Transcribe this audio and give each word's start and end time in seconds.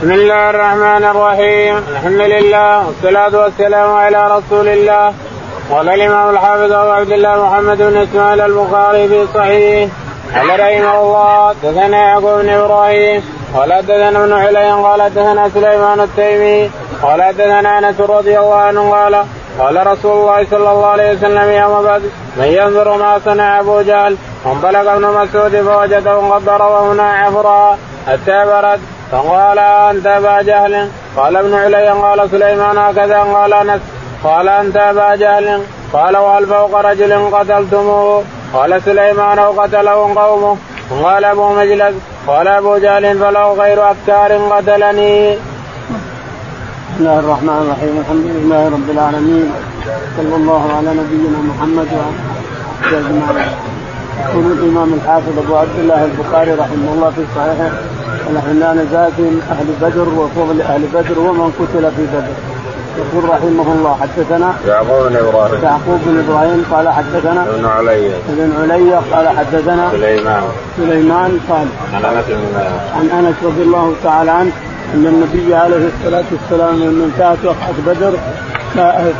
بسم 0.00 0.12
الله 0.12 0.50
الرحمن 0.50 1.04
الرحيم 1.04 1.76
الحمد 1.76 2.20
لله 2.34 2.86
والصلاة 2.86 3.34
والسلام 3.42 3.90
على 3.94 4.20
رسول 4.36 4.68
الله 4.68 5.14
قال 5.70 5.88
الإمام 5.88 6.30
الحافظ 6.30 6.72
أبو 6.72 6.90
عبد 6.90 7.12
الله 7.12 7.44
محمد 7.46 7.78
بن 7.78 7.96
إسماعيل 7.96 8.40
البخاري 8.40 9.08
في 9.08 9.26
صحيحه 9.34 9.90
قال 10.34 10.48
رحمه 10.60 11.00
الله 11.00 11.52
دثنا 11.62 11.98
يعقوب 12.08 12.40
بن 12.40 12.48
إبراهيم 12.48 13.22
قال 13.54 13.70
دثنا 13.86 14.08
ابن 14.24 14.32
علي 14.32 14.70
قال 14.72 15.00
دثنا 15.14 15.48
سليمان 15.48 16.00
التيمي 16.00 16.70
قال 17.02 17.20
دثنا 17.38 17.78
أنس 17.78 18.00
رضي 18.00 18.38
الله 18.38 18.54
عنه 18.54 18.90
قال 18.90 19.14
قال 19.58 19.86
رسول 19.86 20.12
الله 20.12 20.46
صلى 20.50 20.70
الله 20.72 20.86
عليه 20.86 21.12
وسلم 21.12 21.50
يوم 21.50 21.82
بدر 21.82 22.08
من 22.36 22.44
ينظر 22.60 22.96
ما 22.96 23.18
صنع 23.24 23.60
ابو 23.60 23.80
جهل 23.80 24.16
وانطلق 24.44 24.90
ابن 24.92 25.04
مسعود 25.06 25.54
فوجده 25.66 26.16
قد 26.16 26.44
ضربه 26.44 26.92
ناعفرا 26.92 27.78
حتى 28.06 28.44
برد 28.46 28.80
فقال 29.12 29.58
أنت 29.58 30.06
أبا 30.06 30.42
جهل. 30.42 30.88
قال 31.16 31.36
ابن 31.36 31.54
علي 31.54 31.88
قال 31.88 32.30
سليمان 32.30 32.78
هكذا 32.78 33.18
قال 33.18 33.52
أنس. 33.52 33.80
قال 34.24 34.48
أنت 34.48 34.76
أبا 34.76 35.14
جهل. 35.14 35.62
قال 35.92 36.16
وهل 36.16 36.46
فوق 36.46 36.80
رجل 36.80 37.34
قتلتموه؟ 37.34 38.24
قال 38.52 38.82
سليمان 38.82 39.38
وقتله 39.38 40.14
قومه. 40.14 40.56
قال 41.02 41.24
أبو 41.24 41.48
مجلس. 41.48 41.94
قال 42.26 42.48
أبو 42.48 42.78
جهل 42.78 43.18
فله 43.18 43.52
غير 43.52 43.90
افكار 43.90 44.32
قتلني. 44.32 45.30
بسم 46.90 46.98
الله 46.98 47.18
الرحمن 47.18 47.58
الرحيم. 47.64 47.98
الحمد 48.00 48.26
لله 48.26 48.68
رب 48.68 48.90
العالمين. 48.90 49.52
صلى 50.16 50.36
الله 50.36 50.62
على 50.76 50.90
نبينا 50.90 51.38
محمد 51.38 51.88
وعلى 51.92 52.98
أجمعين. 52.98 53.50
يقول 54.20 54.52
الإمام 54.52 54.94
الحافظ 54.94 55.38
أبو 55.38 55.56
عبد 55.56 55.78
الله 55.78 56.04
البخاري 56.04 56.52
رحمه 56.52 56.92
الله 56.94 57.10
في 57.10 57.22
صحيحه 57.36 57.70
ونحن 58.28 58.58
لا 58.60 58.72
نزال 58.72 59.12
في 59.16 59.22
أهل 59.50 59.66
بدر 59.82 60.08
وفضل 60.08 60.60
أهل 60.60 60.82
بدر 60.94 61.18
ومن 61.18 61.52
قتل 61.58 61.90
في 61.96 62.02
بدر. 62.14 62.34
يقول 62.98 63.30
رحمه 63.30 63.72
الله 63.72 63.98
حدثنا 64.00 64.54
يعقوب 64.66 65.08
بن 65.08 65.16
إبراهيم. 65.16 65.64
يعقوب 65.64 66.00
بن 66.06 66.24
إبراهيم 66.28 66.64
قال 66.72 66.88
حدثنا 66.88 67.42
ابن 67.42 67.66
علي. 67.66 68.06
ابن 68.06 68.52
علي 68.62 68.92
قال 69.12 69.28
حدثنا 69.28 69.90
سليمان. 69.90 70.42
سليمان 70.76 71.38
قال 71.48 71.66
عن 71.94 72.04
أنس 72.04 72.24
بن 72.28 72.60
عن 72.96 73.24
أنس 73.24 73.34
رضي 73.44 73.62
الله 73.62 73.94
تعالى 74.04 74.30
عنه 74.30 74.52
أن 74.94 75.06
النبي 75.06 75.54
عليه 75.54 75.88
الصلاة 75.88 76.24
والسلام 76.32 76.74
لما 76.74 77.04
انتهت 77.04 77.44
وقعه 77.44 77.74
بدر 77.86 78.14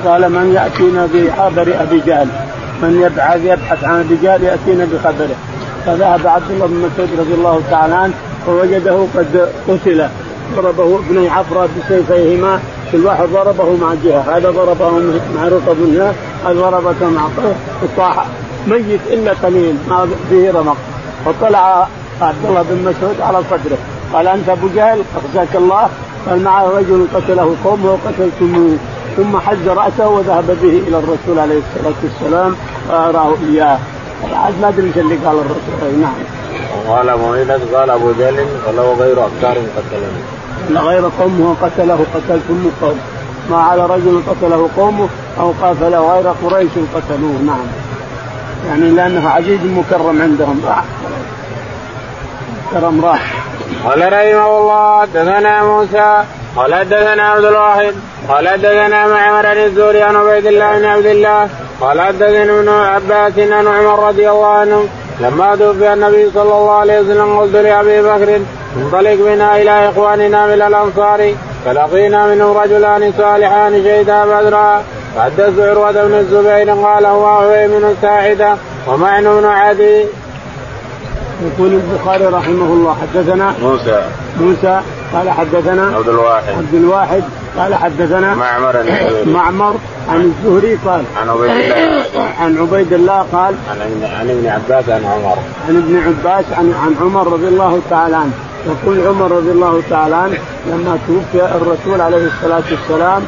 قال 0.04 0.32
من 0.32 0.52
يأتينا 0.54 1.08
بخبر 1.14 1.82
أبي 1.82 2.00
جهل؟ 2.06 2.28
من 2.82 3.00
يبحث 3.02 3.40
يبحث 3.44 3.84
عن 3.84 4.00
ابي 4.00 4.16
جهل 4.22 4.42
يأتينا 4.42 4.86
بخبره. 4.92 5.36
فذهب 5.86 6.26
عبد 6.26 6.50
الله 6.50 6.66
بن 6.66 6.76
مسعود 6.76 7.20
رضي 7.20 7.34
الله 7.34 7.60
تعالى 7.70 7.94
عنه 7.94 8.14
فوجده 8.46 9.06
قد 9.16 9.48
قتل. 9.68 10.08
ضربه 10.56 10.98
ابن 10.98 11.26
عفرة 11.26 11.68
بسيفيهما. 11.78 12.60
كل 12.92 13.06
واحد 13.06 13.24
ضربه 13.28 13.76
مع 13.76 13.94
جهة. 14.04 14.36
هذا 14.36 14.50
ضربه 14.50 14.90
مع 15.36 15.44
رطب 15.44 15.76
هنا 15.80 16.12
هذا 16.44 16.60
ضربته 16.60 17.10
مع 17.10 17.28
طاح 17.96 18.26
ميت 18.66 19.00
إلا 19.10 19.32
قليل. 19.42 19.76
ما 19.88 20.08
فيه 20.30 20.50
رمق. 20.50 20.76
فطلع 21.26 21.86
عبد 22.20 22.44
الله 22.48 22.62
بن 22.70 22.90
مسعود 22.90 23.20
على 23.20 23.38
صدره. 23.50 23.78
قال 24.12 24.28
أنت 24.28 24.48
أبو 24.48 24.68
جهل 24.74 25.02
أخزاك 25.16 25.56
الله. 25.56 25.88
قال 26.28 26.42
معه 26.42 26.70
رجل 26.78 27.06
قتله 27.14 27.56
قومه 27.64 27.90
وقتلتموه. 27.92 28.76
ثم 29.16 29.38
حج 29.38 29.68
رأسه 29.68 30.08
وذهب 30.08 30.46
به 30.62 30.82
إلى 30.88 30.98
الرسول 30.98 31.38
عليه 31.38 31.58
الصلاة 31.58 31.94
والسلام 32.02 32.56
فاراه 32.88 33.34
إياه 33.50 33.78
عاد 34.34 34.54
ما 34.60 34.68
أدري 34.68 34.86
إيش 34.86 34.98
اللي 34.98 35.14
قال 35.14 35.36
الرسول 35.38 36.00
نعم. 36.00 36.12
وقال 36.88 37.08
أبو 37.08 37.32
قال 37.76 37.90
أبو 37.90 38.12
جهل 38.12 38.46
فله 38.66 38.94
غير 38.98 39.26
افكار 39.26 39.56
قتلني. 39.76 40.80
غير 40.80 41.10
قومه 41.20 41.56
قتله 41.62 42.06
قتلتم 42.14 42.70
قوم 42.82 42.98
ما 43.50 43.56
على 43.56 43.86
رجل 43.86 44.22
قتله 44.28 44.68
قومه 44.76 45.08
أو 45.40 45.52
قاتل 45.62 45.94
غير 45.94 46.28
قريش 46.28 46.70
قتلوه 46.94 47.42
نعم. 47.46 47.66
يعني 48.66 48.90
لأنه 48.90 49.28
عزيز 49.28 49.60
مكرم 49.64 50.22
عندهم 50.22 50.60
راح 50.66 50.84
كرم 52.70 53.04
راح 53.04 53.34
قال 53.84 54.12
رحمه 54.12 54.58
الله 54.58 55.00
حدثنا 55.00 55.64
موسى 55.64 56.24
قال 56.56 56.74
حدثنا 56.74 57.22
عبد 57.22 57.44
الواحد 57.44 57.94
قال 58.28 58.48
حدثنا 58.48 59.06
معمر 59.06 59.42
بن 59.42 59.64
الزوري 59.64 60.02
عن 60.02 60.16
عبيد 60.16 60.46
الله 60.46 60.78
بن 60.78 60.84
عبد 60.84 61.06
الله 61.06 61.48
قال 61.80 62.00
حدثنا 62.00 62.58
ابن 62.58 62.68
عباس 62.68 63.38
عن 63.38 63.66
عمر 63.66 64.08
رضي 64.08 64.30
الله 64.30 64.46
عنه 64.46 64.88
لما 65.20 65.56
توفي 65.56 65.92
النبي 65.92 66.30
صلى 66.34 66.42
الله 66.42 66.72
عليه 66.72 67.00
وسلم 67.00 67.38
قلت 67.38 67.54
لأبي 67.54 68.02
بكر 68.02 68.40
انطلق 68.76 69.14
بنا 69.14 69.56
إلى 69.56 69.88
إخواننا 69.88 70.46
من 70.46 70.62
الأنصار 70.62 71.34
فلقينا 71.64 72.26
منهم 72.26 72.56
رجلان 72.56 73.12
صالحان 73.18 73.84
شهدا 73.84 74.24
بدرا 74.24 74.82
فحدث 75.16 75.58
عروة 75.58 75.92
بن 75.92 76.14
الزبير 76.14 76.70
قال 76.70 77.06
هو 77.06 77.26
هو 77.26 77.68
من 77.68 77.96
ساعده 78.02 78.56
ومعن 78.88 79.24
بن 79.24 79.44
عدي. 79.46 80.04
يقول 81.42 81.72
البخاري 81.72 82.24
رحمه 82.24 82.66
الله 82.66 82.96
حدثنا 83.02 83.54
موسى. 83.62 84.02
موسى 84.40 84.80
قال 85.14 85.30
حدثنا 85.30 85.96
عبد 85.96 86.08
الواحد. 86.08 86.48
عبد 86.48 86.74
الواحد. 86.74 87.22
قال 87.58 87.74
حدثنا 87.74 88.34
معمر 88.34 88.84
معمر 89.26 89.74
عن 90.08 90.20
الزهري 90.20 90.78
قال 90.86 91.04
عن 91.20 91.28
عبيد 91.28 91.50
الله. 91.50 92.04
عن 92.40 92.58
عبيد 92.58 92.92
الله 92.92 93.26
قال 93.32 93.54
عن 93.70 94.02
عن 94.20 94.30
ابن 94.30 94.46
عباس 94.46 94.88
عن 94.88 95.04
عمر. 95.04 95.38
عن 95.68 95.76
ابن 95.76 95.96
عباس 96.06 96.44
عن 96.52 96.74
عن 96.84 96.94
عمر 97.00 97.32
رضي 97.32 97.48
الله 97.48 97.80
تعالى 97.90 98.16
عنه. 98.16 98.32
يقول 98.66 99.06
عمر 99.06 99.32
رضي 99.32 99.50
الله 99.50 99.82
تعالى 99.90 100.14
عنه 100.14 100.38
لما 100.66 100.98
توفي 101.06 101.44
الرسول 101.44 102.00
عليه 102.00 102.26
الصلاة 102.26 102.62
والسلام 102.70 103.22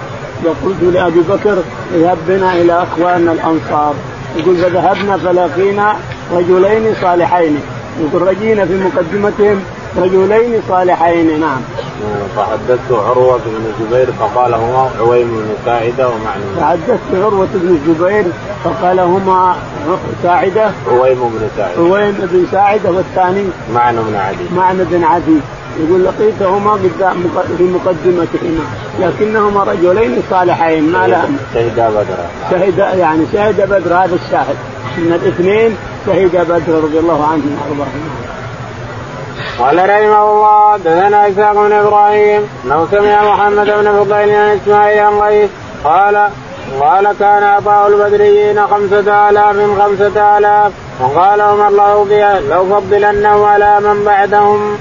يقول 0.45 0.95
لأبي 0.95 1.21
بكر 1.21 1.59
اذهب 1.95 2.19
بنا 2.29 2.53
إلى 2.53 2.83
أخواننا 2.83 3.33
الأنصار. 3.33 3.95
يقول 4.37 4.57
فذهبنا 4.57 5.17
فلقينا 5.17 5.97
رجلين 6.33 6.95
صالحين. 7.03 7.61
يقول 8.01 8.23
رجينا 8.23 8.65
في 8.65 8.75
مقدمتهم 8.75 9.61
رجلين 9.97 10.63
صالحين 10.69 11.41
نعم. 11.41 11.61
فحدثت 12.37 12.93
عروة 12.93 13.41
بن 13.47 13.67
الزبير 13.67 14.13
فقال 14.13 14.55
هما 14.55 14.91
عويم 15.01 15.29
بن 15.29 15.55
ساعدة 15.65 16.09
ومعنى 16.09 16.43
فحدثت 16.61 17.15
عروة 17.15 17.49
بن 17.55 17.69
الزبير 17.69 18.25
فقال 18.65 19.01
هما 19.01 19.57
ساعدة. 20.23 20.71
عويم 20.91 21.19
بن 21.19 21.49
ساعدة. 21.57 21.75
عويم 21.79 22.29
بن 22.33 22.47
ساعدة 22.53 22.91
والثاني 22.91 23.45
معنى 23.75 23.99
بن 24.09 24.15
عدي. 24.15 24.45
معنى 24.57 24.85
بن 24.85 25.05
عدي. 25.05 25.41
يقول 25.81 26.05
لقيتهما 26.05 26.73
قدام 26.73 27.25
في 27.59 27.65
مقدمتهما 27.65 28.65
لكنهما 29.01 29.65
رجلين 29.65 30.23
صالحين 30.31 30.93
ما 30.93 31.07
لهم. 31.07 31.37
شهدا 31.55 31.89
بدرا 31.89 32.27
شهد 32.51 32.79
يعني 32.79 33.25
شهد 33.33 33.61
بدر 33.71 33.95
هذا 33.95 34.15
الشاهد. 34.15 34.57
من 34.99 35.13
الاثنين 35.13 35.77
شهد 36.07 36.47
بدر 36.49 36.75
رضي 36.85 36.99
الله 36.99 37.27
عنهم 37.27 37.57
وأرضاهم. 37.61 38.22
قال 39.59 39.79
رحمه 39.79 40.31
الله 40.31 40.77
دثنا 40.77 41.29
إسحاق 41.29 41.53
بن 41.53 41.73
إبراهيم 41.73 42.49
أنه 42.65 42.89
سمع 42.91 43.35
محمد 43.35 43.67
بن 43.67 43.93
فضيل 43.93 44.31
عن 44.31 44.59
إسماعيل 44.63 44.99
عن 44.99 45.21
قيس 45.21 45.51
قال 45.85 46.29
قال 46.81 47.13
كان 47.19 47.43
عطاء 47.43 47.89
البدريين 47.89 48.67
خمسة 48.67 49.29
آلاف 49.31 49.57
خمسة 49.81 50.39
آلاف 50.39 50.73
وقال 51.01 51.41
عمر 51.41 51.71
له 51.71 52.05
بها 52.05 52.41
لو 52.41 52.81
فضلنهم 52.81 53.45
على 53.45 53.81
من 53.81 54.05
بعدهم. 54.05 54.79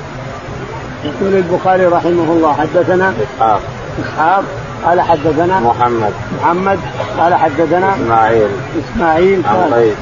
يقول 1.03 1.33
البخاري 1.33 1.85
رحمه 1.85 2.31
الله 2.33 2.53
حدثنا 2.53 3.13
إسحاق 3.23 3.61
إسحاق 3.99 4.43
قال 4.85 5.01
حدثنا 5.01 5.59
محمد. 5.59 6.13
محمد 6.41 6.79
قال 7.17 7.33
حدثنا 7.33 7.95
إسماعيل. 7.95 8.47
إسماعيل 8.83 9.41
عن 9.45 9.73
قيس. 9.73 9.93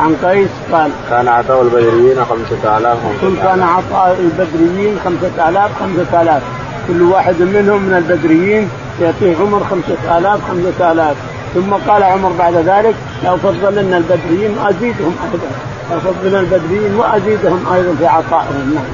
عن 0.00 0.16
قيس 0.24 0.48
قال 0.72 0.90
كان 1.10 1.28
عطاء 1.28 1.62
البدريين 1.62 2.24
خمسة 2.24 2.78
آلاف 2.78 2.98
كل 3.20 3.36
كان 3.42 3.62
عطاء 3.62 4.18
البدريين 4.20 4.98
خمسة 5.04 5.48
آلاف 5.48 5.70
خمسة 5.80 6.22
آلاف. 6.22 6.42
كل 6.88 7.02
واحد 7.02 7.34
منهم 7.40 7.82
من 7.82 7.94
البدريين 7.94 8.68
يعطيه 9.02 9.36
عمر 9.36 9.62
خمسة 9.70 10.18
آلاف 10.18 10.40
خمسة 10.48 10.92
آلاف. 10.92 11.16
ثم 11.54 11.74
قال 11.88 12.02
عمر 12.02 12.32
بعد 12.38 12.54
ذلك 12.54 12.94
لو 13.24 13.36
فضلنا 13.36 13.96
البدريين 13.96 14.58
وأزيدهم 14.58 15.14
أيضا. 15.32 15.48
لو 15.90 16.00
فضلنا 16.00 16.40
البدريين 16.40 16.94
وأزيدهم 16.94 17.64
أيضا 17.74 17.94
في 17.98 18.06
عطائهم. 18.06 18.74
نعم 18.74 18.84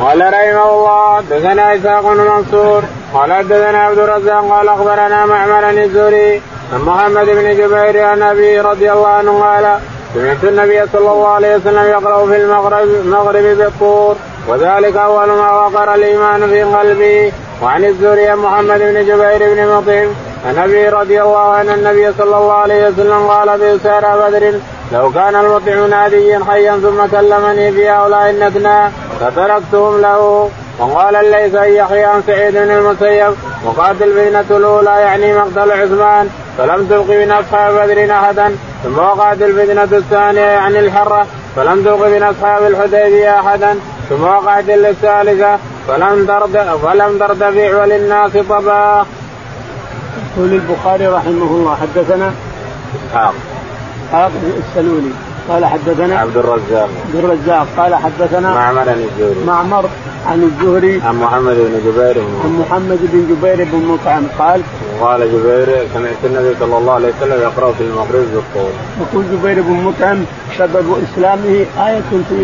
قال 0.00 0.20
رحمه 0.20 0.70
الله 0.70 1.16
حدثنا 1.16 1.74
إسحاق 1.76 2.02
بن 2.02 2.16
منصور 2.16 2.82
قال 3.14 3.32
حدثنا 3.32 3.78
عبد 3.78 3.98
الرزاق 3.98 4.50
قال 4.50 4.68
أخبرنا 4.68 5.26
معمر 5.26 5.70
الزهري 5.70 6.42
عن 6.72 6.80
محمد 6.80 7.26
بن 7.26 7.56
جبير 7.56 8.04
عن 8.04 8.22
أبي 8.22 8.60
رضي 8.60 8.92
الله 8.92 9.08
عنه 9.08 9.40
قال 9.40 9.78
سمعت 10.14 10.44
النبي 10.44 10.86
صلى 10.92 11.10
الله 11.10 11.28
عليه 11.28 11.56
وسلم 11.56 11.84
يقرأ 11.84 12.26
في 12.26 12.36
المغرب 12.36 12.88
المغرب 12.88 13.42
بالطور 13.42 14.16
وذلك 14.48 14.96
أول 14.96 15.26
ما 15.26 15.50
وقر 15.50 15.94
الإيمان 15.94 16.48
في 16.48 16.62
قلبي 16.62 17.32
وعن 17.62 17.84
الزهري 17.84 18.34
محمد 18.34 18.78
بن 18.78 19.06
جبير 19.06 19.54
بن 19.54 19.68
مطعم 19.68 20.08
عن 20.46 20.58
أبي 20.58 20.88
رضي 20.88 21.22
الله 21.22 21.52
عنه 21.52 21.74
النبي 21.74 22.12
صلى 22.18 22.36
الله 22.36 22.52
عليه 22.52 22.88
وسلم 22.88 23.26
قال 23.26 23.58
في 23.58 23.78
سار 23.82 24.28
بدر 24.28 24.54
لو 24.92 25.12
كان 25.12 25.36
المطعم 25.36 25.90
ناديا 25.90 26.40
حيا 26.48 26.72
ثم 26.72 27.06
كلمني 27.16 27.72
في 27.72 27.90
هؤلاء 27.90 28.30
النتنا 28.30 28.92
فتركتهم 29.20 30.00
له 30.00 30.50
وقال 30.78 31.16
الليث 31.16 31.54
أن 31.54 31.72
يحيى 31.72 32.04
عن 32.04 32.22
سعيد 32.26 32.54
بن 32.54 32.70
المسيب 32.70 33.34
وقاتل 33.64 34.02
الفتنه 34.02 34.56
الأولى 34.56 34.90
يعني 34.90 35.34
مقتل 35.34 35.72
عثمان 35.72 36.28
فلم 36.58 36.86
تلق 36.86 37.10
من 37.10 37.30
أصحاب 37.30 37.74
بدر 37.74 38.14
احدا 38.14 38.56
ثم 38.84 38.98
وقعت 38.98 39.42
الفتنه 39.42 39.98
الثانية 39.98 40.40
يعني 40.40 40.78
الحرة 40.78 41.26
فلم 41.56 41.84
تلق 41.84 42.06
من 42.06 42.22
أصحاب 42.22 42.66
الحديبية 42.66 43.40
احدا 43.40 43.78
ثم 44.08 44.22
وقعت 44.22 44.68
الثالثه 44.68 45.58
فلم 45.88 46.26
ترد 46.26 46.78
فلم 46.82 47.18
ترتفع 47.18 47.82
وللناس 47.82 48.32
طباخ. 48.32 49.06
يقول 50.36 50.52
البخاري 50.52 51.06
رحمه 51.06 51.50
الله 51.50 51.76
حدثنا 51.76 52.32
اسحاق 53.10 53.34
اسحاق 54.08 54.30
السلولي 54.58 55.10
قال 55.48 55.64
حدثنا 55.64 56.18
عبد 56.18 56.36
الرزاق. 56.36 56.88
عبد 57.06 57.24
الرزاق. 57.24 57.66
قال 57.76 57.94
حدثنا 57.94 58.54
معمر 58.54 58.88
عن 58.88 59.08
الزهري. 59.08 59.44
معمر 59.46 59.88
عن 60.26 60.42
الزهري 60.42 61.00
عن 61.04 61.16
محمد 61.16 61.56
بن 61.56 61.80
جبير 61.86 62.24
عن 62.44 62.58
محمد 62.60 62.98
بن 63.12 63.34
جبير 63.34 63.68
بن 63.72 63.86
مطعم. 63.86 64.22
قال 64.38 64.60
قال 65.00 65.20
جبير 65.20 65.86
سمعت 65.94 66.16
النبي 66.24 66.54
صلى 66.60 66.78
الله 66.78 66.92
عليه 66.92 67.08
وسلم 67.08 67.40
يقرأ 67.42 67.72
في 67.72 67.80
المغرب 67.80 68.26
بالطور. 68.34 68.70
يقول 69.00 69.24
جبير 69.32 69.62
بن 69.62 69.72
مطعم 69.72 70.24
سبب 70.58 71.04
إسلامه 71.04 71.66
آية 71.78 72.00
في 72.10 72.38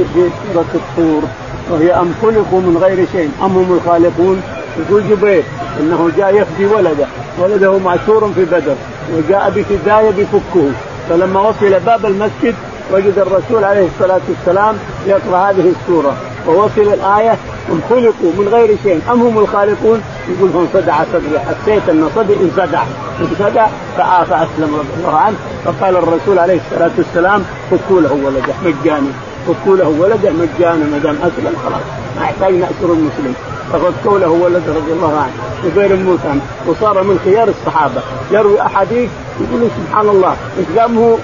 سورة 0.54 0.64
الطور 0.74 1.22
وهي 1.70 1.92
أم 1.92 2.14
خلقوا 2.22 2.60
من 2.60 2.78
غير 2.82 3.06
شيء 3.12 3.30
أم 3.42 3.56
هم 3.56 3.72
الخالقون؟ 3.72 4.42
يقول 4.78 5.02
جبير 5.10 5.42
إنه 5.80 6.10
جاء 6.16 6.34
يفدي 6.34 6.66
ولده 6.66 7.06
ولده 7.38 7.78
معشور 7.78 8.32
في 8.34 8.44
بدر 8.44 8.74
وجاء 9.16 9.50
بكدايه 9.56 10.10
بفكه 10.10 10.70
فلما 11.08 11.40
وصل 11.40 11.80
باب 11.86 12.06
المسجد 12.06 12.54
وجد 12.92 13.18
الرسول 13.18 13.64
عليه 13.64 13.86
الصلاة 13.86 14.20
والسلام 14.28 14.74
يقرأ 15.06 15.38
هذه 15.50 15.72
السورة 15.80 16.16
ووصل 16.48 16.80
الآية 16.80 17.36
هم 17.70 17.80
خلقوا 17.90 18.32
من 18.38 18.48
غير 18.52 18.76
شيء 18.82 19.00
أم 19.12 19.22
هم 19.22 19.38
الخالقون؟ 19.38 20.02
يقول 20.28 20.50
فانصدع 20.50 20.96
صدري 21.12 21.38
حسيت 21.40 21.88
أن 21.88 22.10
صدري 22.16 22.36
انصدع 22.42 22.82
انصدع 23.20 23.66
فاسلم 23.96 24.74
رضي 24.74 24.94
الله 24.98 25.16
عنه. 25.16 25.36
فقال 25.64 25.96
الرسول 25.96 26.38
عليه 26.38 26.60
الصلاة 26.66 26.90
والسلام 26.98 27.44
فكوا 27.70 28.00
له 28.00 28.12
ولده 28.12 28.54
مجاني 28.64 29.08
فكوا 29.46 29.76
له 29.76 29.88
ولده 29.88 30.30
مجانا 30.30 30.84
ما 30.84 30.98
دام 30.98 31.16
أسلم 31.16 31.54
خلاص 31.64 31.82
ما 32.16 32.22
يحتاج 32.24 32.54
نأسر 32.54 32.92
المسلم. 32.92 33.34
ففكوا 33.72 34.18
له 34.18 34.28
ولده 34.28 34.74
رضي 34.74 34.92
الله 34.92 35.16
عنه 35.16 35.32
جبير 35.64 35.96
موسى. 35.96 36.40
وصار 36.66 37.02
من 37.02 37.20
خيار 37.24 37.48
الصحابة. 37.48 38.00
يروي 38.30 38.60
أحاديث 38.60 39.10
يقول 39.40 39.68
سبحان 39.78 40.08
الله 40.08 40.36
إسلامه 40.62 41.18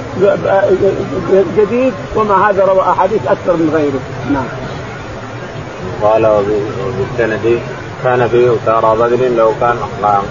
جديد 1.59 1.93
وما 2.17 2.51
هذا 2.51 2.65
روى 2.65 2.81
أحاديث 2.81 3.21
أكثر 3.27 3.53
من 3.53 3.71
غيره. 3.75 4.01
نعم. 4.33 4.49
قال 6.03 6.27
وبالسند 6.27 7.61
كان 8.05 8.29
في 8.29 8.51
أسارى 8.63 8.97
بدر 8.99 9.29
لو 9.37 9.53
كان 9.61 9.77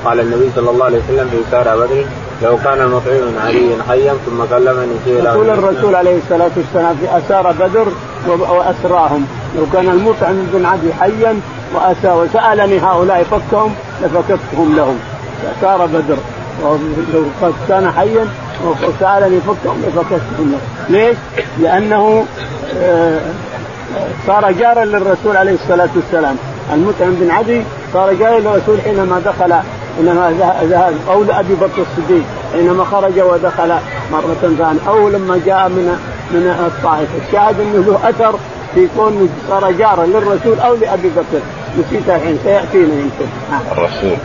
قال 0.06 0.20
النبي 0.20 0.52
صلى 0.56 0.70
الله 0.70 0.86
عليه 0.86 0.98
وسلم 0.98 1.30
في 1.31 1.38
أسارى 1.50 1.78
بدر 1.78 2.06
لو 2.44 2.58
كان 2.63 2.81
المطعم 2.81 3.22
من 3.30 3.40
علي 3.46 3.84
حيا 3.90 4.13
ثم 4.25 4.56
كلمني 4.56 4.96
فيه 5.06 5.20
يقول 5.24 5.50
الرسول 5.50 5.96
عليه 5.96 6.18
الصلاة 6.18 6.52
والسلام 6.58 6.96
في 6.96 7.18
أسارى 7.18 7.54
بدر 7.60 7.88
وأسراهم. 8.28 9.25
لو 9.57 9.65
كان 9.74 9.89
المطعم 9.89 10.48
بن 10.54 10.65
عدي 10.65 10.94
حيا 10.94 11.39
وأسى 11.75 12.12
وسألني 12.12 12.80
هؤلاء 12.80 13.24
فكهم 13.24 13.75
لفككتهم 14.04 14.75
لهم. 14.75 15.00
أسارى 15.59 15.88
بدر. 15.88 16.18
لو 17.13 17.24
كان 17.68 17.92
حيا 17.92 18.27
وسألني 18.65 19.39
فكهم 19.42 19.83
لفككتهم 19.88 20.51
له 20.51 20.59
ليش؟ 20.89 21.18
لأنه 21.59 22.25
آه، 22.77 23.19
صار 24.27 24.51
جارا 24.51 24.86
للرسول 24.86 25.38
عليه 25.38 25.54
الصلاة 25.54 25.89
والسلام. 25.95 26.36
المطعم 26.74 27.15
بن 27.21 27.31
عدي 27.31 27.62
صار 27.94 28.13
جارا 28.13 28.39
للرسول 28.39 28.81
حينما 28.81 29.21
دخل 29.25 29.53
حينما 29.98 30.53
ذهب 30.63 30.94
أو 31.10 31.24
لأبي 31.24 31.53
بكر 31.56 31.81
الصديق 31.81 32.24
حينما 32.53 32.83
خرج 32.83 33.19
ودخل 33.19 33.75
مرة 34.12 34.36
ثانية 34.42 34.80
أو 34.88 35.10
لما 35.10 35.42
جاء 35.45 35.69
من 35.69 35.98
من 36.31 36.68
الطائف 36.68 37.10
الشاهد 37.27 37.60
أنه 37.60 37.86
له 37.88 38.10
أثر 38.10 38.39
في 38.75 38.88
كون 38.98 39.30
صار 39.50 39.72
جارا 39.72 40.06
للرسول 40.06 40.60
أو 40.60 40.75
لأبي 40.75 41.10
بكر. 41.10 41.42
نسيت 41.80 42.10
الحين 42.10 42.40
سيأتينا 42.44 42.94
يمكن 42.94 43.25
الرسول. 43.72 44.18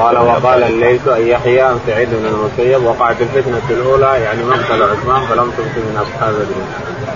قال 0.00 0.18
وقال 0.18 0.62
الليث 0.62 1.08
أن 1.08 1.26
يحيى 1.26 1.60
عن 1.60 1.78
سعيد 1.86 2.08
بن 2.08 2.26
المسيب 2.26 2.84
وقعت 2.84 3.16
الفتنة 3.20 3.60
الأولى 3.70 4.20
يعني 4.24 4.44
مقتل 4.44 4.82
عثمان 4.82 5.26
فلم 5.28 5.50
تبق 5.50 5.76
من 5.76 6.02
أصحاب 6.02 6.34
الدين. 6.34 6.66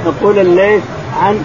يقول 0.07 0.39
الليث 0.39 0.83
عن 1.23 1.45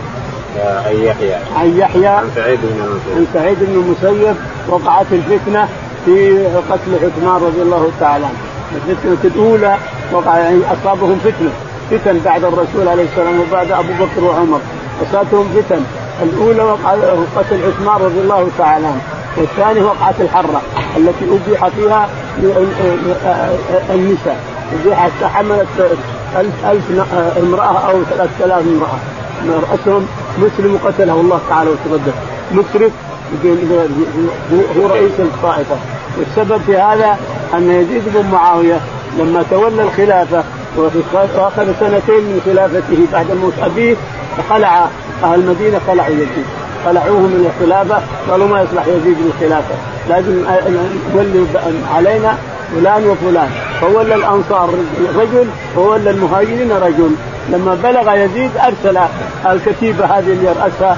عن 0.85 0.95
يحيى. 0.95 1.35
عن 1.55 1.77
يحيى 1.77 2.07
عن 2.07 2.29
سعيد 2.35 2.59
بن 2.63 2.83
المسيب. 2.83 3.15
عن 3.15 3.27
سعيد 3.33 3.57
بن 3.61 3.73
المسيب 3.73 4.35
وقعت 4.69 5.05
الفتنة 5.11 5.67
في 6.05 6.45
قتل 6.69 6.95
عثمان 6.95 7.35
رضي 7.35 7.61
الله 7.61 7.91
تعالى 7.99 8.25
عنه. 8.25 8.37
الفتنة 8.89 9.31
الأولى 9.35 9.77
وقع 10.11 10.37
يعني 10.37 10.61
أصابهم 10.73 11.19
فتنة. 11.19 11.51
فتن 11.91 12.19
بعد 12.25 12.43
الرسول 12.43 12.87
عليه 12.87 13.03
السلام 13.03 13.39
وبعد 13.39 13.71
أبو 13.71 13.93
بكر 13.99 14.23
وعمر. 14.23 14.59
اصابتهم 15.01 15.49
فتن. 15.55 15.81
الأولى 16.23 16.61
قتل 17.35 17.59
عثمان 17.67 17.95
رضي 18.01 18.19
الله 18.19 18.49
تعالى 18.57 18.87
عنه. 18.87 19.01
والثاني 19.37 19.81
وقعت 19.81 20.21
الحرة 20.21 20.61
التي 20.97 21.25
أبيح 21.25 21.67
فيها 21.67 22.09
النساء. 23.89 24.37
ابيحت 24.73 25.23
حملت 25.23 25.67
ألف 26.35 26.65
ألف 26.65 26.83
امرأة 27.37 27.77
أو 27.89 28.03
ثلاثة 28.03 28.45
آلاف 28.45 28.63
امرأة. 28.67 28.99
رأسهم 29.71 30.07
مسلم 30.37 30.79
قتله 30.85 31.13
الله 31.13 31.39
تعالى 31.49 31.69
وتقدم. 31.69 32.11
مشرك 32.53 32.91
هو 34.77 34.87
رئيس 34.87 35.19
الطائفة. 35.19 35.75
والسبب 36.17 36.61
في 36.65 36.77
هذا 36.77 37.17
أن 37.53 37.71
يزيد 37.71 38.03
بن 38.05 38.31
معاوية 38.31 38.79
لما 39.19 39.43
تولى 39.51 39.83
الخلافة 39.83 40.43
وأخذ 40.77 41.73
سنتين 41.79 42.23
من 42.23 42.41
خلافته 42.45 43.07
بعد 43.13 43.31
موت 43.31 43.53
أبيه 43.61 43.95
فخلع 44.37 44.87
أهل 45.23 45.39
المدينة 45.39 45.79
خلعوا 45.87 46.13
يزيد. 46.13 46.45
خلعوه 46.85 47.19
من 47.19 47.51
الخلافة 47.51 48.01
قالوا 48.29 48.47
ما 48.47 48.61
يصلح 48.61 48.87
يزيد 48.87 49.17
بالخلافة 49.23 49.75
لازم 50.09 50.43
يولي 51.15 51.45
علينا 51.95 52.37
فلان 52.75 53.07
وفلان. 53.07 53.49
فولى 53.81 54.15
الأنصار 54.15 54.69
رجل 55.15 55.47
وولى 55.77 56.09
المهاجرين 56.09 56.71
رجل. 56.71 57.11
لما 57.49 57.75
بلغ 57.83 58.15
يزيد 58.15 58.51
أرسل 58.57 58.99
الكتيبة 59.45 60.05
هذه 60.05 60.31
اللي 60.33 60.45
يرأسها 60.45 60.97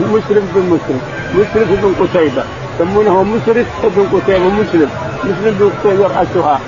مسرف 0.00 0.44
بن 0.54 0.62
مسرف. 0.70 1.02
مسرف 1.34 1.68
بن 1.68 1.94
قتيبة. 2.00 2.42
يسمونه 2.80 3.22
مسرف 3.22 3.66
بن 3.84 4.18
قتيبة 4.18 4.48
مسلم 4.48 4.90
مسلم 5.24 5.56
بن 5.60 5.70
قتيبة 5.80 6.02
يرأسها. 6.04 6.60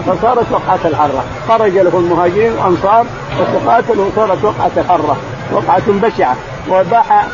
فصارت 0.00 0.52
وقعة 0.52 0.78
الحرة. 0.84 1.24
خرج 1.48 1.72
له 1.72 1.98
المهاجرين 1.98 2.52
والأنصار 2.52 3.06
وتقاتلوا 3.40 4.06
وصارت 4.12 4.44
وقعة 4.44 4.70
الحرة. 4.76 5.16
وقعة 5.52 5.82
بشعة. 5.88 6.36
وباح 6.70 7.26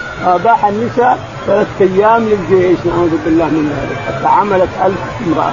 باح 0.44 0.64
النساء 0.66 1.18
ثلاث 1.46 1.66
أيام 1.80 2.28
للجيش. 2.28 2.78
نعوذ 2.86 3.16
بالله 3.24 3.44
من 3.44 3.76
ذلك. 3.76 3.98
حتى 4.06 4.28
عملت 4.28 4.68
ألف 4.84 4.98
امرأة. 5.26 5.52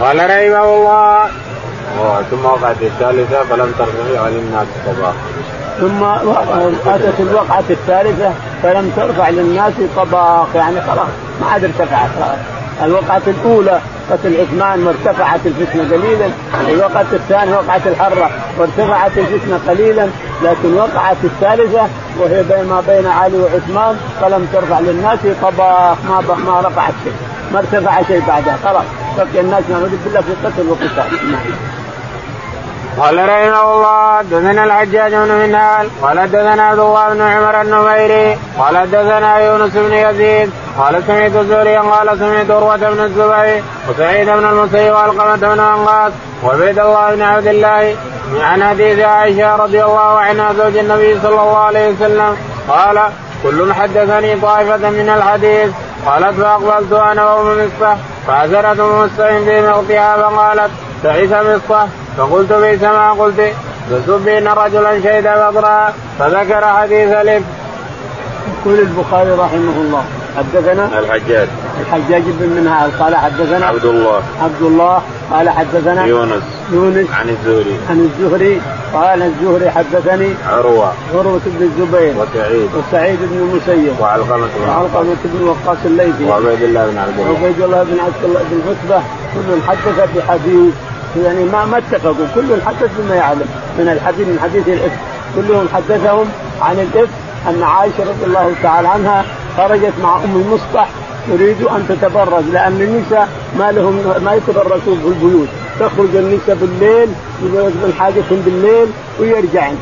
قال 0.00 0.16
رحمه 0.16 0.74
الله. 0.74 1.28
ثم 2.30 2.44
وقعت 2.44 2.82
الثالثة 2.82 3.44
فلم 3.44 3.72
ترتفع 3.78 4.28
الناس 4.28 4.66
طباخ 4.86 5.14
ثم 5.80 6.04
اتت 6.90 7.20
الوقعة 7.20 7.64
الثالثة 7.70 8.32
فلم 8.62 8.92
ترفع 8.96 9.28
للناس 9.28 9.72
طباخ 9.96 10.46
يعني 10.54 10.80
خلاص 10.80 11.08
ما 11.40 11.46
عاد 11.46 11.64
ارتفعت. 11.64 12.08
الوقعة 12.82 13.22
الأولى 13.26 13.80
قتل 14.10 14.40
عثمان 14.40 14.86
وارتفعت 14.86 15.40
الفتنة 15.46 15.96
قليلا. 15.96 16.28
الوقعة 16.68 17.06
الثانية 17.12 17.56
وقعة 17.56 17.80
الحرة 17.86 18.30
وارتفعت 18.58 19.18
الفتنة 19.18 19.60
قليلا. 19.68 20.08
لكن 20.42 20.74
وقعت 20.74 21.16
الثالثة 21.24 21.88
وهي 22.18 22.42
بين 22.42 22.64
ما 22.64 22.82
بين 22.88 23.06
علي 23.06 23.38
وعثمان 23.38 23.96
فلم 24.20 24.48
ترفع 24.52 24.80
للناس 24.80 25.18
طباخ 25.42 25.96
ما 26.08 26.22
ما 26.46 26.60
رفعت 26.60 26.92
شيء. 27.04 27.12
ما 27.52 27.58
ارتفع 27.58 28.02
شيء 28.02 28.22
بعدها 28.28 28.58
خلاص. 28.64 28.84
بقي 29.16 29.40
الناس 29.40 29.62
نعوذ 29.70 29.90
بالله 30.04 30.20
في 30.20 30.46
قتل 30.46 30.68
وقتال 30.68 31.18
قال 32.98 33.18
رحمه 33.18 33.74
الله 33.74 34.18
حدثنا 34.18 34.64
الحجاج 34.64 35.14
بن 35.14 35.32
منهال 35.32 35.88
قال 36.02 36.20
حدثنا 36.20 36.62
عبد 36.62 36.78
الله 36.78 37.14
بن 37.14 37.20
عمر 37.20 37.60
النميري 37.60 38.38
قال 38.58 38.76
حدثنا 38.76 39.38
يونس 39.38 39.72
بن 39.74 39.92
يزيد 39.92 40.50
قال 40.78 41.02
سمعت 41.06 41.32
زوريا 41.32 41.80
قال 41.80 42.18
سمعت 42.18 42.50
عروة 42.50 42.76
بن 42.76 43.00
الزبير 43.04 43.62
وسعيد 43.88 44.28
بن 44.28 44.44
المسيب 44.44 44.92
والقمة 44.92 45.36
بن 45.36 45.60
أنقاص 45.60 46.12
وعبيد 46.44 46.78
الله 46.78 47.14
بن 47.14 47.22
عبد 47.22 47.46
الله 47.46 47.96
عن 48.40 48.64
حديث 48.64 48.98
عائشة 48.98 49.56
رضي 49.56 49.84
الله 49.84 50.18
عنها 50.18 50.52
زوج 50.52 50.76
النبي 50.76 51.20
صلى 51.20 51.40
الله 51.40 51.58
عليه 51.58 51.88
وسلم 51.88 52.36
قال 52.68 53.00
كل 53.42 53.74
حدثني 53.74 54.36
طائفة 54.36 54.90
من 54.90 55.08
الحديث 55.16 55.70
قالت 56.06 56.40
فأقبلت 56.40 56.92
أنا 56.92 57.34
وأم 57.34 57.66
مصطح 57.66 57.96
فعزرت 58.26 58.80
أم 58.80 59.04
مصطح 59.04 59.30
موتها 59.30 60.16
فقالت 60.16 60.70
تعيس 61.02 61.32
مصطح 61.32 61.86
فقلت 62.18 62.52
بئس 62.52 62.82
ما 62.82 63.12
قلت 63.12 63.52
فسبين 63.90 64.48
رجلا 64.48 65.02
شهد 65.02 65.22
بدرا 65.22 65.92
فذكر 66.18 66.66
حديث 66.66 67.08
الإفك. 67.08 67.44
يقول 68.66 68.78
البخاري 68.78 69.30
رحمه 69.30 69.76
الله 69.76 70.04
حدثنا 70.36 70.98
الحجاج. 70.98 71.48
الحجاج 71.80 72.22
بن 72.26 72.48
منهال 72.48 72.98
قال 72.98 73.16
حدثنا 73.16 73.66
عبد 73.66 73.84
الله. 73.84 74.22
عبد 74.42 74.62
الله 74.62 75.02
قال 75.32 75.48
حدثنا 75.50 76.06
يونس. 76.06 76.42
يونس 76.72 77.06
عن 77.12 77.28
الزهري. 77.28 77.76
عن 77.90 78.00
الزهري 78.00 78.60
قال 78.94 79.22
الزهري 79.22 79.70
حدثني 79.70 80.34
عروة. 80.48 80.92
عروة 81.14 81.40
بن 81.46 81.62
الزبير 81.62 82.14
وسعيد. 82.18 82.68
وسعيد 82.74 83.18
بن 83.20 83.36
المسيب 83.38 84.00
وعلقمة 84.00 84.46
بن 84.46 84.68
وعلقمة 84.68 85.16
بن 85.24 85.48
وقاص 85.48 85.78
الليثي. 85.84 86.24
وعبيد 86.24 86.62
الله 86.62 86.86
بن 86.86 86.98
عبد 86.98 87.18
الله. 87.18 87.32
وعبيد 87.32 87.60
الله 87.62 87.82
بن 87.82 88.00
عبد 88.00 88.24
الله 88.24 88.40
بن 88.50 88.60
عتبة. 88.68 89.02
كل 89.34 89.62
حدث 89.68 90.08
بحديث 90.16 90.74
يعني 91.24 91.44
ما 91.44 91.64
ما 91.64 91.78
اتفقوا. 91.78 92.26
كل 92.34 92.62
حدث 92.66 92.90
بما 92.98 93.14
يعلم. 93.14 93.48
من 93.78 93.88
الحديث 93.88 94.26
من 94.28 94.38
حديث 94.42 94.68
الإفك. 94.68 94.98
كلهم 95.36 95.68
حدثهم 95.74 96.26
عن 96.62 96.78
الإفك 96.78 97.14
أن 97.48 97.62
عائشة 97.62 98.00
رضي 98.00 98.24
الله 98.24 98.52
تعالى 98.62 98.88
عنها 98.88 99.24
خرجت 99.56 99.92
مع 100.02 100.16
أم 100.16 100.42
المصطح 100.46 100.88
تريد 101.28 101.62
أن 101.62 101.86
تتبرج 101.88 102.44
لأن 102.52 102.80
النساء 102.80 103.28
ما 103.58 103.72
لهم 103.72 103.94
ما 104.24 104.34
يتبرجون 104.34 105.00
في 105.02 105.08
البيوت. 105.08 105.48
تخرج 105.80 106.16
النساء 106.16 106.56
بالليل 106.56 107.08
يقضون 107.42 107.92
حاجتهم 107.98 108.42
بالليل 108.44 108.86
ويرجعن 109.20 109.76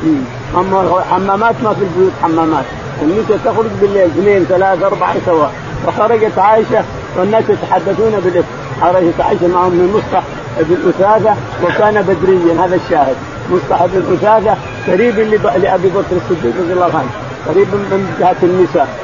أما 0.57 1.05
حمامات 1.11 1.55
ما 1.65 1.75
في 1.75 1.81
البيوت 1.81 2.13
حمامات. 2.23 2.65
النساء 3.03 3.39
تخرج 3.45 3.71
بالليل 3.81 4.05
اثنين 4.05 4.45
ثلاثة 4.45 4.87
أربعة 4.87 5.15
سواء. 5.27 5.53
فخرجت 5.87 6.39
عائشة 6.39 6.85
والناس 7.19 7.45
يتحدثون 7.49 8.21
بالإفك 8.25 8.49
خرجت 8.81 9.21
عائشة 9.21 9.49
مع 9.49 9.67
أم 9.67 9.73
المصطح 9.73 10.23
بن 10.61 10.77
أثاثة 10.89 11.35
وكان 11.65 12.03
بدريا 12.03 12.65
هذا 12.65 12.77
الشاهد. 12.77 13.17
مصطح 13.53 13.87
بن 13.87 14.15
أثاثة 14.15 14.57
قريب 14.89 15.19
لأبي 15.63 15.89
بكر 15.89 16.17
الصديق 16.17 16.55
رضي 16.61 16.73
الله 16.73 16.91
عنه. 16.95 17.11
قريب 17.49 17.69
من 17.69 18.17
جهة 18.21 18.37
النساء. 18.43 19.02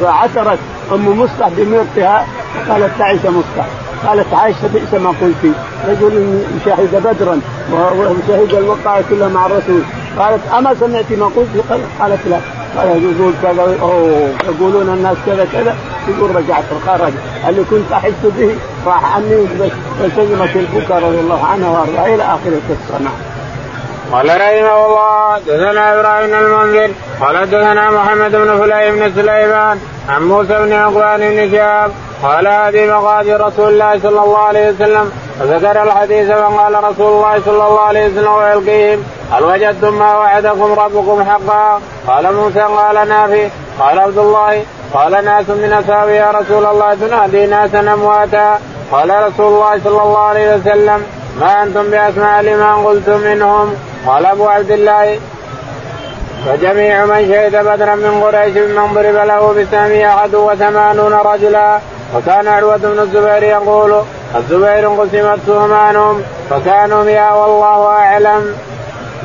فعثرت 0.00 0.58
أم 0.92 1.20
مصطح 1.20 1.48
بمرتها 1.56 2.26
قالت 2.68 2.90
تعيش 2.98 3.20
مصطح 3.24 3.66
قالت 4.06 4.34
عائشة 4.34 4.68
بئس 4.74 4.94
ما 4.94 5.12
قلت. 5.20 5.54
رجل 5.88 6.44
شهد 6.64 7.02
بدرا 7.04 7.40
وشهد 7.72 8.54
الوقعه 8.54 9.04
كلها 9.10 9.28
مع 9.28 9.46
الرسول. 9.46 9.82
قالت 10.18 10.40
أما 10.58 10.74
سمعت 10.80 11.12
ما 11.12 11.26
قلت؟ 11.26 11.48
قالت 12.00 12.20
لا. 12.26 12.38
قال 12.76 12.88
يقول 12.88 13.32
كذا 13.42 13.76
أوه 13.82 14.30
يقولون 14.48 14.88
الناس 14.88 15.16
كذا 15.26 15.46
كذا. 15.52 15.76
يقول 16.08 16.36
رجعت 16.36 16.64
خرج 16.86 17.12
اللي 17.48 17.64
كنت 17.70 17.92
أحس 17.92 18.22
به 18.38 18.54
راح 18.86 19.14
عني 19.14 19.46
والتزمت 20.00 20.56
البكاء 20.56 20.98
رضي 20.98 21.20
الله 21.20 21.44
عنها 21.44 21.68
وأرضاها 21.70 22.14
إلى 22.14 22.22
آخر 22.22 22.48
القصة. 22.48 23.04
نعم. 23.04 23.27
قال 24.12 24.26
رحمه 24.26 24.86
الله 24.86 25.38
دثنا 25.38 25.94
إبراهيم 25.94 26.34
المنذر 26.34 26.90
قال 27.20 27.50
دثنا 27.50 27.90
محمد 27.90 28.30
بن 28.30 28.58
فلي 28.58 28.90
بن 28.90 29.12
سليمان 29.14 29.80
عن 30.08 30.22
موسى 30.22 30.58
بن 30.58 30.72
عقبان 30.72 31.20
بن 31.20 31.50
شهاب 31.50 31.90
قال 32.22 32.46
هذه 32.48 32.86
مغازي 32.86 33.34
رسول 33.36 33.68
الله 33.68 33.98
صلى 34.02 34.20
الله 34.20 34.38
عليه 34.38 34.70
وسلم 34.70 35.12
وذكر 35.40 35.82
الحديث 35.82 36.30
فقال 36.30 36.84
رسول 36.84 37.12
الله 37.12 37.40
صلى 37.44 37.66
الله 37.66 37.80
عليه 37.80 38.06
وسلم 38.06 38.32
ويلقيهم 38.32 39.04
هل 39.32 39.44
وجدتم 39.44 39.98
ما 39.98 40.16
وعدكم 40.18 40.72
ربكم 40.72 41.24
حقا؟ 41.30 41.80
قال 42.06 42.34
موسى 42.34 42.60
قال 42.60 43.08
نافي. 43.08 43.48
قال 43.80 43.98
عبد 43.98 44.18
الله 44.18 44.62
قال 44.94 45.24
ناس 45.24 45.48
من 45.48 45.72
اصحابه 45.72 46.12
يا 46.12 46.30
رسول 46.30 46.66
الله 46.66 46.94
تنادي 46.94 47.46
ناسا 47.46 47.80
أمواتا. 47.80 48.58
قال 48.92 49.10
رسول 49.26 49.46
الله 49.46 49.80
صلى 49.84 50.02
الله 50.02 50.18
عليه 50.18 50.54
وسلم 50.54 51.06
ما 51.40 51.62
أنتم 51.62 51.90
بأسماء 51.90 52.42
لما 52.42 52.74
قلتم 52.74 53.20
منهم؟ 53.20 53.76
قال 54.08 54.26
أبو 54.26 54.46
عبد 54.48 54.70
الله 54.70 55.18
فجميع 56.46 57.04
من 57.04 57.28
شهد 57.28 57.64
بدرا 57.66 57.94
من 57.94 58.20
قريش 58.22 58.56
ممن 58.56 58.94
ضرب 58.94 59.14
له 59.14 59.52
بسهم 59.52 60.00
أحد 60.00 60.34
وثمانون 60.34 61.12
رجلا. 61.12 61.78
وكان 62.16 62.48
عروة 62.48 62.76
بن 62.76 62.98
الزبير 62.98 63.42
يقول 63.42 64.02
الزبير 64.36 64.88
قسمت 64.88 65.38
سهمانهم 65.46 66.22
فكانوا 66.50 67.04
مئة 67.04 67.34
والله 67.36 67.86
أعلم. 67.86 68.54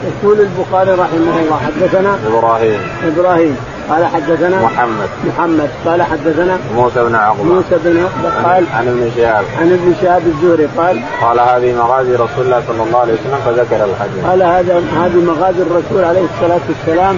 يقول 0.04 0.40
البخاري 0.40 0.92
رحمه 0.92 1.40
الله 1.40 1.60
حدثنا 1.66 2.20
إبراهيم. 2.28 2.82
إبراهيم. 3.04 3.73
قال 3.90 4.06
حدثنا 4.06 4.62
محمد. 4.62 5.10
محمد. 5.26 5.70
قال 5.86 6.02
حدثنا 6.04 6.58
موسى 6.76 7.04
بن 7.04 7.16
عقبة. 7.16 7.44
موسى 7.44 7.78
بن 7.84 8.04
عقبه 8.04 8.30
قال 8.44 8.64
عن 8.74 8.88
ابن 8.88 9.12
شهاب. 9.16 9.46
عن 9.60 9.72
ابن 9.72 9.96
شهاب 10.02 10.22
الزهري 10.28 10.66
قال 10.78 11.02
قال 11.22 11.40
هذه 11.40 11.76
مغازي 11.76 12.16
رسول 12.16 12.46
الله 12.46 12.64
صلى 12.68 12.84
الله 12.84 13.00
عليه 13.00 13.14
وسلم 13.14 13.40
فذكر 13.46 13.86
الحديث. 13.86 14.26
قال 14.26 14.44
هذا 14.44 14.76
هذه 14.78 15.20
مغازي 15.32 15.62
الرسول 15.62 16.04
عليه 16.04 16.26
الصلاة 16.34 16.62
والسلام 16.70 17.18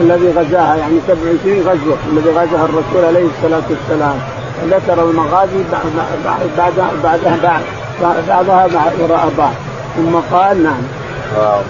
الذي 0.00 0.32
غزاها 0.36 0.76
يعني 0.76 0.98
27 1.06 1.60
غزوة 1.60 1.96
الذي 2.12 2.30
غزاها 2.30 2.64
الرسول 2.64 3.04
عليه 3.04 3.26
الصلاة 3.26 3.62
والسلام. 3.70 4.18
ذكر 4.70 5.02
المغازي 5.10 5.64
بعد 6.56 6.72
بعدها 7.04 7.36
بعد 7.42 8.16
بعضها 8.28 8.66
وراء 9.00 9.32
بعض. 9.38 9.52
ثم 9.96 10.36
قال 10.36 10.62
نعم. 10.62 10.82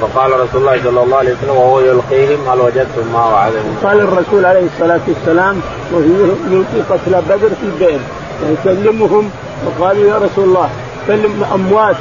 فقال 0.01 0.41
رسول 0.41 0.61
الله 0.61 0.83
صلى 0.85 1.03
الله 1.03 1.17
عليه 1.17 1.33
وسلم 1.33 1.57
وهو 1.57 1.81
يلقيهم 1.81 2.49
هل 2.49 2.61
وجدتم 2.61 3.13
ما 3.13 3.25
وعدهم؟ 3.27 3.77
قال 3.85 4.01
الرسول 4.01 4.45
عليه 4.45 4.67
الصلاة 4.75 5.01
والسلام 5.09 5.61
يلقي 6.51 6.81
قتلى 6.91 7.23
بدر 7.29 7.49
في 7.49 7.63
البئر. 7.65 8.01
يكلمهم 8.53 9.31
وقالوا 9.67 10.11
يا 10.11 10.19
رسول 10.19 10.45
الله 10.45 10.71
كلم 11.07 11.45
أموات 11.55 11.97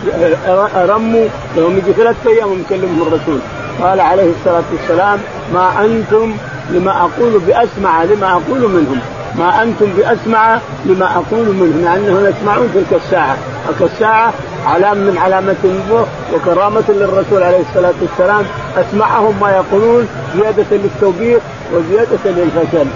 أرموا 0.76 1.28
لهم 1.56 1.78
يجي 1.78 1.94
ثلاثة 1.94 2.30
أيام 2.30 2.60
يكلمهم 2.60 3.02
الرسول. 3.02 3.40
قال 3.82 4.00
عليه 4.00 4.32
الصلاة 4.40 4.64
والسلام 4.72 5.20
ما 5.54 5.86
أنتم 5.86 6.36
لما 6.70 7.02
أقول 7.02 7.40
بأسمع 7.48 8.04
لما 8.04 8.32
أقول 8.32 8.60
منهم. 8.60 9.00
ما 9.40 9.64
أنتم 9.64 9.86
بأسمع 9.98 10.60
لما 10.86 11.06
أقول 11.06 11.46
منهم 11.56 11.84
يعني 11.86 12.08
أنهم 12.08 12.26
يسمعون 12.26 12.70
تلك 12.74 13.02
الساعة 13.06 13.38
تلك 13.68 13.92
الساعة 13.92 14.34
علامه 14.66 15.12
من 15.12 15.18
علامات 15.18 15.56
النبوة 15.64 16.08
وكرامة 16.34 16.84
للرسول 16.90 17.44
عليه 17.44 17.60
الصلاة 17.70 17.94
والسلام 18.02 18.46
أسمعهم 18.78 19.40
ما 19.42 19.52
يقولون 19.52 20.08
زيادة 20.36 20.66
للتوبيخ 20.72 21.42
وزيادة 21.74 22.20
للفشل 22.26 22.88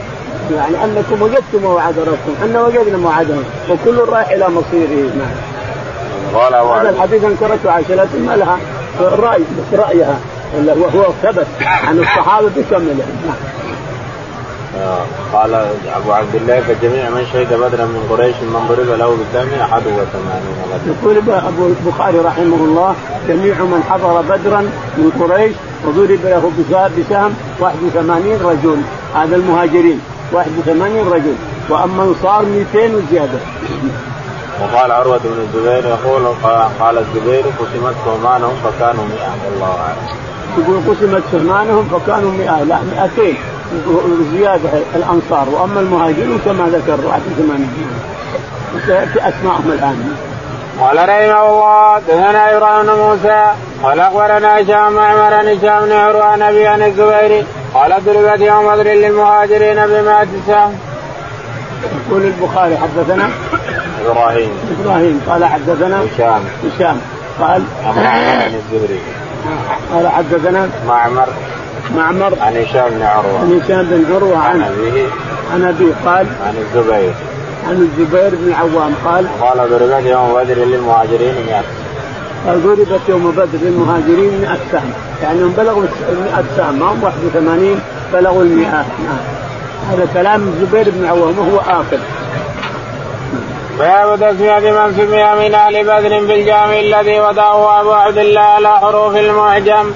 يعني 0.55 0.83
أنكم 0.83 1.21
وجدتم 1.21 1.63
ما 1.63 1.69
وعد 1.69 1.99
ربكم 1.99 2.33
إحنا 2.43 2.61
وجدنا 2.61 2.97
ما 2.97 3.09
وعدهم 3.09 3.43
وكل 3.69 3.97
رايح 4.09 4.29
إلى 4.29 4.49
مصيره 4.49 5.11
نعم. 5.17 5.31
قال 6.35 6.53
هذا 6.53 6.89
الحديث 6.89 7.23
أنكرته 7.23 7.71
عائشة 7.71 7.95
لكن 7.95 8.25
ما 8.25 8.35
لها 8.35 8.57
راي 9.01 9.39
بس 9.39 9.79
رايها 9.79 10.19
وهو 10.55 11.11
ثبت 11.23 11.47
عن 11.59 11.99
الصحابة 11.99 12.49
بكمله 12.57 13.05
نعم. 13.25 13.58
قال 15.33 15.53
أبو 15.95 16.11
عبد 16.11 16.35
الله 16.35 16.61
فجميع 16.61 17.09
من 17.09 17.25
شهد 17.33 17.53
بدرا 17.53 17.85
من 17.85 18.07
قريش 18.09 18.35
من 18.35 18.65
ضرب 18.69 18.89
له 18.99 19.17
بالسهم 19.17 19.59
أحد 19.59 19.81
وثمانين 19.81 20.55
يقول 20.87 21.17
أبو 21.29 21.67
البخاري 21.67 22.17
رحمه 22.17 22.55
الله 22.55 22.95
جميع 23.27 23.55
من 23.63 23.83
حضر 23.89 24.21
بدرا 24.21 24.61
من 24.97 25.11
قريش 25.19 25.55
وضرب 25.85 26.19
له 26.23 26.51
بسهم 26.97 27.33
81 27.59 28.39
رجل. 28.43 28.81
هذا 29.15 29.35
المهاجرين 29.35 30.01
81 30.33 31.07
رجل. 31.11 31.35
وأما 31.69 32.03
انصار 32.03 32.45
200 32.45 32.95
وزيادة. 32.95 33.39
وقال 34.61 34.91
عروة 34.91 35.17
بن 35.17 35.41
الزبير 35.41 35.85
يقول 35.85 36.27
قال 36.79 36.97
الزبير 36.97 37.43
قسمت 37.59 37.95
سهمانهم 38.05 38.55
فكانوا 38.63 39.03
100 39.03 39.29
والله 39.45 39.75
أعلم. 39.79 40.07
يقول 40.57 40.95
قسمت 40.95 41.23
سهمانهم 41.31 41.89
فكانوا 41.91 42.31
100 42.31 42.63
لا 42.63 42.79
200 42.81 43.37
زيادة 44.33 44.69
الأنصار 44.95 45.49
وأما 45.49 45.79
المهاجرون 45.79 46.39
كما 46.45 46.65
ذكر 46.65 47.05
81 47.05 47.67
سياتي 48.85 49.19
اسمائهم 49.19 49.71
الآن. 49.71 50.15
قال 50.79 50.97
رحمه 50.97 51.49
الله 51.49 51.99
دثنا 52.07 52.57
إبراهيم 52.57 52.85
بن 52.85 52.93
موسى 52.93 53.45
قال 53.83 53.99
أخبرنا 53.99 54.61
هشام 54.61 54.93
معمر 54.93 55.33
عن 55.33 55.47
هشام 55.47 55.85
بن 55.85 55.91
عروة 55.91 56.23
عن 56.23 56.41
أبي 56.41 56.67
عن 56.67 56.81
الزبير 56.83 57.45
قال 57.73 57.91
ضربت 58.05 58.41
يوم 58.41 58.67
بدر 58.67 58.83
للمهاجرين 58.83 59.75
بمائة 59.75 60.27
سهم. 60.47 60.73
يقول 62.09 62.21
البخاري 62.21 62.77
حدثنا 62.77 63.29
إبراهيم. 64.05 64.49
إبراهيم 64.81 65.21
قال 65.29 65.45
حدثنا 65.45 66.01
هشام. 66.01 66.41
هشام. 66.63 67.01
قال 67.41 67.63
عن 67.85 68.53
الزبري 68.55 68.99
قال 69.93 70.07
حدثنا 70.07 70.69
معمر. 70.87 71.27
معمر 71.95 72.33
عن 72.41 72.57
هشام 72.57 72.89
بن 72.89 73.01
عروة. 73.01 73.39
عن 73.39 73.61
هشام 73.63 73.83
بن 73.83 74.15
عروة 74.15 74.37
عن 74.37 74.61
أبيه. 74.61 75.07
عن 75.53 75.63
أبيه 75.63 75.93
قال 76.05 76.27
عن 76.45 76.55
الزبير. 76.57 77.13
عن 77.67 77.75
الزبير 77.75 78.35
بن 78.35 78.53
عوام 78.53 78.93
قال 79.05 79.27
قال 79.41 79.69
ضربت 79.69 80.05
يوم 80.05 80.33
بدر 80.33 80.55
للمهاجرين 80.55 81.35
100 81.45 81.63
قال 82.47 82.63
ضربت 82.63 83.01
يوم 83.09 83.31
بدر 83.31 83.59
للمهاجرين 83.61 84.41
100 84.41 84.57
سهم. 84.71 84.93
يعني 85.23 85.43
هم 85.43 85.53
بلغوا 85.57 85.81
100 85.81 86.43
سهم 86.57 86.79
ما 86.79 86.85
هم 86.85 87.03
81 87.03 87.81
بلغوا 88.13 88.43
ال 88.43 88.57
100 88.57 88.67
نعم 88.71 88.85
هذا 89.91 90.07
كلام 90.13 90.47
الزبير 90.47 90.89
بن 90.89 91.05
عوام 91.05 91.39
وهو 91.39 91.59
آخر. 91.59 91.99
باب 93.79 94.15
تسمية 94.15 94.71
من 94.71 94.93
سمي 94.97 95.47
من 95.47 95.55
أهل 95.55 95.83
بدر 95.83 96.19
بالجامع 96.27 96.79
الذي 96.79 97.19
وضعه 97.19 97.81
أبو 97.81 97.91
عبد 97.93 98.17
الله 98.17 98.41
على 98.41 98.79
حروف 98.79 99.15
المعجم. 99.15 99.91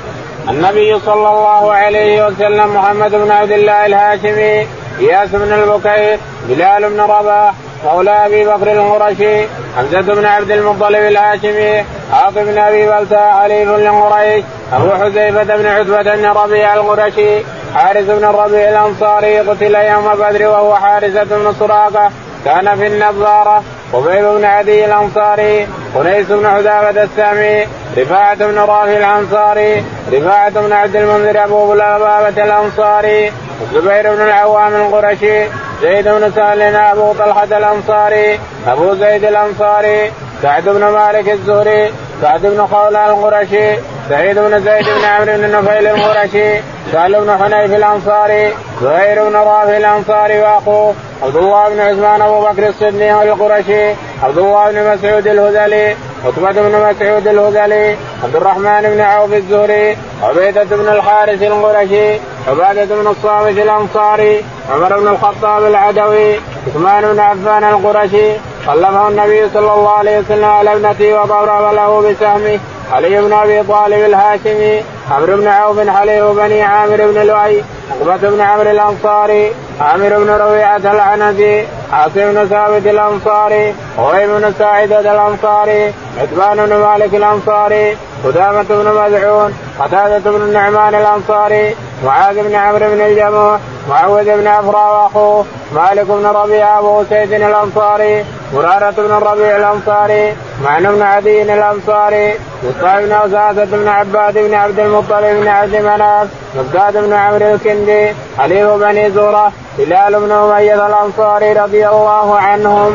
النبي 0.50 1.00
صلى 1.00 1.30
الله 1.30 1.74
عليه 1.74 2.26
وسلم 2.26 2.76
محمد 2.76 3.12
بن 3.12 3.32
عبد 3.32 3.52
الله 3.52 3.86
الهاشمي 3.86 4.68
إياس 5.00 5.30
بن 5.30 5.54
البكير 5.54 6.20
بلال 6.48 6.90
بن 6.90 7.02
رباح 7.02 7.54
مولى 7.86 8.26
أبي 8.26 8.46
بكر 8.46 8.72
القرشي 8.72 9.46
حمزة 9.78 10.02
بن 10.02 10.26
عبد 10.26 10.52
المطلب 10.52 10.96
الهاشمي 10.96 11.86
عاصم 12.14 12.44
بن 12.46 12.58
أبي 12.58 12.86
بلتاء 12.86 13.34
حليف 13.42 13.70
لقريش 13.70 14.44
أبو 14.74 14.92
حذيفة 14.92 15.56
بن 15.56 15.66
عتبة 15.66 16.16
بن 16.16 16.26
ربيع 16.26 16.74
القرشي 16.74 17.40
حارث 17.76 18.06
بن 18.06 18.24
الربيع 18.24 18.70
الأنصاري 18.70 19.40
قتل 19.40 19.76
يوم 19.76 20.16
بدر 20.16 20.48
وهو 20.48 20.76
حارثة 20.76 21.24
بن 21.24 21.54
سراقة 21.60 22.12
كان 22.46 22.76
في 22.76 22.88
النظارة. 22.88 23.64
قبيب 23.94 24.26
بن 24.26 24.46
عدي 24.46 24.86
الأنصاري 24.86 25.68
قنيس 25.96 26.28
بن 26.28 26.48
حذافه 26.48 27.04
السامي 27.04 27.68
رفاعة 27.98 28.36
بن 28.36 28.58
رافع 28.58 28.98
الأنصاري 28.98 29.84
رفاعة 30.14 30.50
بن 30.50 30.74
عبد 30.74 30.96
المنذر 30.96 31.44
أبو 31.44 31.74
لبابة 31.74 32.44
الأنصاري 32.44 33.32
الزبير 33.62 34.16
بن 34.16 34.22
العوام 34.22 34.76
القرشي 34.76 35.46
زيد 35.82 36.08
بن 36.08 36.32
سهل 36.36 36.62
أبو 36.62 37.14
طلحة 37.14 37.44
الأنصاري 37.44 38.40
أبو 38.68 38.94
زيد 38.96 39.24
الأنصاري 39.24 40.12
سعد 40.42 40.70
بن 40.70 40.86
مالك 40.86 41.30
الزهري 41.30 41.92
سعد 42.22 42.42
بن 42.42 42.68
خولان 42.68 43.10
القرشي 43.10 43.76
سعيد 44.10 44.40
بن 44.40 44.60
زيد 44.60 44.86
بن 44.86 45.06
عمرو 45.06 45.38
بن 45.38 45.52
نفيل 45.52 45.88
القرشي 45.88 46.62
سهل 46.92 47.22
بن 47.22 47.38
حنيف 47.38 47.76
الأنصاري 47.76 48.54
زهير 48.82 49.30
بن 49.30 49.36
رافع 49.36 49.78
الأنصاري 49.78 50.40
وأخوه 50.42 50.94
عبد 51.24 51.36
الله 51.36 51.70
بن 51.70 51.80
عثمان 51.80 52.22
أبو 52.22 52.42
بكر 52.42 52.68
الصديق 52.68 53.22
القرشي 53.22 53.90
عبد 54.24 54.38
الله 54.38 54.72
بن 54.72 54.94
مسعود 54.94 55.28
الهذلي 55.28 55.96
عتبة 56.26 56.52
بن 56.52 56.90
مسعود 56.90 57.28
الهذلي 57.28 57.98
عبد 58.24 58.36
الرحمن 58.36 58.82
بن 58.82 59.02
عوف 59.02 59.34
الزهري 59.34 59.98
عبيدة 60.24 60.64
بن 60.64 60.88
الحارث 60.90 61.44
القرشي 61.44 62.20
عبادة 62.48 62.96
بن 62.96 63.08
الصامت 63.08 63.58
الأنصاري 63.58 64.46
عمر 64.72 65.00
بن 65.00 65.08
الخطاب 65.08 65.66
العدوي 65.66 66.36
عثمان 66.68 67.14
بن 67.14 67.20
عفان 67.20 67.64
القرشي 67.64 68.32
خلفه 68.68 69.08
النبي 69.08 69.50
صلى 69.50 69.74
الله 69.74 69.92
عليه 69.92 70.20
وسلم 70.20 70.46
على 70.46 70.74
ابنته 70.74 71.22
وضرب 71.22 71.74
له 71.74 72.02
بسهمه. 72.02 72.60
علي 72.92 73.22
بن 73.22 73.34
أبي 73.34 73.64
طالب 73.64 74.06
الهاشمي 74.06 74.84
عمرو 75.12 75.38
بن 75.38 75.48
عوف 75.48 75.90
حليف 75.90 76.24
بني 76.24 76.62
عامر 76.62 76.98
بن 76.98 77.26
لؤي 77.26 77.64
عقبة 77.92 78.30
بن 78.30 78.42
عمرو 78.42 78.72
الأنصاري 78.72 79.52
عامر 79.82 80.10
بن 80.10 80.30
ربيعة 80.30 80.78
العنزي 80.78 81.66
عاصم 81.94 82.34
بن 82.34 82.48
ثابت 82.48 82.88
الأنصاري 82.88 83.74
وهيب 83.98 84.30
بن 84.30 84.54
ساعدة 84.60 85.00
الأنصاري 85.00 85.94
عثمان 86.22 86.66
بن 86.66 86.76
مالك 86.76 87.16
الأنصاري 87.16 87.98
قدامة 88.26 88.66
بن 88.70 88.94
مدعون 89.02 89.54
قتادة 89.80 90.32
بن 90.32 90.42
النعمان 90.42 90.96
الأنصاري 90.96 91.76
معاذ 92.04 92.44
بن 92.44 92.56
عمرو 92.56 92.88
بن 92.90 93.02
الجموح 93.02 93.60
معوذ 93.90 94.26
بن 94.26 94.48
افرا 94.48 94.92
وأخوه 94.92 95.46
مالك 95.76 96.06
بن 96.06 96.26
ربيعة 96.26 96.80
ابو 96.80 97.04
سيد 97.10 97.34
الأنصاري 97.34 98.26
مرارة 98.54 98.92
بن 98.92 99.12
الربيع 99.12 99.58
الأنصاري 99.58 100.34
معنى 100.64 100.88
بن 100.88 101.02
عدي 101.02 101.42
الأنصاري 101.42 102.34
مصطفى 102.64 103.06
بن 103.06 103.12
اساسة 103.12 103.78
بن 103.78 103.88
عباد 103.88 104.38
بن 104.38 104.54
عبد 104.54 104.80
المطلب 104.80 105.42
بن 105.42 105.48
عبد 105.48 105.76
مناف 105.76 106.28
مقداد 106.56 106.98
بن 107.06 107.14
عمرو 107.14 107.54
الكندي 107.54 108.12
حليف 108.38 108.70
بني 108.70 109.12
زورة 109.12 109.52
هلال 109.80 110.20
بن 110.20 110.32
أمية 110.32 110.88
الأنصاري 110.88 111.54
رضي 111.54 111.88
الله 111.88 112.36
عنهم. 112.38 112.92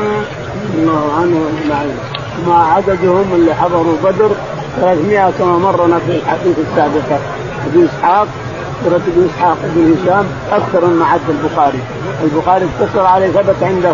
الله 0.75 1.13
عنهم 1.17 1.59
أجمعين 1.63 1.99
ما 2.47 2.73
عددهم 2.77 3.33
اللي 3.35 3.55
حضروا 3.55 3.97
بدر 4.05 4.31
300 4.81 5.31
كما 5.39 5.59
مرنا 5.59 5.99
في 5.99 6.13
الحديث 6.13 6.57
السابقه 6.59 7.19
ابن 7.67 7.89
إسحاق 7.89 8.27
سورة 8.85 8.97
ابن 8.97 9.29
إسحاق 9.31 9.59
بن 9.63 9.97
هشام 9.97 10.27
أكثر 10.53 10.87
مما 10.87 11.05
عد 11.07 11.21
البخاري، 11.29 11.81
البخاري 12.25 12.65
اقتصر 12.65 13.07
عليه 13.07 13.29
ثبت 13.29 13.63
عنده 13.63 13.93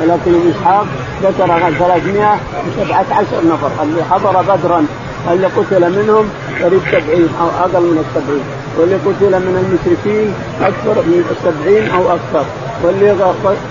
ولكن 0.00 0.34
ابن 0.34 0.52
إسحاق 0.56 0.86
ذكر 1.22 1.46
317 1.46 3.44
نفر. 3.44 3.70
اللي 3.82 4.04
حضر 4.10 4.42
بدرا 4.42 4.86
اللي 5.30 5.46
قتل 5.46 6.02
منهم 6.02 6.28
قريب 6.62 6.80
70 6.92 7.28
أو 7.40 7.48
أقل 7.64 7.82
من 7.82 8.04
السبعين. 8.04 8.44
واللي 8.78 8.96
قتل 8.96 9.32
من 9.46 9.54
المشركين 9.62 10.34
أكثر 10.60 11.02
من 11.02 11.24
السبعين 11.30 11.90
أو 11.90 12.02
أكثر. 12.02 12.44
واللي 12.82 13.10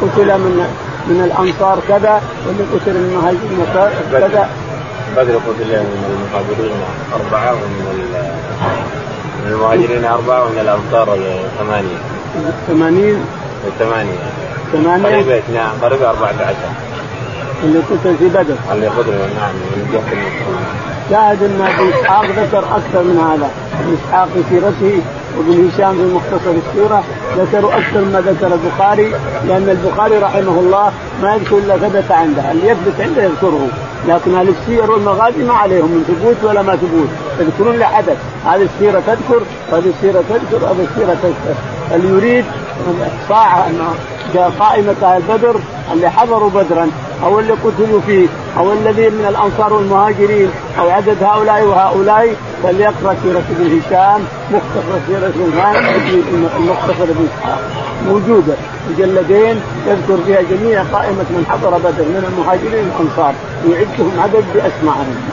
قتل 0.02 0.40
من 0.40 0.68
من 1.08 1.22
الأنصار 1.24 1.80
كذا 1.88 2.22
واللي 2.48 2.64
قتل 2.64 2.94
من 2.94 3.10
المهاجرين 3.12 3.66
كذا. 4.12 4.50
بدر 5.18 5.36
قتل 5.36 5.72
من 5.72 6.04
المهاجرين 6.14 6.76
أربعة 7.14 7.52
ومن 7.52 9.13
من 9.46 9.52
المهاجرين 9.52 10.06
أربعة 10.06 10.44
ومن 10.44 10.60
الانصار 10.62 11.18
ثمانيه. 11.60 11.98
ثمانين 12.68 13.26
ثمانية. 13.80 14.18
ثمانيه 14.74 15.06
قريب 15.24 15.44
نعم 15.54 15.72
قريب 15.82 16.02
14 16.04 16.56
اللي 17.64 17.80
قتل 17.80 18.16
في 18.20 18.26
بدر 18.30 18.56
اللي 18.74 18.88
قتل 18.88 19.12
نعم 19.12 19.54
من 19.56 19.88
المسلمين. 19.94 20.32
شاهد 21.10 21.44
ان 21.44 21.62
إسحاق 21.62 22.26
ذكر 22.26 22.60
أكثر 22.60 23.04
من 23.04 23.18
هذا 23.32 23.50
إسحاق 23.94 24.28
في 24.34 24.44
سيرته 24.50 25.02
وابن 25.38 25.70
هشام 25.70 25.96
في 25.96 26.14
مختصر 26.16 26.52
السيره 26.52 27.04
ذكروا 27.38 27.74
أكثر 27.78 28.02
مما 28.02 28.22
ذكر 28.22 28.54
البخاري 28.54 29.12
لأن 29.48 29.70
البخاري 29.70 30.18
رحمه 30.18 30.60
الله 30.60 30.92
ما 31.22 31.36
يذكر 31.36 31.58
إلا 31.58 31.78
ثبت 31.78 32.12
عنده، 32.12 32.52
اللي 32.52 32.68
يثبت 32.68 33.00
عنده 33.00 33.24
يذكره، 33.24 33.68
لكن 34.08 34.36
أهل 34.36 34.50
السير 34.50 34.92
والمغازي 34.92 35.44
ما 35.44 35.54
عليهم 35.54 35.92
من 35.92 36.04
ثبوت 36.08 36.50
ولا 36.50 36.62
ما 36.62 36.76
ثبوت، 36.76 37.10
يذكرون 37.40 37.76
لحدث، 37.76 38.18
هذه 38.46 38.68
السيرة 38.76 39.00
تذكر، 39.08 39.42
هذه 39.72 39.94
السيرة 39.98 40.24
تذكر، 40.30 40.66
هذه 40.66 40.88
السيرة 40.92 41.18
تذكر، 41.24 41.56
اللي 41.96 42.08
يريد 42.18 42.46
صاع 43.30 43.68
قائمة 44.60 44.96
أهل 45.04 45.22
بدر 45.30 45.56
اللي 45.94 46.10
حضروا 46.10 46.50
بدرا 46.50 46.90
أو 47.24 47.40
اللي 47.40 47.54
قتلوا 47.54 48.00
فيه 48.08 48.28
أو 48.58 48.74
الذين 48.74 49.14
من 49.14 49.26
الأنصار 49.30 49.74
والمهاجرين 49.74 50.50
أو 50.80 50.90
عدد 50.90 51.24
هؤلاء 51.24 51.64
وهؤلاء. 51.64 52.36
فليقرأ 52.64 53.16
سيرة 53.24 53.44
ابن 53.52 53.80
هشام 53.80 54.22
مختصر 54.52 55.00
سيرة 55.08 55.34
المختصر 56.58 57.04
ابن 57.04 57.28
إسحاق 57.38 57.60
موجودة. 58.08 58.54
مجلدين 58.90 59.62
يذكر 59.88 60.18
فيها 60.26 60.42
جميع 60.42 60.84
قائمة 60.84 61.26
من 61.30 61.46
حضر 61.50 61.78
بدر 61.78 62.04
من 62.04 62.24
المهاجرين 62.30 62.90
والأنصار. 62.90 63.34
ويعدهم 63.66 64.12
عدد 64.20 64.44
بأسمائهم. 64.54 65.30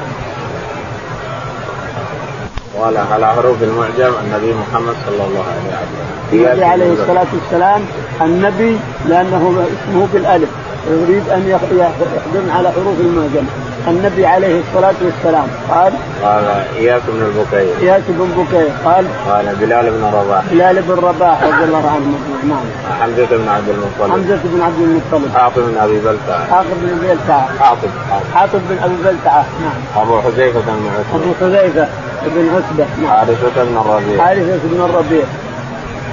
قال 2.79 2.97
على 3.13 3.27
حروف 3.27 3.63
المعجم 3.63 4.13
النبي 4.25 4.55
محمد 4.55 4.95
صلى 5.07 5.27
الله 5.27 5.45
عليه 5.51 5.69
وسلم. 5.69 6.47
النبي 6.47 6.65
عليه 6.65 6.93
الصلاة 6.93 7.27
والسلام 7.33 7.83
النبي 8.21 8.77
لأنه 9.09 9.67
اسمه 9.67 10.09
بالألف 10.13 10.49
يريد 10.91 11.29
أن 11.29 11.49
يحضرن 11.49 12.51
على 12.51 12.73
حروف 12.73 13.01
المعجم. 13.01 13.47
النبي 13.89 14.27
عليه 14.27 14.61
الصلاة 14.61 14.95
والسلام. 15.03 15.47
قال 15.71 15.93
قال 16.23 16.45
إياس 16.79 17.03
بن 17.09 17.23
البكير. 17.23 17.75
إياس 17.83 18.03
بن 18.09 18.45
بكير 18.45 18.69
قال 18.85 19.07
قال 19.29 19.57
بلال 19.61 19.91
بن 19.91 20.05
رباح. 20.05 20.45
بلال 20.51 20.83
بن 20.83 20.95
رباح 20.95 21.43
رضي 21.43 21.65
الله 21.65 21.91
عنه. 21.91 22.19
نعم. 22.49 22.67
حمزة 23.01 23.37
بن 23.37 23.49
عبد 23.49 23.69
المطلب. 23.69 24.13
حمزة 24.13 24.39
بن 24.45 24.63
عبد 24.63 24.81
المطلب. 24.81 25.37
حاطب 25.37 25.63
بن 25.63 25.79
أبي 25.79 25.99
بلتعة. 26.01 26.47
حاطب 26.51 26.67
بن 26.83 26.89
أبي 26.89 27.15
بلتعة. 27.15 27.49
حاطب 27.59 27.89
حاطب. 28.35 28.61
بن 28.71 28.79
أبي 28.85 28.95
بلتعة. 29.05 29.45
نعم. 29.63 30.03
أبو 30.05 30.21
حذيفة 30.21 30.61
بن 30.61 30.91
أبو 31.15 31.35
حذيفة. 31.41 31.89
بن 32.27 32.49
عتبة. 32.55 32.87
نعم 33.03 33.11
حارثة 33.11 33.65
بن 33.65 33.77
الربيع. 33.77 34.25
حارثة 34.25 34.59
بن 34.65 34.81
الربيع. 34.85 35.25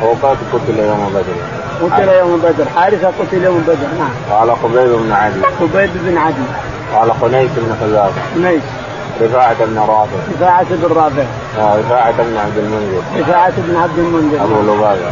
وقد 0.04 0.38
قتل 0.54 0.80
يوم 0.80 1.14
بدر. 1.14 1.38
قتل 1.82 2.10
يوم 2.10 2.38
بدر. 2.38 2.66
حارثة 2.76 3.08
قتل 3.08 3.44
يوم 3.44 3.64
بدر. 3.68 3.88
نعم. 4.00 4.40
قال 4.40 4.56
خبيب 4.64 4.90
بن 4.90 5.12
عدي. 5.12 5.42
خبيب 5.60 5.90
بن 5.96 6.18
عدي. 6.18 6.48
قال 6.96 7.12
خنيس 7.22 7.52
بن 7.58 7.76
حذافة 7.82 8.22
خنيس 8.36 8.64
رفاعة 9.22 9.66
بن 9.66 9.78
رافع. 9.78 10.18
رفاعة 10.36 10.66
بن 10.70 10.96
رافع. 10.96 11.24
رفاعة 11.58 12.12
بن 12.12 12.38
عبد 12.38 12.58
المنذر. 12.58 13.02
رفاعة 13.20 13.54
بن 13.58 13.76
عبد 13.76 14.00
المنذر. 14.00 14.44
أبو 14.44 14.62
لبابة 14.62 15.12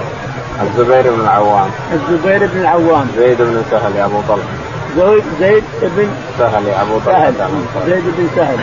الزبير 0.64 1.14
بن 1.14 1.22
العوام. 1.22 1.70
الزبير 1.94 2.50
بن 2.54 2.60
العوام. 2.62 3.08
زيد 3.18 3.38
بن 3.42 3.64
سهل 3.72 3.98
أبو 3.98 4.22
طلحة. 4.28 4.50
زيد 4.98 5.24
زيد 5.40 5.64
بن 5.82 6.10
سهل 6.40 6.70
أبو 6.70 7.00
طلحة. 7.06 7.32
سهل. 7.38 7.50
زيد 7.88 8.04
بن 8.18 8.28
سهل. 8.36 8.58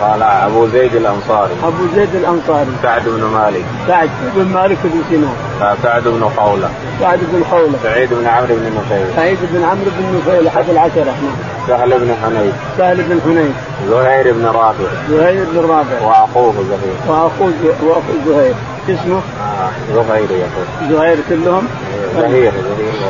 قال 0.00 0.22
أبو 0.22 0.66
زيد 0.66 0.94
الأنصاري. 0.94 1.52
أبو 1.64 1.86
زيد 1.94 2.14
الأنصاري. 2.14 2.70
سعد 2.82 3.02
بن 3.06 3.24
مالك. 3.24 3.64
سعد 3.88 4.10
بن 4.36 4.44
مالك 4.44 4.78
بن 4.84 5.02
سنان 5.10 5.34
سعد 5.82 6.02
بن 6.02 6.28
خولة. 6.36 6.70
سعد 7.00 7.18
بن 7.32 7.44
حولة 7.44 7.78
سعيد 7.82 8.14
بن 8.14 8.26
عمرو 8.26 8.54
بن 8.54 8.72
نفيل. 8.76 9.06
سعيد 9.16 9.38
بن 9.42 9.64
عمرو 9.64 9.90
بن 9.98 10.18
نفيل 10.18 10.46
أحد 10.46 10.68
العشرة. 10.70 11.04
نعم. 11.04 11.36
سهل 11.68 11.98
بن 11.98 12.14
حنيف. 12.24 12.54
سهل 12.78 12.96
بن 12.96 13.20
حنين 13.24 13.54
زهير 13.90 14.32
بن 14.32 14.46
رافع 14.46 14.84
زهير 15.10 15.44
بن 15.52 15.68
رافع 15.68 16.06
وأخوه 16.06 16.54
زهير. 16.54 16.96
وأخوه 17.08 17.52
وأخو 17.82 18.12
زهير. 18.26 18.54
اسمه؟ 18.88 19.16
آه 19.16 19.70
زهير 19.94 20.30
يقول 20.30 20.90
زهير 20.90 21.16
كلهم؟ 21.28 21.68
زهير 22.16 22.32
زهير. 22.32 22.52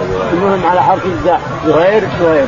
وزهير 0.03 0.33
المهم 0.33 0.67
على 0.67 0.83
حرف 0.83 1.07
الزاء. 1.07 1.41
زهير 1.67 2.03
زهير. 2.23 2.47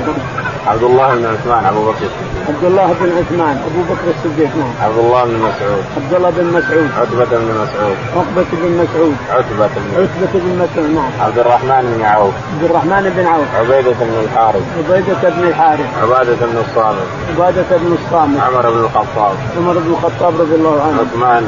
عبد 0.66 0.82
الله 0.82 1.14
بن 1.14 1.26
عثمان 1.26 1.64
أبو 1.64 1.82
بكر 1.82 2.04
الصديق. 2.04 2.48
عبد 2.48 2.64
الله 2.64 2.86
بن 3.00 3.10
عثمان 3.18 3.56
أبو 3.68 3.80
بكر 3.90 4.06
الصديق 4.16 4.56
نعم. 4.56 4.72
عبد 4.82 4.98
الله 4.98 5.24
بن 5.24 5.34
مسعود. 5.38 5.84
عبد 5.96 6.14
الله 6.14 6.30
بن 6.30 6.46
مسعود. 6.46 6.90
عتبة 7.00 7.38
بن 7.38 7.50
مسعود. 7.62 7.96
عقبة 8.16 8.50
بن 8.52 8.72
مسعود. 8.82 9.16
عتبة 9.30 9.66
بن 9.66 9.88
عتبة 9.96 10.32
بن 10.44 10.50
مسعود 10.62 10.90
نعم. 10.90 11.12
عبد 11.20 11.38
الرحمن 11.38 11.94
بن 11.96 12.04
عوف. 12.04 12.34
عبد 12.52 12.64
الرحمن 12.70 13.12
بن 13.16 13.26
عوف. 13.26 13.48
عبيدة 13.54 13.96
بن 14.00 14.16
الحارث. 14.24 14.62
عبيدة 14.78 15.30
بن 15.36 15.42
الحارث. 15.48 15.88
عبادة 16.02 16.46
بن 16.46 16.58
الصامت. 16.68 17.06
عبادة 17.30 17.70
بن 17.82 17.96
الصامت. 18.00 18.40
عمر 18.40 18.70
بن 18.70 18.80
الخطاب. 18.84 19.36
عمر 19.56 19.72
بن 19.72 19.90
الخطاب 19.92 20.40
رضي 20.40 20.54
الله 20.54 20.82
عنه. 20.82 20.98
عثمان. 21.00 21.44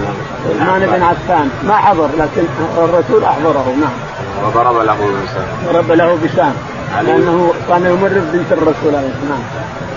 عثمان 0.50 0.80
بن 0.80 1.02
عفان. 1.02 1.48
ما 1.68 1.76
حضر 1.76 2.08
لكن 2.18 2.44
الرسول 2.78 3.24
أحضره 3.24 3.66
نعم. 3.80 3.96
وضرب 4.44 4.76
له 4.76 4.94
بلسان 4.94 5.46
ضرب 5.72 5.92
له 5.92 6.18
بسام 6.24 6.54
علي. 6.94 7.12
لأنه 7.12 7.52
كان 7.68 7.86
يمرض 7.86 8.24
بنت 8.32 8.52
الرسول 8.52 8.94
عليه 8.94 9.08
السلام. 9.08 9.42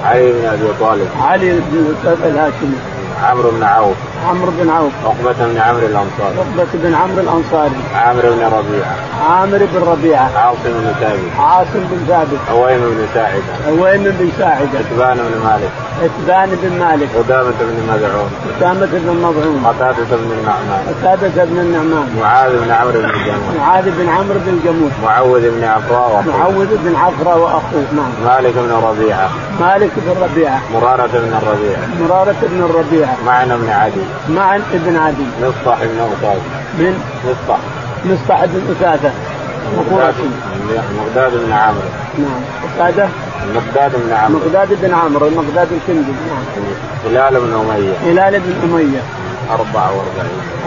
علي 0.03 0.31
بن 0.31 0.45
أبي 0.45 0.67
طالب. 0.79 1.07
علي 1.21 1.59
بن 1.71 1.95
الهاشمي. 2.23 2.98
عمرو 3.23 3.51
بن 3.51 3.63
عوف. 3.63 3.95
عمرو 4.29 4.51
بن 4.59 4.69
عوف. 4.69 4.93
عقبة 5.05 5.45
بن 5.45 5.57
عمرو 5.57 5.85
الأنصاري. 5.85 6.37
عقبة 6.37 6.67
بن 6.73 6.93
عمرو 6.93 7.19
الأنصاري. 7.19 7.81
عامر 7.95 8.21
بن 8.21 8.43
ربيعة. 8.43 8.95
عامر 9.29 9.57
بن 9.73 9.83
ربيعة. 9.91 10.29
عاصم 10.37 10.59
بن 10.65 10.93
ثابت. 10.99 11.39
عاصم 11.39 11.83
بن 11.91 12.05
ثابت. 12.07 12.39
عويم 12.49 12.79
بن 12.79 13.07
ساعدة. 13.13 13.43
عويم 13.67 14.03
بن 14.03 14.29
ساعدة. 14.37 14.79
عتبان 14.79 15.17
بن 15.17 15.47
مالك. 15.47 15.71
عتبان 16.03 16.49
بن 16.63 16.79
مالك. 16.79 17.09
قدامة 17.17 17.53
بن 17.59 17.93
مدعون. 17.93 18.29
أسامة 18.57 18.89
بن 18.91 19.17
مظعون 19.23 19.63
قتادة 19.65 20.15
بن 20.21 20.31
النعمان. 20.39 20.81
قتادة 20.89 21.45
بن 21.45 21.59
النعمان. 21.59 22.07
معاذ 22.21 22.51
بن 22.51 22.71
عمرو 22.71 22.91
بن 22.91 23.09
الجمل 23.09 23.57
معاذ 23.59 23.85
بن 23.97 24.09
عمرو 24.09 24.39
بن 24.45 24.59
جموح 24.65 24.91
معوذ 25.03 25.49
بن 25.51 25.63
عفراء 25.63 26.09
وأخوه. 26.11 26.37
معوذ 26.37 26.77
بن 26.77 26.95
عفرة 26.95 27.35
وأخوه. 27.37 27.83
نعم. 27.95 28.11
مالك 28.25 28.53
بن 28.55 28.71
ربيعة. 28.71 29.29
مالك 29.59 29.91
بن 29.97 30.21
ربيعة. 30.23 30.61
مرارة 30.73 31.09
بن 31.13 31.33
الربيع. 31.41 31.77
مرارة 32.01 32.35
بن 32.41 32.63
الربيعة 32.69 33.08
معن 33.25 33.47
بن 33.47 33.69
عدي. 33.69 34.01
معا 34.29 34.61
ابن 34.73 34.97
عدي. 34.97 35.25
مصطح 35.41 35.77
بن 35.83 35.99
أوتاد 35.99 36.41
من 36.79 37.01
مصطح 37.25 37.59
مصطح 38.05 38.45
بن 38.45 38.75
أسادة. 38.75 39.11
مقداد. 39.77 39.93
وقرشي 39.99 40.29
مقداد 40.99 41.31
بن 41.45 41.51
عمرو. 41.51 41.89
نعم. 42.17 42.41
أسادة 42.75 43.09
مقداد 43.55 43.91
بن 44.05 44.13
عمرو. 44.13 44.39
مقداد 44.39 44.67
بن 44.81 44.93
عمرو 44.93 45.27
المقداد 45.27 45.67
الكندي 45.71 46.11
نعم. 46.11 46.65
هلال 47.05 47.41
بن 47.41 47.53
أمية. 47.53 48.11
هلال 48.11 48.39
بن 48.39 48.53
أمية. 48.63 49.01
44 49.51 50.03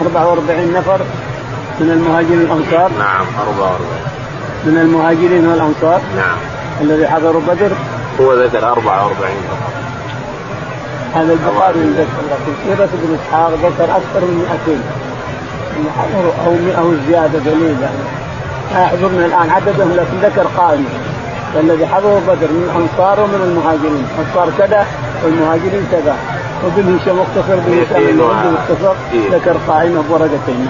44 0.01 0.73
نفر 0.73 0.99
من 1.79 1.89
المهاجرين 1.89 2.41
الأنصار 2.41 2.91
نعم 2.99 3.25
44 3.47 4.13
من 4.65 4.77
المهاجرين 4.77 5.47
والأنصار؟ 5.47 6.01
نعم. 6.15 6.37
الذي 6.81 7.07
حضروا 7.07 7.41
بدر؟ 7.41 7.71
هو 8.21 8.33
ذكر 8.33 8.69
44 8.69 9.13
هذا 11.15 11.33
البخاري 11.33 11.79
ذكر 11.79 12.21
لكن 12.31 12.51
سيرة 12.65 12.83
ابن 12.97 13.17
إسحاق 13.19 13.49
ذكر 13.51 13.83
أكثر 13.83 14.21
من 14.21 14.47
200 14.67 14.81
اللي 15.77 15.89
حضروا 15.91 16.33
أو 16.45 16.51
100 16.65 16.75
أو 16.79 16.93
زيادة 17.07 17.39
قليلة 17.51 17.81
يعني. 17.81 18.03
ما 18.73 18.81
يحضرنا 18.83 19.25
الآن 19.25 19.49
عددهم 19.49 19.91
لكن 19.95 20.17
ذكر 20.27 20.47
قائمة 20.57 20.89
الذي 21.59 21.85
حضروا 21.87 22.19
بدر 22.27 22.47
من 22.51 22.63
الأنصار 22.69 23.19
ومن 23.19 23.41
المهاجرين. 23.47 24.05
الأنصار 24.15 24.49
كذا 24.57 24.85
والمهاجرين 25.23 25.87
كذا. 25.91 26.15
وابن 26.63 26.97
هشام 26.99 27.15
مختصر 27.19 27.55
بن 27.65 27.83
هشام 27.83 28.53
مختصر 28.53 28.93
ذكر 29.31 29.55
قائمة 29.67 30.03
بورقتين 30.09 30.69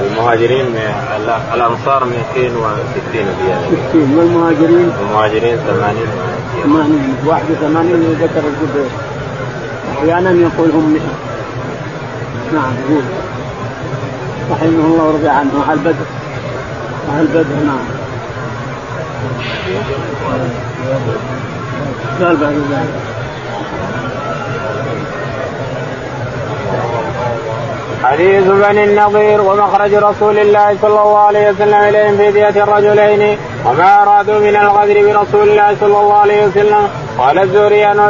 المهاجرين 0.00 0.66
ال- 0.66 1.40
الأنصار 1.54 2.04
260 2.04 3.26
زيادة. 3.44 3.66
60 3.90 4.18
والمهاجرين؟ 4.18 4.92
المهاجرين 5.00 5.56
80 5.56 6.06
80 6.64 7.16
81 7.26 8.16
ذكر 8.22 8.42
الزبير 8.48 8.90
أحيانا 9.98 10.30
يقول 10.30 10.70
هم 10.70 10.92
100 10.92 11.02
نعم 12.52 12.72
يقول. 12.88 13.02
رحمه 14.50 14.84
الله 14.86 15.04
ورضي 15.04 15.28
عنه. 15.28 15.64
أهل 15.68 15.78
بدر. 15.78 16.06
أهل 17.10 17.26
بدر 17.26 17.54
نعم. 17.66 17.78
قال 22.20 22.36
بعد 22.36 22.52
ذلك 22.52 22.88
حديث 28.04 28.44
بني 28.44 28.84
النضير 28.84 29.40
ومخرج 29.40 29.94
رسول 29.94 30.38
الله 30.38 30.76
صلى 30.82 30.90
الله 31.02 31.18
عليه 31.18 31.50
وسلم 31.50 31.74
إليهم 31.74 32.16
في 32.16 32.32
دية 32.32 32.62
الرجلين 32.64 33.38
وما 33.64 34.02
أرادوا 34.02 34.38
من 34.38 34.56
الغدر 34.56 35.06
برسول 35.06 35.48
الله 35.48 35.76
صلى 35.80 36.00
الله 36.00 36.16
عليه 36.16 36.46
وسلم. 36.46 36.88
قال 37.18 37.38
الزهري 37.38 37.84
عن 37.84 38.00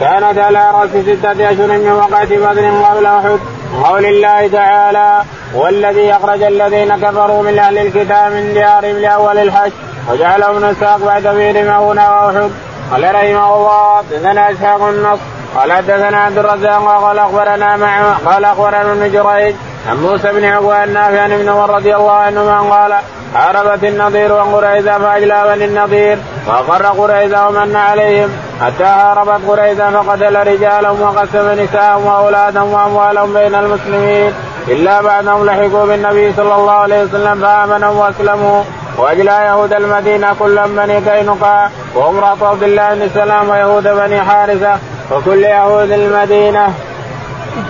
كانت 0.00 0.38
على 0.38 0.70
رأس 0.74 0.90
ستة 0.90 1.50
أشهر 1.50 1.66
من 1.66 1.92
وقعة 1.92 2.24
بدر 2.24 2.84
قبل 2.84 3.06
أحد. 3.06 3.38
قول 3.84 4.06
الله 4.06 4.48
تعالى 4.48 5.22
والذي 5.54 6.12
أخرج 6.12 6.42
الذين 6.42 6.96
كفروا 6.96 7.42
من 7.42 7.58
أهل 7.58 7.78
الكتاب 7.78 8.32
من 8.32 8.52
ديارهم 8.54 8.98
لأول 8.98 9.38
الحج 9.38 9.72
وجعلهم 10.10 10.64
نساق 10.64 10.96
بعد 10.96 11.26
بير 11.26 11.70
مؤونة 11.70 12.10
وأحد 12.10 12.50
قال 12.92 13.14
رحمه 13.14 13.54
الله 13.56 13.96
حدثنا 13.96 14.50
إسحاق 14.52 14.82
النصر 14.82 15.22
قال 15.56 15.72
حدثنا 15.72 16.18
عبد 16.20 16.38
الرزاق 16.38 17.02
قال 17.02 17.18
أخبرنا 17.18 17.76
مع 17.76 18.12
قال 18.12 18.44
أخبرنا 18.44 18.92
ابن 18.92 19.12
جريج 19.12 19.54
عن 19.90 19.96
موسى 20.02 20.32
بن 20.32 20.44
عقبه 20.44 20.84
النافع 20.84 21.20
عن 21.20 21.32
ابن 21.32 21.48
عمر 21.48 21.70
رضي 21.70 21.96
الله 21.96 22.12
عنهما 22.12 22.60
قال 22.60 22.94
حاربت 23.34 23.84
النضير 23.84 24.32
وقريظه 24.32 24.98
فاجلى 24.98 25.44
بني 25.48 25.64
النضير 25.64 26.18
فاقر 26.46 26.86
قريظه 26.86 27.48
ومن 27.48 27.76
عليهم. 27.76 28.28
حتى 28.60 28.84
هاربت 28.84 29.40
قريظه 29.48 30.02
فقتل 30.02 30.36
رجالهم 30.36 31.00
وقسم 31.00 31.62
نساءهم 31.62 32.06
واولادهم 32.06 32.72
وأموالهم 32.72 33.32
بين 33.34 33.54
المسلمين. 33.54 34.32
إلا 34.68 35.02
بعدهم 35.02 35.46
لحقوا 35.46 35.86
بالنبي 35.86 36.32
صلى 36.32 36.54
الله 36.54 36.72
عليه 36.72 37.02
وسلم 37.02 37.40
فآمنوا 37.40 38.04
وأسلموا. 38.04 38.62
وأجلى 38.98 39.32
يهود 39.46 39.72
المدينة 39.72 40.34
كلا 40.38 40.66
بني 40.66 41.00
كينقاع 41.00 41.70
وأمرأة 41.94 42.36
عبد 42.42 42.62
الله 42.62 42.94
بن 42.94 43.08
سلام 43.14 43.48
ويهود 43.48 43.88
بني 43.88 44.20
حارثة. 44.20 44.78
وكل 45.12 45.44
يهود 45.44 45.90
المدينة. 45.90 46.74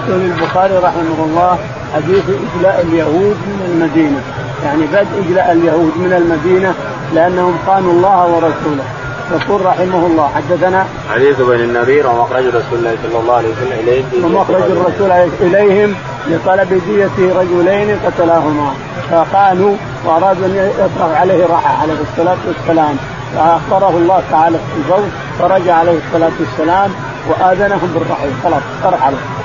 يقول 0.09 0.21
البخاري 0.21 0.77
رحمه 0.77 1.25
الله 1.25 1.59
حديث 1.95 2.25
إجلاء 2.29 2.81
اليهود 2.81 3.37
من 3.47 3.65
المدينة. 3.69 4.23
يعني 4.65 4.83
بدء 4.87 5.27
اجلاء 5.27 5.53
اليهود 5.53 5.93
من 5.97 6.13
المدينة 6.13 6.75
لأنهم 7.15 7.59
خانوا 7.67 7.93
الله 7.93 8.27
ورسوله. 8.27 8.85
يقول 9.33 9.67
رحمه 9.67 10.07
الله. 10.07 10.31
حدثنا 10.37 10.87
حديث 11.15 11.41
بني 11.41 11.65
النذير 11.65 12.07
ومخرج 12.07 12.47
رسول 12.47 12.79
الله 12.79 12.97
صلى 13.03 13.21
الله 13.21 13.35
عليه 13.35 13.49
وسلم 13.49 13.73
إليه 13.73 14.05
ومخرج 14.25 14.63
الرسول 14.63 15.11
إليهم 15.41 15.95
لطلب 16.29 16.83
دية 16.87 17.35
رجلين 17.41 17.99
قتلاهما. 18.07 18.73
فخانوا 19.11 19.77
وأرادوا 20.05 20.47
أن 20.47 20.71
يطرح 20.79 21.21
عليه 21.21 21.47
راحة 21.47 21.83
عليه 21.83 21.97
الصلاة 22.11 22.37
والسلام. 22.47 22.97
فأخبره 23.37 23.91
الله 23.91 24.23
تعالى 24.31 24.59
في 24.59 24.79
الفوز 24.79 25.09
فرجع 25.39 25.75
عليه 25.75 25.99
الصلاة 26.07 26.33
والسلام 26.41 26.91
وآذنهم 27.29 27.91
بالرحيل 27.95 28.33
خلاص 28.45 28.63
عن 29.03 29.13
الدين 29.13 29.42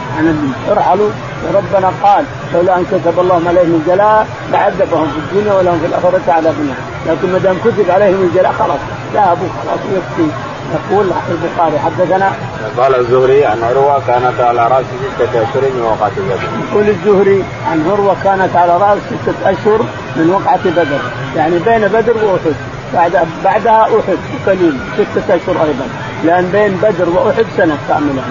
ارحلوا. 0.71 1.09
وربنا 1.43 1.91
قال 2.03 2.25
لولا 2.53 2.77
أن 2.77 2.85
كتب 2.91 3.19
الله 3.19 3.41
عليهم 3.47 3.81
الجلاء 3.81 4.27
لعذبهم 4.51 5.07
في 5.07 5.17
الدنيا 5.17 5.53
ولهم 5.53 5.79
في 5.79 5.85
الآخرة 5.85 6.21
عذاب 6.27 6.55
النار 6.59 6.77
لكن 7.07 7.31
ما 7.33 7.39
دام 7.39 7.57
كتب 7.65 7.91
عليهم 7.91 8.21
الجلاء 8.21 8.53
خلاص. 8.59 8.79
ذهبوا 9.13 9.47
خلاص 9.63 9.79
يكفي 9.93 10.31
يقول 10.73 11.11
البخاري 11.31 11.79
حدثنا. 11.79 12.31
قال 12.77 12.95
الزهري 12.95 13.45
عن 13.45 13.63
عروة 13.63 14.01
كانت 14.07 14.39
على 14.39 14.67
رأس 14.67 14.85
ستة 15.15 15.41
أشهر 15.41 15.61
من 15.75 15.81
وقعة 15.81 16.11
بدر. 16.11 16.39
يقول 16.71 16.89
الزهري 16.89 17.43
عن 17.71 17.91
عروة 17.91 18.15
كانت 18.23 18.55
على 18.55 18.77
رأس 18.77 18.99
ستة 19.23 19.51
أشهر 19.51 19.79
من 20.15 20.29
وقعة 20.29 20.59
بدر، 20.65 21.01
يعني 21.35 21.59
بين 21.59 21.87
بدر 21.87 22.13
وأحد، 22.25 22.55
بعد 22.93 23.27
بعدها 23.43 23.81
أحد 23.83 24.17
قليل. 24.47 24.77
ستة 24.97 25.35
أشهر 25.35 25.55
أيضا، 25.65 25.87
لأن 26.23 26.49
بين 26.51 26.77
بدر 26.83 27.09
وأحد 27.09 27.45
سنة 27.57 27.77
كاملة. 27.87 28.23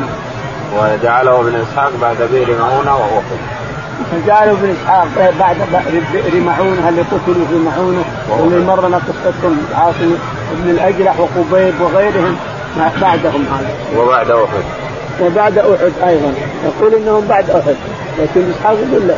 وجعله 0.74 1.40
ابن 1.40 1.55
إسحاق 1.55 1.92
بعد 2.02 2.16
بئر 2.33 2.46
مؤونه 2.61 2.96
واحد. 2.96 3.38
فجعلوا 4.12 4.52
ابن 4.52 4.74
إسحاق 4.81 5.07
بعد 5.40 5.57
بئر 6.12 6.40
معونه 6.40 6.88
اللي 6.88 7.02
قتلوا 7.02 7.46
في 7.50 7.55
معونه 7.55 8.05
واللي 8.31 8.66
مرنا 8.66 8.96
قصتهم 8.96 9.59
عاصم 9.74 10.14
بن 10.52 10.70
الاجلح 10.70 11.14
وقبيب 11.20 11.74
وغيرهم 11.81 12.37
بعدهم 12.76 13.46
هذا. 13.52 14.00
وبعد 14.00 14.31
أحد. 14.31 14.64
وبعد 15.22 15.59
أحد 15.59 15.92
أيضا 16.09 16.33
يقول 16.64 16.94
إنهم 16.94 17.26
بعد 17.29 17.50
أحد 17.50 17.76
لكن 18.18 18.50
إسحاق 18.50 18.72
يقول 18.72 19.09
لا 19.09 19.14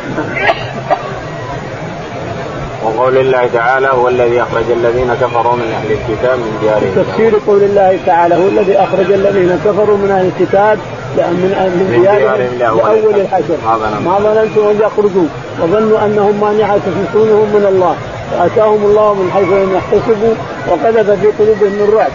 وقول 2.85 3.17
الله 3.17 3.49
تعالى 3.55 3.89
هو 3.89 4.09
الذي 4.09 4.43
أخرج 4.43 4.71
الذين 4.71 5.15
كفروا 5.21 5.57
من 5.57 5.73
أهل 5.73 5.93
الكتاب 5.93 6.39
من 6.39 6.59
ديارهم. 6.61 7.05
تفسير 7.05 7.33
قول 7.47 7.63
الله 7.63 7.99
تعالى 8.07 8.35
هو 8.35 8.49
الذي 8.49 8.77
أخرج 8.77 9.13
الذين 9.13 9.61
كفروا 9.65 9.97
من 9.97 10.11
أهل 10.11 10.31
الكتاب 10.37 10.79
من 11.17 11.51
من 11.79 12.01
ديارهم 12.01 12.59
لأول 12.59 13.21
الحشر. 13.21 13.57
ما 14.05 14.19
ظننتم 14.19 14.69
أن 14.69 14.77
يخرجوا 14.81 15.29
وظنوا 15.63 16.07
أنهم 16.07 16.41
مانعة 16.41 16.81
حصونهم 16.81 17.49
من 17.55 17.67
الله. 17.69 17.95
فأتاهم 18.31 18.85
الله 18.85 19.15
من 19.15 19.31
حيث 19.35 19.49
لم 19.49 19.75
يحتسبوا 19.75 20.35
وقذف 20.69 21.11
في 21.11 21.27
قلوبهم 21.27 21.89
الرعب 21.89 22.11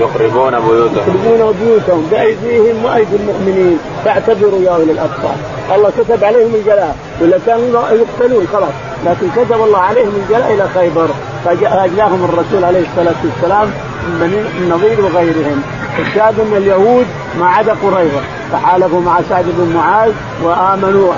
يخربون 0.00 0.50
بيوتهم. 0.50 0.96
يخربون 0.96 1.54
بيوتهم 1.60 2.08
بأيديهم 2.10 2.84
وأيدي 2.84 3.16
المؤمنين. 3.16 3.78
فاعتبروا 4.04 4.62
يا 4.62 4.70
أولي 4.70 4.92
الأبصار. 4.92 5.36
الله 5.74 5.90
كتب 5.98 6.24
عليهم 6.24 6.54
الجلاء. 6.54 6.96
ولا 7.20 7.38
كانوا 7.46 7.82
يقتلون 7.90 8.46
خلاص. 8.52 8.74
لكن 9.06 9.26
كتب 9.36 9.62
الله 9.62 9.78
عليهم 9.78 10.12
الجلاء 10.22 10.54
إلى 10.54 10.68
خيبر. 10.74 11.08
فاجلاهم 11.44 12.24
الرسول 12.24 12.64
عليه 12.64 12.80
الصلاة 12.80 13.20
والسلام 13.24 13.70
من 14.04 14.46
النظير 14.58 15.04
وغيرهم. 15.04 15.62
الشاهد 15.98 16.40
ان 16.40 16.56
اليهود 16.56 17.06
ما 17.40 17.46
عدا 17.46 17.72
قريظة. 17.72 18.20
تحالفوا 18.52 19.00
مع 19.00 19.20
سعد 19.28 19.44
بن 19.44 19.74
معاذ 19.76 20.12
وآمنوا 20.42 21.12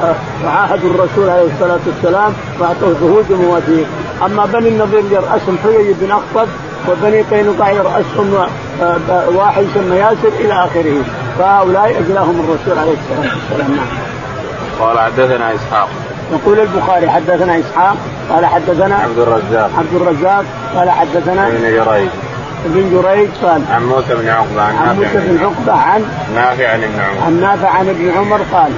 وعاهدوا 0.44 0.90
الرسول 0.90 1.28
عليه 1.28 1.46
الصلاة 1.54 1.80
والسلام 1.86 2.32
وأعطوه 2.60 2.94
شهود 3.00 3.30
ومواثيق 3.30 3.86
أما 4.26 4.46
بني 4.46 4.68
النضير 4.68 5.02
يرأسهم 5.10 5.58
حيي 5.62 5.94
بن 6.00 6.10
أخطب 6.10 6.48
وبني 6.88 7.22
قينقاع 7.22 7.70
يرأسهم 7.70 8.34
آه، 8.82 8.98
آه، 9.10 9.28
واحد 9.28 9.62
يسمى 9.62 9.96
ياسر 9.96 10.28
إلى 10.40 10.52
آخره. 10.52 11.02
فهؤلاء 11.38 11.96
أجلاهم 12.00 12.40
الرسول 12.40 12.78
عليه 12.78 12.92
الصلاة 12.92 13.34
والسلام. 13.34 13.76
نعم. 13.76 13.86
قال 14.80 14.98
حدثنا 14.98 15.54
إسحاق. 15.54 15.88
يقول 16.32 16.60
البخاري 16.60 17.10
حدثنا 17.10 17.58
إسحاق 17.58 17.96
قال 18.30 18.46
حدثنا 18.46 18.94
عبد 18.94 19.18
الرزاق. 19.18 19.70
عبد 19.78 19.94
الرزاق 19.94 20.44
قال 20.76 20.90
حدثنا 20.90 21.48
ابن 21.48 21.62
جريج. 21.62 22.08
بن 22.64 22.90
جريج 23.02 23.28
قال 23.42 23.62
عن 23.70 23.86
موسى 23.86 24.14
بن 24.14 24.28
عقبة 24.28 24.62
عن, 24.62 24.76
عن 24.76 24.96
موسى 24.96 25.28
بن 25.28 25.38
عقبة 25.44 25.72
عن 25.72 26.04
نافع 26.34 26.68
عن 26.68 26.82
ابن 26.82 27.00
عمر 27.00 27.26
عن 27.26 27.40
نافع 27.40 27.68
عن 27.68 27.88
ابن 27.88 28.10
عمر 28.10 28.40
قال 28.52 28.72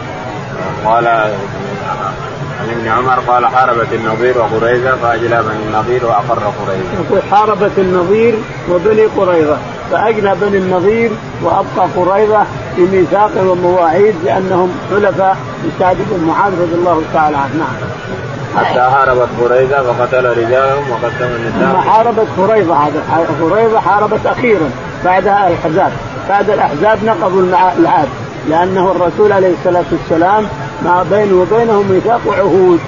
قال 0.84 1.06
عن 1.06 2.70
ابن 2.70 2.88
عمر 2.88 3.20
قال 3.20 3.46
حاربت 3.46 3.92
النظير 3.92 4.38
وقريظة 4.38 4.96
فأجلى 4.96 5.42
بني 5.42 5.62
النظير 5.68 6.06
وأقر 6.06 6.38
قريظة. 6.38 7.04
يقول 7.04 7.22
حاربت 7.30 7.78
النظير 7.78 8.34
وبني 8.70 9.02
قريظة 9.06 9.56
فأجلى 9.90 10.36
بني 10.40 10.58
النظير 10.58 11.10
وأبقى 11.42 11.88
قريظة 11.96 12.44
بميثاق 12.76 13.30
ومواعيد 13.36 14.14
لأنهم 14.24 14.72
حلفاء 14.90 15.36
لسعد 15.64 15.96
بن 16.10 16.24
معاذ 16.26 16.52
رضي 16.52 16.74
الله 16.74 17.02
تعالى 17.14 17.36
عنه 17.36 17.54
نعم. 17.58 17.74
حتى 18.56 18.80
حاربت 18.80 19.28
قريظة 19.40 19.92
فقتل 19.92 20.24
رجالهم 20.24 20.90
وقسم 20.90 21.24
النساء. 21.24 21.82
حاربت 21.86 22.26
قريظة 22.38 22.74
هذا. 22.74 23.02
قريظة 23.42 23.80
حاربت 23.80 24.26
أخيرا 24.26 24.70
بعد 25.04 25.26
الأحزاب. 25.26 25.92
بعد 26.28 26.50
الأحزاب 26.50 27.04
نقضوا 27.04 27.42
العهد. 27.78 28.08
لأنه 28.48 28.90
الرسول 28.90 29.32
عليه 29.32 29.52
الصلاة 29.52 29.84
والسلام 29.92 30.46
ما 30.84 31.06
بينه 31.10 31.40
وبينهم 31.40 31.92
ميثاق 31.92 32.20
وعهود. 32.26 32.80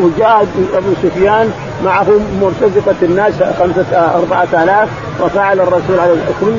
وجاء 0.00 0.46
أبو 0.74 0.88
سفيان 1.02 1.52
معه 1.84 2.06
مرتزقة 2.42 2.94
الناس 3.02 3.34
خمسه 3.58 3.98
أربعة 3.98 4.62
آلاف 4.64 4.88
وفعل 5.20 5.60
الرسول 5.60 5.98
عليه 5.98 6.14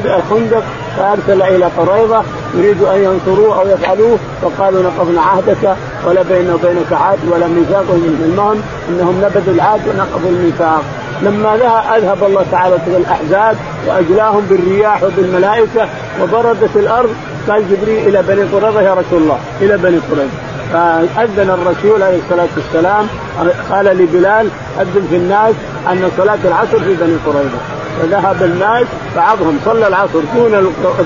الخندق 0.06 0.64
فأرسل 0.98 1.42
إلى 1.42 1.66
قريظة 1.66 2.24
يريد 2.56 2.84
أن 2.84 3.04
ينصروه 3.04 3.62
أو 3.62 3.68
يفعلوه 3.68 4.18
فقالوا 4.42 4.84
نقضنا 4.84 5.22
عهدك 5.22 5.76
ولا 6.06 6.22
بيننا 6.22 6.54
وبينك 6.54 6.94
عهد 6.94 7.20
ولا 7.32 7.48
ميثاق 7.48 7.86
المهم 8.24 8.62
إنهم 8.90 9.22
نبذوا 9.22 9.54
العهد 9.54 9.82
ونقضوا 9.88 10.30
الميثاق. 10.30 10.84
لما 11.22 11.56
أذهب 11.98 12.24
الله 12.24 12.46
تعالى 12.52 12.78
الأحزاب 12.88 13.56
وأجلاهم 13.88 14.46
بالرياح 14.50 15.04
وبالملائكة 15.04 15.88
وبردت 16.24 16.76
الأرض 16.76 17.10
قال 17.50 17.64
جبريل 17.70 18.08
إلى 18.08 18.22
بني 18.28 18.44
قريظة 18.44 18.82
يا 18.82 18.94
رسول 18.94 19.22
الله 19.22 19.40
إلى 19.62 19.78
بني 19.78 19.98
قريظة. 20.12 20.45
فأذن 20.74 21.50
الرسول 21.50 22.04
عليه 22.04 22.20
الصلاة 22.24 22.48
والسلام 22.58 23.08
قال 23.72 23.86
لبلال 23.86 24.50
أذن 24.82 25.08
في 25.10 25.16
الناس 25.16 25.54
أن 25.88 26.12
صلاة 26.18 26.38
العصر 26.46 26.80
في 26.80 26.96
بني 26.96 27.16
قريظة. 27.26 27.58
فذهب 28.02 28.44
الناس 28.44 28.88
بعضهم 29.16 29.60
صلى 29.66 29.88
العصر 29.88 30.20
دون 30.36 30.52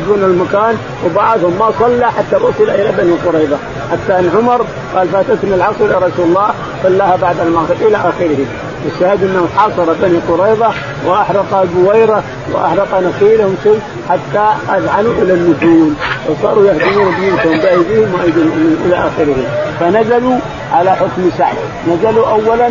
دون 0.08 0.24
المكان 0.24 0.78
وبعضهم 1.06 1.54
ما 1.60 1.72
صلى 1.80 2.06
حتى 2.06 2.36
وصل 2.36 2.70
إلى 2.70 2.92
بني 2.98 3.14
قريظة. 3.26 3.58
حتى 3.92 4.20
إن 4.20 4.32
عمر 4.38 4.66
قال 4.96 5.08
فاتتني 5.08 5.56
العصر 5.56 5.92
يا 5.92 5.98
رسول 5.98 6.26
الله. 6.26 6.50
صلاها 6.84 7.16
بعد 7.16 7.40
المغرب 7.40 7.82
إلى 7.82 7.98
آخره. 7.98 8.46
الشاهد 8.86 9.24
إنه 9.24 9.48
حاصر 9.58 9.94
بني 9.94 10.20
قريظة 10.30 10.74
وأحرق 11.06 11.66
بويره 11.76 12.24
وأحرق 12.54 13.02
نخيلهم 13.02 13.56
شيء 13.64 13.80
حتى 14.10 14.46
أذعنوا 14.78 15.12
إلى 15.12 15.34
النجوم 15.34 15.96
وصاروا 16.30 16.66
يهدمون 16.66 17.16
بيوتهم 17.20 17.60
بأيديهم 17.60 18.14
وأيديهم 18.14 18.78
إلى 18.86 18.96
اخره 18.96 19.36
فنزلوا 19.80 20.38
على 20.74 20.92
حكم 20.92 21.30
سعد. 21.38 21.56
نزلوا 21.88 22.28
اولا 22.28 22.70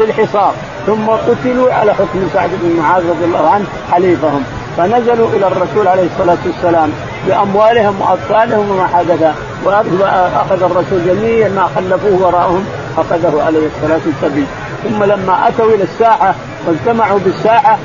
للحصار. 0.00 0.54
ثم 0.86 1.06
قتلوا 1.06 1.72
على 1.72 1.94
حكم 1.94 2.28
سعد 2.34 2.50
بن 2.62 2.80
معاذ 2.80 3.02
رضي 3.10 3.24
الله 3.24 3.50
عنه 3.50 3.64
حليفهم. 3.92 4.44
فنزلوا 4.76 5.28
إلى 5.28 5.46
الرسول 5.46 5.88
عليه 5.88 6.02
الصلاة 6.02 6.38
والسلام 6.46 6.90
بأموالهم 7.26 8.00
وأطفالهم 8.00 8.70
وما 8.70 8.86
حدث. 8.86 9.34
واخذ 9.64 10.62
الرسول 10.62 11.00
جميع 11.06 11.48
ما 11.48 11.68
خلفوه 11.76 12.26
وراءهم. 12.26 12.64
اخذه 12.98 13.42
عليه 13.46 13.66
الصلاة 13.66 14.00
والسلام. 14.06 14.46
ثم 14.84 15.04
لما 15.04 15.48
أتوا 15.48 15.74
إلى 15.74 15.84
الساحه 15.84 16.34
واجتمعوا 16.66 17.18
بالساحه 17.24 17.78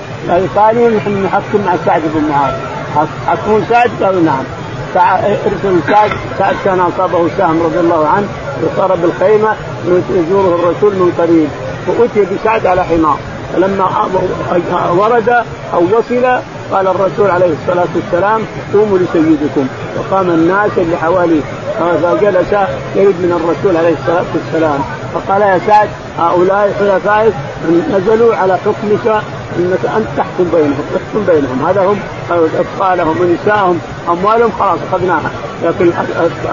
قالوا 0.55 0.89
نحن 0.89 1.23
نحكم 1.23 1.65
مع 1.65 1.75
سعد 1.85 2.01
بن 2.15 2.29
معاذ. 2.29 2.53
حكمون 3.27 3.65
سعد؟ 3.69 3.91
قالوا 4.03 4.21
نعم. 4.21 4.43
ارسلوا 4.95 5.81
سعد. 5.87 6.11
سعد 6.39 6.55
كان 6.65 6.79
أصابه 6.79 7.29
سهم 7.37 7.63
رضي 7.63 7.79
الله 7.79 8.07
عنه 8.07 8.27
وصار 8.63 8.95
بالخيمة 8.95 9.53
يزوره 9.87 10.55
الرسول 10.55 10.93
من 10.93 11.11
قريب. 11.17 11.49
فأتي 11.87 12.35
بسعد 12.35 12.65
على 12.65 12.83
حمار. 12.83 13.17
فلما 13.53 13.85
ورد 14.91 15.29
أو 15.73 15.83
وصل 15.83 16.25
قال 16.71 16.87
الرسول 16.87 17.31
عليه 17.31 17.53
الصلاة 17.61 17.87
والسلام 17.95 18.41
قوموا 18.73 18.97
لسيدكم. 18.97 19.67
وقام 19.97 20.29
الناس 20.29 20.71
اللي 20.77 20.97
حواليه. 20.97 21.41
فجلس 22.03 22.53
يريد 22.95 23.15
من 23.19 23.31
الرسول 23.39 23.77
عليه 23.77 23.93
الصلاة 23.93 24.25
والسلام 24.33 24.79
فقال 25.15 25.41
يا 25.41 25.59
سعد 25.67 25.89
هؤلاء 26.19 26.73
حلفائك 26.79 27.33
نزلوا 27.93 28.35
على 28.35 28.57
حكمك 28.57 29.21
إنك 29.59 29.79
أنت 29.97 30.07
تحكم 30.17 30.43
بينهم 30.53 30.83
تحكم 30.95 31.25
بينهم. 31.27 31.65
هذا 31.67 31.81
هم 31.81 31.99
أطفالهم 32.59 33.21
ونسائهم 33.21 33.79
أموالهم 34.09 34.51
خلاص 34.59 34.79
أخذناها. 34.91 35.31
لكن 35.63 35.91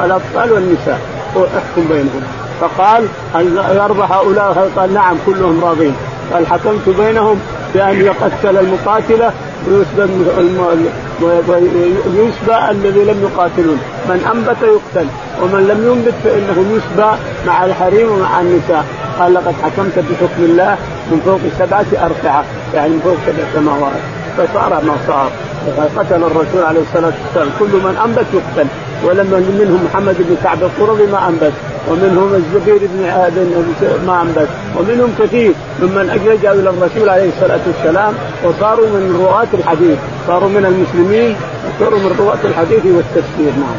الأطفال 0.04 0.52
والنساء 0.52 1.00
احكم 1.36 1.88
بينهم. 1.88 2.22
فقال 2.60 3.06
هل 3.34 3.76
يرضى 3.76 4.02
هؤلاء؟ 4.14 4.70
قال 4.76 4.94
نعم 4.94 5.16
كلهم 5.26 5.64
راضين. 5.64 5.94
قال 6.32 6.46
حكمت 6.46 6.88
بينهم 6.88 7.40
بأن 7.74 8.00
يقتل 8.00 8.58
المقاتلة 8.58 9.32
ويسبى 9.70 10.02
يسبى 12.06 12.70
الذي 12.70 13.04
لم 13.04 13.22
يقاتلون. 13.22 13.80
من 14.08 14.30
أنبت 14.34 14.62
يقتل 14.62 15.08
ومن 15.42 15.66
لم 15.68 15.92
ينبت 15.92 16.14
فإنه 16.24 16.76
يسبى 16.76 17.10
مع 17.46 17.64
الحريم 17.64 18.12
ومع 18.12 18.40
النساء. 18.40 18.84
قال 19.18 19.34
لقد 19.34 19.54
حكمت 19.62 19.98
بحكم 19.98 20.42
الله 20.42 20.76
من 21.10 21.20
فوق 21.24 21.40
سبعة 21.58 21.86
ارفعه 22.06 22.44
يعني 22.74 22.88
من 22.88 23.00
فوق 23.04 23.16
سبع 23.26 23.44
سماوات. 23.54 24.21
فصار 24.36 24.84
ما 24.84 24.96
صار. 25.06 25.30
قتل 25.96 26.22
الرسول 26.24 26.62
عليه 26.62 26.80
الصلاة 26.80 27.12
والسلام. 27.24 27.50
كل 27.58 27.66
من 27.66 27.96
أنبت 28.04 28.26
يقتل. 28.34 28.68
ولما 29.04 29.38
منهم 29.38 29.84
محمد 29.84 30.16
بن 30.18 30.36
كعب 30.44 30.62
القرظي 30.62 31.06
ما 31.06 31.28
أنبت. 31.28 31.52
ومنهم 31.88 32.34
الزبير 32.34 32.78
بن 32.82 33.00
ما 34.06 34.22
أنبت. 34.22 34.48
ومنهم 34.78 35.14
كثير 35.18 35.52
ممن 35.82 36.20
لجأوا 36.26 36.60
إلى 36.60 36.70
الرسول 36.70 37.08
عليه 37.08 37.28
الصلاة 37.28 37.60
والسلام 37.66 38.14
وصاروا 38.44 38.86
من 38.86 39.16
رواة 39.20 39.48
الحديث. 39.54 39.98
صاروا 40.26 40.48
من 40.48 40.66
المسلمين 40.66 41.36
وصاروا 41.66 41.98
من 41.98 42.16
رواة 42.18 42.42
الحديث 42.44 42.86
والتفسير. 42.86 43.52
نعم. 43.60 43.76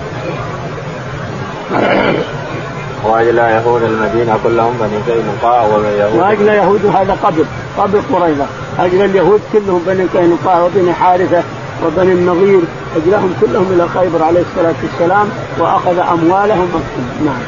واجلى 3.04 3.42
يهود 3.42 3.84
المدينة 3.84 4.40
كلهم 4.44 4.74
بني 4.80 5.14
قينقاع 5.14 5.66
وبني 5.66 5.98
يهود 5.98 6.20
واجلى 6.20 6.56
يهود 6.56 6.86
هذا 6.86 7.18
قبل 7.24 7.46
قبل 7.78 8.02
قريظة. 8.14 8.46
اجلى 8.80 9.06
اليهود 9.06 9.42
كلهم 9.54 9.84
بني 9.88 10.06
قينقاع 10.06 10.62
وبني 10.62 10.94
حارثة 10.94 11.44
وبني 11.86 12.12
النظير. 12.12 12.60
اجلاهم 12.96 13.34
كلهم 13.42 13.68
إلى 13.76 13.88
خيبر 13.88 14.24
عليه 14.24 14.42
الصلاة 14.42 14.76
والسلام 14.84 15.30
وأخذ 15.60 15.98
أموالهم. 16.00 16.84
نعم. 17.26 17.42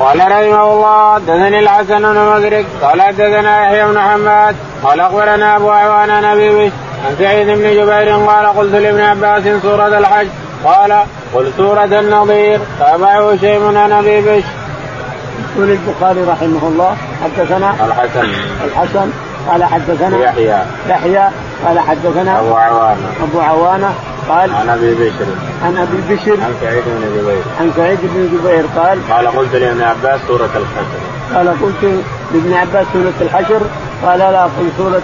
قال 0.00 0.18
رحمه 0.18 0.72
الله 0.72 1.14
حدثني 1.14 1.58
الحسن 1.58 1.98
بن 1.98 2.32
مدرك 2.34 2.66
قال 2.82 3.02
حدثنا 3.02 3.64
يحيى 3.64 3.84
بن 3.84 3.98
حماد 3.98 4.56
قال 4.84 5.00
أخبرنا 5.00 5.56
أبو 5.56 5.70
عوان 5.70 6.10
عن 6.10 6.24
ابي 6.24 6.72
عن 7.06 7.16
سعيد 7.18 7.46
بن 7.46 7.62
جبير 7.62 8.10
قال 8.26 8.46
قلت 8.46 8.74
لابن 8.74 9.00
عباس 9.00 9.62
سورة 9.62 9.98
الحج. 9.98 10.28
قال 10.64 11.04
قل 11.34 11.52
سوره 11.56 11.84
النظير 11.84 12.60
تابعه 12.78 13.36
شيء 13.36 13.76
عن 13.76 13.92
ابي 13.92 14.20
بش. 14.20 14.44
يقول 15.56 15.70
البخاري 15.70 16.22
رحمه 16.22 16.68
الله 16.68 16.96
حدثنا 17.24 17.70
الحسن. 17.86 18.28
الحسن 18.64 19.10
قال 19.48 19.64
حدثنا 19.64 20.18
يحيى. 20.18 20.58
يحيى 20.88 21.28
قال 21.66 21.80
حدثنا 21.80 22.40
أبو 22.40 22.54
عوانة. 22.54 23.08
أبو 23.22 23.40
عوانة 23.40 23.94
قال 24.28 24.54
عن 24.54 24.68
ابي 24.68 24.94
بشر. 24.94 25.26
عن 25.64 25.76
ابي 25.76 26.14
بشر. 26.14 26.32
عن 26.32 26.54
سعيد 26.60 26.82
بن 26.86 27.20
جبير. 27.20 27.42
عن 27.60 27.72
سعيد 27.76 27.98
بن 28.02 28.28
جبير 28.32 28.64
قال 28.76 28.98
قال 29.10 29.28
قلت 29.28 29.54
لابن 29.54 29.82
عباس 29.82 30.20
سورة 30.28 30.50
الحشر. 30.56 31.00
قال 31.34 31.48
قلت 31.48 32.02
لابن 32.34 32.52
عباس 32.54 32.86
سورة 32.92 33.12
الحشر 33.20 33.60
قال 34.06 34.18
لا 34.18 34.42
قل 34.42 34.68
سورة 34.78 35.02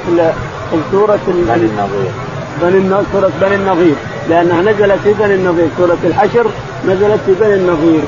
سورة 0.92 1.18
بني 1.26 1.66
النظير. 1.66 2.10
بني 2.62 3.04
سورة 3.12 3.30
بني 3.40 3.54
النظير. 3.54 3.94
لأنها 4.28 4.62
نزلت 4.62 4.98
في 5.04 5.12
بني 5.12 5.34
النظير. 5.34 5.68
سورة 5.76 5.98
الحشر 6.04 6.46
نزلت 6.86 7.20
في 7.26 7.32
بني 7.40 7.54
النظير. 7.54 8.00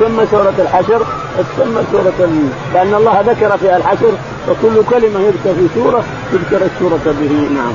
تسمى 0.00 0.26
سورة 0.30 0.54
الحشر 0.58 1.06
تسمى 1.38 1.82
سورة 1.92 2.18
ال... 2.20 2.48
لأن 2.74 2.94
الله 2.94 3.20
ذكر 3.20 3.56
فيها 3.58 3.76
الحشر 3.76 4.12
وكل 4.48 4.82
كلمة 4.90 5.20
يذكر 5.20 5.54
في 5.54 5.68
سورة 5.74 6.04
يذكر 6.32 6.66
السورة 6.66 7.14
به. 7.20 7.48
نعم. 7.54 7.72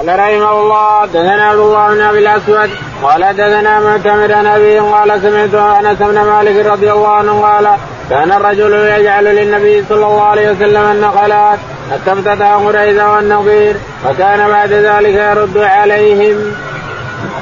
قال 0.00 0.18
رحمه 0.18 0.52
الله 0.60 1.06
دثنا 1.06 1.44
عبد 1.44 1.58
الله 1.60 1.94
بن 1.94 2.00
أبي 2.00 2.18
الأسود 2.18 2.70
قال 3.02 3.36
دثنا 3.36 3.80
معتمر 3.80 4.42
نبي 4.42 4.78
قال 4.78 5.22
سمعت 5.22 5.54
أنس 5.54 5.98
بن 5.98 6.20
مالك 6.20 6.66
رضي 6.66 6.92
الله 6.92 7.08
عنه 7.08 7.40
قال 7.42 7.68
كان 8.10 8.32
الرجل 8.32 8.72
يجعل 8.72 9.24
للنبي 9.24 9.84
صلى 9.88 10.06
الله 10.06 10.22
عليه 10.22 10.50
وسلم 10.50 10.90
النقلات 10.92 11.58
حتى 11.92 12.12
افتتح 12.12 12.52
قريظه 12.52 13.14
والنظير 13.14 13.76
وكان 14.06 14.48
بعد 14.48 14.72
ذلك 14.72 15.14
يرد 15.14 15.58
عليهم. 15.58 16.54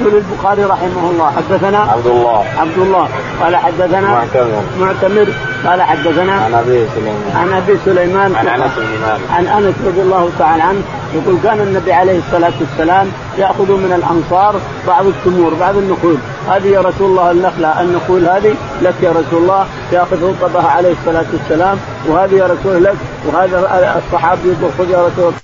يقول 0.01 0.15
البخاري 0.15 0.65
رحمه 0.65 1.11
الله 1.11 1.33
حدثنا 1.37 1.79
عبد 1.79 2.07
الله. 2.07 2.45
عبد 2.59 2.79
الله. 2.79 3.09
قال 3.41 3.57
حدثنا 3.57 4.09
معتمر. 4.09 4.63
معتمر. 4.81 5.27
قال 5.67 5.83
حدثنا 5.83 6.33
عن 6.33 6.55
أبي 6.55 6.87
سليمان. 6.95 7.33
عن 7.35 7.53
أبي 7.53 7.79
سليمان. 7.85 8.35
عن 8.35 8.49
أنس 8.49 8.73
بن 8.77 9.01
مالك. 9.07 9.21
عن 9.31 9.47
أنس 9.47 9.75
رضي 9.87 10.01
الله 10.01 10.31
تعالى 10.39 10.63
عنه 10.63 10.83
يقول 11.15 11.39
كان 11.43 11.61
النبي 11.61 11.93
عليه 11.93 12.19
الصلاة 12.19 12.53
والسلام 12.61 13.13
يأخذ 13.39 13.73
من 13.73 13.93
الأنصار 13.93 14.61
بعض 14.87 15.07
التمور 15.07 15.55
بعض 15.55 15.77
النخول 15.77 16.17
هذه 16.49 16.67
يا 16.67 16.81
رسول 16.81 17.11
الله 17.11 17.31
النخلة 17.31 17.81
النخول 17.81 18.29
هذه 18.29 18.55
لك 18.83 18.95
يا 19.03 19.11
رسول 19.11 19.43
الله 19.43 19.67
يأخذ 19.93 20.23
رطبها 20.23 20.69
عليه 20.69 20.93
الصلاة 20.93 21.27
والسلام 21.33 21.79
وهذه 22.07 22.35
يا 22.35 22.47
رسول 22.47 22.85
لك 22.85 22.97
وهذا 23.27 24.03
الصحابي 24.07 24.49
يقول 24.49 24.71
خذ 24.79 24.91
يا 24.91 25.07
رسول 25.07 25.25
الله. 25.25 25.39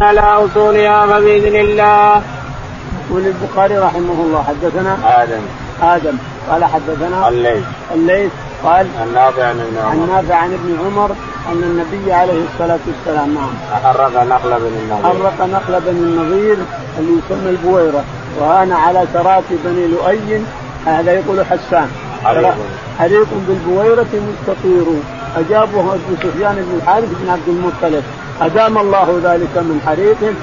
على 0.00 0.20
اصولها 0.20 1.06
فباذن 1.06 1.56
الله. 1.56 2.22
يقول 3.14 3.26
البخاري 3.26 3.78
رحمه 3.78 4.14
الله 4.24 4.42
حدثنا 4.42 5.22
آدم. 5.22 5.42
آدم. 5.82 6.16
قال 6.50 6.64
حدثنا 6.64 7.28
الليث. 7.28 7.64
الليث. 7.94 8.32
قال 8.64 8.86
عن 9.42 9.60
ابن 9.60 9.78
عن 9.78 9.96
عمر. 9.96 10.06
نافع 10.06 10.34
عن 10.34 10.52
ابن 10.52 10.76
عمر 10.84 11.10
أن 11.48 11.62
النبي 11.62 12.12
عليه 12.12 12.42
الصلاة 12.52 12.78
والسلام 12.86 13.34
نعم. 13.34 13.50
حرق 13.84 14.22
نخل 14.22 14.50
بن 14.50 14.66
النضير. 14.66 15.04
حرق 15.04 15.46
نخل 15.46 15.80
بني 15.80 16.00
النظير 16.00 16.56
اللي 16.98 17.12
يسمى 17.12 17.50
البويرة. 17.50 18.04
وهان 18.40 18.72
على 18.72 19.04
سرات 19.12 19.44
بني 19.64 19.86
لؤي 19.86 20.42
هذا 20.86 21.12
يقول 21.12 21.46
حسان. 21.46 21.88
حريق. 22.24 23.28
بالبويرة 23.48 24.06
مستطير. 24.12 24.84
أجابه 25.36 25.80
أبو 25.80 26.16
سفيان 26.22 26.54
بن 26.54 26.78
الحارث 26.82 27.08
بن 27.22 27.30
عبد 27.30 27.48
المطلب. 27.48 28.04
أدام 28.40 28.78
الله 28.78 29.20
ذلك 29.24 29.56
من 29.56 29.80
حريق 29.86 30.34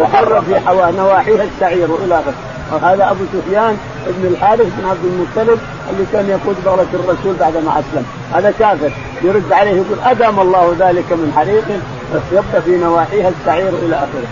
وحر 0.00 0.42
في 0.42 0.60
حوا 0.60 0.90
نواحيها 0.90 1.44
السعير 1.44 1.88
إلى 2.04 2.14
آخره. 2.14 2.34
وهذا 2.72 3.10
أبو 3.10 3.24
سفيان 3.32 3.76
بن 4.06 4.28
الحارث 4.28 4.66
بن 4.78 4.88
عبد 4.88 5.04
المطلب 5.04 5.58
اللي 5.90 6.06
كان 6.12 6.28
يقود 6.28 6.56
بغلة 6.64 6.86
الرسول 6.94 7.34
بعد 7.40 7.56
ما 7.56 7.70
أسلم. 7.70 8.04
هذا 8.34 8.54
كافر. 8.58 8.92
يرد 9.22 9.52
عليه 9.52 9.70
يقول 9.70 9.98
أدام 10.04 10.40
الله 10.40 10.76
ذلك 10.78 11.12
من 11.12 11.32
حريق 11.36 11.64
يبقى 12.32 12.62
في 12.64 12.76
نواحيها 12.76 13.28
السعير 13.28 13.68
إلى 13.68 13.96
آخره. 13.96 14.28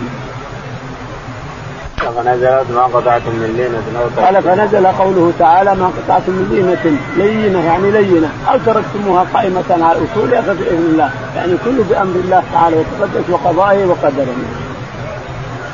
فنزلت 2.15 2.65
ما 2.75 2.83
قطعتم 2.83 3.31
من 3.31 3.53
لينة 3.57 4.01
أو 4.01 4.23
قال 4.25 4.43
فنزل 4.43 4.87
قوله 4.87 5.31
تعالى 5.39 5.75
ما 5.75 5.85
قطعتم 5.85 6.31
من 6.31 6.47
لينة. 6.51 6.97
لينة 7.17 7.65
يعني 7.65 7.91
لينة. 7.91 8.29
أو 8.51 8.57
تركتموها 8.65 9.25
قائمة 9.33 9.63
على 9.69 9.99
أصولها 10.05 10.41
فبإذن 10.41 10.89
الله. 10.93 11.09
يعني 11.35 11.53
كله 11.65 11.85
بأمر 11.89 12.15
الله 12.15 12.43
تعالى 12.53 12.75
وتقدس 12.75 13.29
وقضائه 13.29 13.85
وقدره. 13.85 14.35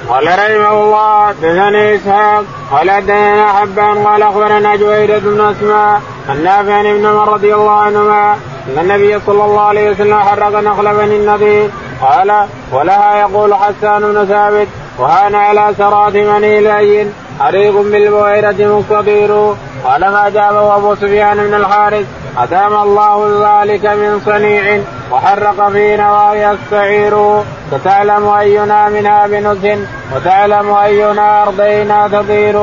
قال 0.09 0.27
رحمه 0.27 0.83
الله 0.83 1.31
دثني 1.31 1.95
إسحاق 1.95 2.43
قال 2.71 2.91
حدثنا 2.91 3.47
حبان 3.47 4.07
قال 4.07 4.21
أخبرنا 4.23 4.75
جويرة 4.75 5.19
بن 5.19 5.41
أسماء 5.41 6.01
عن 6.29 6.47
ابن 6.47 7.05
عمر 7.05 7.33
رضي 7.33 7.55
الله 7.55 7.71
عنهما 7.71 8.33
أن 8.67 8.79
النبي 8.79 9.19
صلى 9.25 9.45
الله 9.45 9.61
عليه 9.61 9.91
وسلم 9.91 10.19
حرق 10.19 10.59
نخل 10.59 10.93
بني 10.93 11.15
النضير 11.15 11.69
قال 12.01 12.45
ولها 12.71 13.15
يقول 13.19 13.53
حسان 13.55 14.01
بن 14.01 14.25
ثابت 14.25 14.67
وهان 14.99 15.35
على 15.35 15.73
سرات 15.77 16.13
مني 16.15 16.61
لين 16.61 17.13
حريق 17.39 17.81
بالبويرة 17.81 18.55
مقتدير 18.59 19.53
قال 19.85 20.01
ما 20.01 20.29
جابه 20.29 20.75
أبو 20.75 20.95
سفيان 20.95 21.37
بن 21.37 21.53
الحارث؟ 21.53 22.05
أدام 22.37 22.73
الله 22.73 23.17
ذلك 23.47 23.85
من 23.85 24.21
صنيع 24.25 24.81
وحرق 25.11 25.69
في 25.69 25.97
نوايا 25.97 26.51
السعير 26.51 27.43
فتعلم 27.71 28.27
أينا 28.27 28.89
منها 28.89 29.27
بنزه 29.27 29.77
وتعلم 30.15 30.73
أينا 30.73 31.43
أرضينا 31.43 32.07
تطير. 32.07 32.55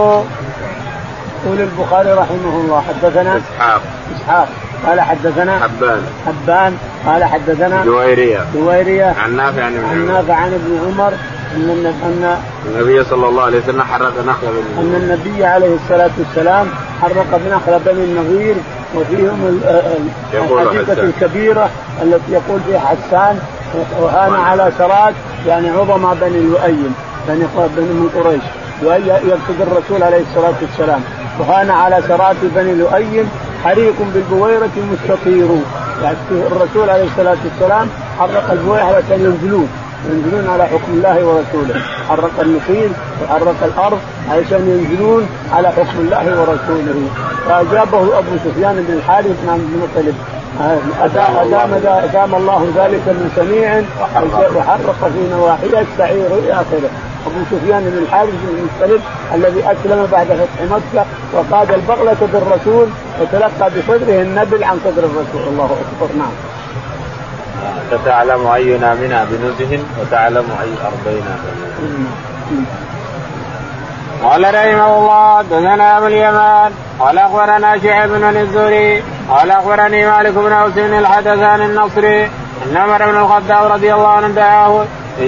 يقول 1.45 1.61
البخاري 1.61 2.11
رحمه 2.13 2.61
الله 2.61 2.83
حدثنا 2.89 3.37
إسحاق. 3.37 3.83
إسحاق. 4.17 4.49
قال 4.87 5.01
حدثنا 5.01 5.59
حبان. 5.59 6.03
حبان. 6.27 6.77
قال 7.07 7.25
حدثنا 7.25 7.85
جويرية. 7.85 8.45
جويرية. 8.55 9.15
عن 9.25 9.37
نافع 9.37 9.63
عن 9.65 9.75
ابن 9.75 9.85
عن 9.85 10.01
عمر. 10.01 10.13
نافع 10.13 10.35
عن 10.35 10.53
ابن 10.55 10.79
عمر 10.87 11.13
إن 11.55 11.93
أن 12.05 12.39
النبي 12.67 13.05
صلى 13.05 13.29
الله 13.29 13.43
عليه 13.43 13.59
وسلم 13.59 13.83
حرق 13.83 14.13
نخل 14.27 14.47
أن 14.47 14.65
بن 14.77 14.95
النبي 14.95 15.45
عليه 15.45 15.75
الصلاة 15.75 16.11
والسلام 16.19 16.67
حرق 17.03 17.41
بنخل 17.45 17.81
بني 17.87 18.05
النظير. 18.05 18.55
وفيهم 18.97 19.47
ال- 19.49 19.69
ال- 19.69 20.09
يقول 20.35 20.63
الحديقه 20.63 20.93
حسان. 20.95 21.05
الكبيرة 21.07 21.69
التي 22.03 22.33
يقول 22.33 22.61
فيها 22.67 22.79
حسان 22.79 23.39
وهان 24.01 24.33
على 24.35 24.73
سرات 24.79 25.15
يعني 25.47 25.71
عظمى 25.71 26.15
بني 26.21 26.41
لؤيم 26.41 26.95
بني 27.29 27.45
بني 27.77 27.87
من 27.87 28.09
قريش. 28.15 28.43
لؤي 28.83 29.07
يقصد 29.29 29.61
الرسول 29.61 30.03
عليه 30.03 30.21
الصلاة 30.31 30.55
والسلام. 30.63 31.01
وهان 31.39 31.71
على 31.71 32.03
سرات 32.09 32.37
بني 32.43 32.75
لؤيم 32.75 33.31
حريق 33.65 33.95
بالبويرة 34.15 34.71
مستطير. 34.93 35.49
يعني 36.03 36.17
الرسول 36.31 36.91
عليه 36.91 37.05
الصلاة 37.05 37.37
والسلام 37.45 37.89
حرق 38.19 38.51
البويرة 38.51 38.83
علشان 38.83 39.21
ينزلون 39.21 39.69
ينزلون 40.11 40.51
على 40.51 40.65
حكم 40.67 40.93
الله 40.93 41.25
ورسوله. 41.25 41.81
حرق 42.09 42.41
النخيل 42.41 42.93
وحرق 43.23 43.65
الأرض 43.65 43.99
علشان 44.31 44.63
ينزلون 44.69 45.29
على 45.53 45.69
حكم 45.69 45.99
الله 45.99 46.41
ورسوله. 46.41 47.09
فأجابه 47.49 48.19
أبو 48.19 48.37
سفيان 48.45 48.85
بن 48.89 48.95
الحارث 48.95 49.35
بن 49.43 49.49
عبد 49.49 49.69
المطلب. 49.75 50.15
أدام, 51.03 51.75
أدام, 51.85 52.35
الله 52.35 52.73
ذلك 52.77 53.05
من 53.09 53.31
سميع 53.37 53.83
وحرق 54.57 55.11
في 55.15 55.35
نواحي 55.37 55.67
السعير 55.67 56.27
إلى 56.27 56.53
آخره. 56.53 56.91
أبو 57.27 57.41
سفيان 57.51 57.83
بن 57.83 57.99
الحارث 57.99 58.31
بن 58.31 58.59
المطلب 58.59 59.01
الذي 59.35 59.61
أسلم 59.61 60.09
بعد 60.13 60.27
فتح 60.27 60.63
مكة 60.71 61.05
وقاد 61.35 61.73
البغلة 61.73 62.29
بالرسول 62.33 62.87
وتلقى 63.21 63.71
بصدره 63.71 64.23
النبل 64.23 64.65
عن 64.65 64.79
صدر 64.85 65.05
الرسول. 65.05 65.43
الله 65.49 65.65
أكبر. 65.65 66.17
نعم. 66.19 66.33
فتعلم 67.91 68.47
أينا 68.47 68.95
منها 68.95 69.27
بنزه 69.31 69.83
وتعلم 70.01 70.47
أي 70.63 70.71
أرضينا. 70.87 71.37
قال 74.25 74.43
رحمه 74.55 74.99
الله 74.99 75.43
دثنا 75.43 75.99
أبو 75.99 76.07
اليمان 76.07 76.73
قال 77.01 77.19
أخبرنا 77.19 77.79
شعيب 77.79 78.11
بن 78.11 78.37
الزهري 78.37 79.03
قال 79.31 79.51
أخبرني 79.51 80.07
مالك 80.07 80.33
بن 80.33 80.53
أوس 80.53 80.79
الحدثان 80.79 81.61
النصري 81.63 82.25
إن 82.25 82.77
عمر 82.77 83.11
بن 83.11 83.17
الخطاب 83.17 83.73
رضي 83.73 83.95
الله 83.95 84.09
عنه 84.09 84.29
دعاه 84.29 84.85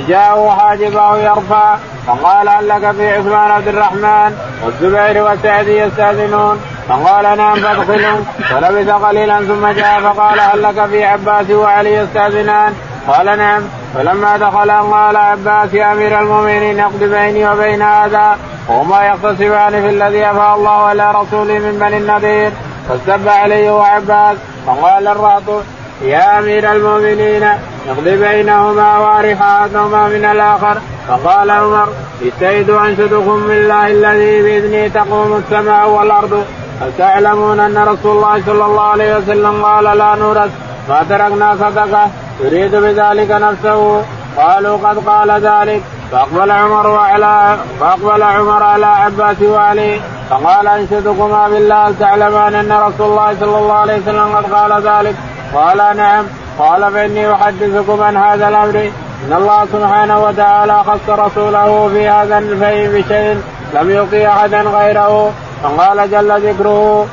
جاءه 0.09 0.57
حاجبه 0.59 1.16
يرفع 1.18 1.77
فقال 2.07 2.49
هل 2.49 2.68
لك 2.68 2.90
في 2.90 3.16
عثمان 3.16 3.51
عبد 3.51 3.68
الرحمن 3.68 4.37
والزبير 4.64 5.22
والسعد 5.22 5.68
يستأذنون 5.68 6.61
فقال 6.88 7.37
نعم 7.37 7.55
فادخلوا 7.55 8.18
فلبث 8.51 8.90
قليلا 8.90 9.38
ثم 9.38 9.66
جاء 9.66 10.01
فقال 10.01 10.40
هل 10.40 10.62
لك 10.62 10.87
في 10.87 11.05
عباس 11.05 11.51
وعلي 11.51 11.94
يستأذنان؟ 11.94 12.75
قال 13.09 13.38
نعم. 13.38 13.62
فلما 13.94 14.37
دخل 14.37 14.70
قال 14.70 15.16
عباس 15.16 15.75
يا 15.75 15.92
أمير 15.92 16.20
المؤمنين 16.20 16.81
اقض 16.81 16.99
بيني 16.99 17.49
وبين 17.49 17.83
هذا. 17.83 18.38
وهما 18.68 19.06
يختصفان 19.06 19.83
في 19.83 19.88
الذي 19.88 20.25
افاء 20.25 20.54
الله 20.56 20.71
على 20.71 21.11
رسوله 21.11 21.58
من 21.58 21.79
بني 21.81 21.96
النذير. 21.96 22.52
فاستب 22.88 23.29
عليه 23.29 23.71
وعباس 23.71 24.37
فقال 24.67 25.08
الرهط 25.08 25.63
يا 26.02 26.38
أمير 26.38 26.73
المؤمنين 26.73 27.42
اقض 27.88 28.04
بينهما 28.04 28.98
وارح 28.98 29.42
أحدهما 29.42 30.08
من 30.08 30.25
الآخر. 30.25 30.81
فقال 31.08 31.50
عمر 31.50 31.88
اجتهد 32.23 32.71
أنشدكم 32.71 33.46
بالله 33.48 33.87
الذي 33.87 34.42
بإذنه 34.42 34.88
تقوم 34.88 35.42
السماء 35.44 35.88
والأرض. 35.88 36.46
هل 36.81 36.92
تعلمون 36.98 37.60
أن 37.60 37.79
رسول 37.79 38.16
الله 38.16 38.42
صلى 38.46 38.64
الله 38.64 38.83
عليه 38.83 39.16
وسلم 39.16 39.64
قال 39.64 39.85
لا 39.85 40.14
نورث؟ 40.14 40.50
ما 40.88 41.02
تركنا 41.08 41.56
صدقة. 41.56 42.10
يريد 42.40 42.77
بذلك 42.77 43.31
نفسه. 43.31 44.02
قالوا 44.37 44.79
قد 44.88 44.98
قال 45.08 45.31
ذلك. 45.31 45.83
فأقبل 46.12 46.50
عمر 46.50 46.96
على 46.96 47.56
فأقبل 47.81 48.22
عمر 48.22 48.62
على 48.62 48.87
عباس 48.87 49.42
وعلي. 49.42 50.00
فقال 50.31 50.68
أنشدكما 50.68 51.48
بالله 51.48 51.94
تعلمان 52.00 52.54
أن 52.54 52.72
رسول 52.72 53.10
الله 53.10 53.37
صلى 53.40 53.58
الله 53.58 53.74
عليه 53.74 53.96
وسلم 53.96 54.37
قد 54.37 54.52
قال 54.54 54.72
ذلك؟ 54.72 55.14
قال 55.54 55.96
نعم. 55.96 56.24
قال 56.58 56.92
فإني 56.92 57.33
أحدثكم 57.33 58.02
عن 58.02 58.16
هذا 58.16 58.48
الأمر. 58.48 58.90
إن 59.27 59.33
الله 59.33 59.66
سبحانه 59.72 60.24
وتعالى 60.24 60.85
خص 60.85 61.08
رسوله 61.08 61.88
في 61.88 62.08
هذا 62.08 62.38
الفيء 62.38 62.88
بشيء 62.88 63.42
لم 63.74 63.90
يقي 63.90 64.27
أحدا 64.29 64.60
غيره. 64.60 65.33
فقال 65.63 66.11
جل 66.11 66.48
ذكره 66.48 67.07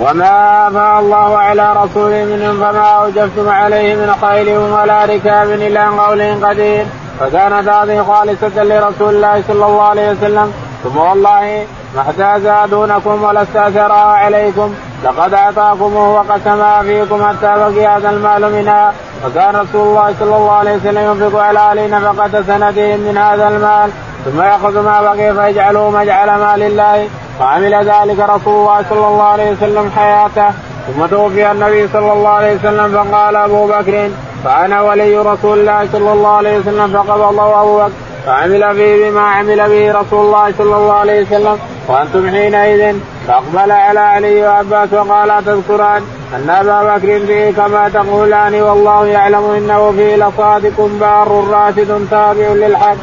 وما 0.00 0.68
أفاء 0.68 1.00
الله 1.00 1.38
على 1.38 1.72
رسوله 1.72 2.24
منهم 2.24 2.60
فما 2.60 2.88
اوجفتم 2.88 3.48
عليه 3.48 3.94
من 3.94 4.14
خيل 4.22 4.58
ولا 4.58 5.04
ركاب 5.04 5.50
إلا 5.50 5.88
قول 5.88 6.44
قدير. 6.44 6.86
فكانت 7.20 7.68
هذه 7.68 8.04
خالصة 8.08 8.64
لرسول 8.64 9.14
الله 9.14 9.42
صلى 9.48 9.66
الله 9.66 9.82
عليه 9.82 10.10
وسلم 10.10 10.52
ثم 10.84 10.96
والله 10.96 11.66
ما 11.94 12.00
احتاج 12.00 12.68
دونكم 12.70 13.22
ولا 13.22 13.42
استاثرها 13.42 14.12
عليكم 14.12 14.74
لقد 15.04 15.34
اعطاكمه 15.34 16.14
وقسمها 16.14 16.82
فيكم 16.82 17.28
حتى 17.28 17.54
بقي 17.56 17.86
هذا 17.86 18.10
المال 18.10 18.52
منها. 18.52 18.92
وكان 19.26 19.56
رسول 19.56 19.88
الله 19.88 20.14
صلى 20.20 20.36
الله 20.36 20.52
عليه 20.52 20.76
وسلم 20.76 21.10
ينفق 21.10 21.40
على 21.40 21.58
أهل 21.58 21.90
نفقة 21.90 22.42
سنتهم 22.42 23.00
من 23.00 23.18
هذا 23.18 23.48
المال. 23.48 23.90
ثم 24.26 24.40
يأخذ 24.42 24.80
ما 24.80 25.02
بقي 25.02 25.34
فيجعله 25.34 25.90
مجعل 25.90 26.30
مال 26.40 26.62
الله 26.62 27.08
وعمل 27.40 27.74
ذلك 27.74 28.18
رسول 28.18 28.54
الله 28.54 28.82
صلى 28.90 29.06
الله 29.06 29.24
عليه 29.24 29.52
وسلم 29.52 29.90
حياته. 29.96 30.50
ثم 30.86 31.06
توفي 31.06 31.50
النبي 31.52 31.88
صلى 31.88 32.12
الله 32.12 32.28
عليه 32.28 32.54
وسلم 32.54 32.88
فقال 32.92 33.36
أبو 33.36 33.66
بكر 33.66 34.10
فأنا 34.44 34.82
ولي 34.82 35.16
رسول 35.18 35.60
الله 35.60 35.88
صلى 35.92 36.12
الله 36.12 36.36
عليه 36.36 36.58
وسلم 36.58 36.92
فقبض 36.92 37.22
الله 37.22 37.62
أبو 37.62 37.76
بكر 37.78 37.92
فعمل 38.26 38.74
به 38.74 39.10
بما 39.10 39.20
عمل 39.20 39.68
به 39.68 40.00
رسول 40.00 40.26
الله 40.26 40.52
صلى 40.58 40.76
الله 40.76 40.92
عليه 40.92 41.22
وسلم. 41.22 41.58
وأنتم 41.88 42.30
حينئذ 42.30 42.96
فأقبل 43.28 43.72
على 43.72 44.00
علي 44.00 44.46
وعباس 44.46 44.92
وقال 44.92 45.44
تذكران 45.46 46.02
أن 46.34 46.50
أبا 46.50 46.96
بكر 46.96 47.18
به 47.28 47.54
كما 47.56 47.88
تقولان؟ 47.88 48.62
والله 48.62 49.06
يعلم 49.06 49.50
إنه 49.50 49.92
فيه 49.96 50.16
لصادق 50.16 50.90
بار 51.00 51.44
راشد 51.50 52.06
تابع 52.10 52.48
للحق. 52.48 52.96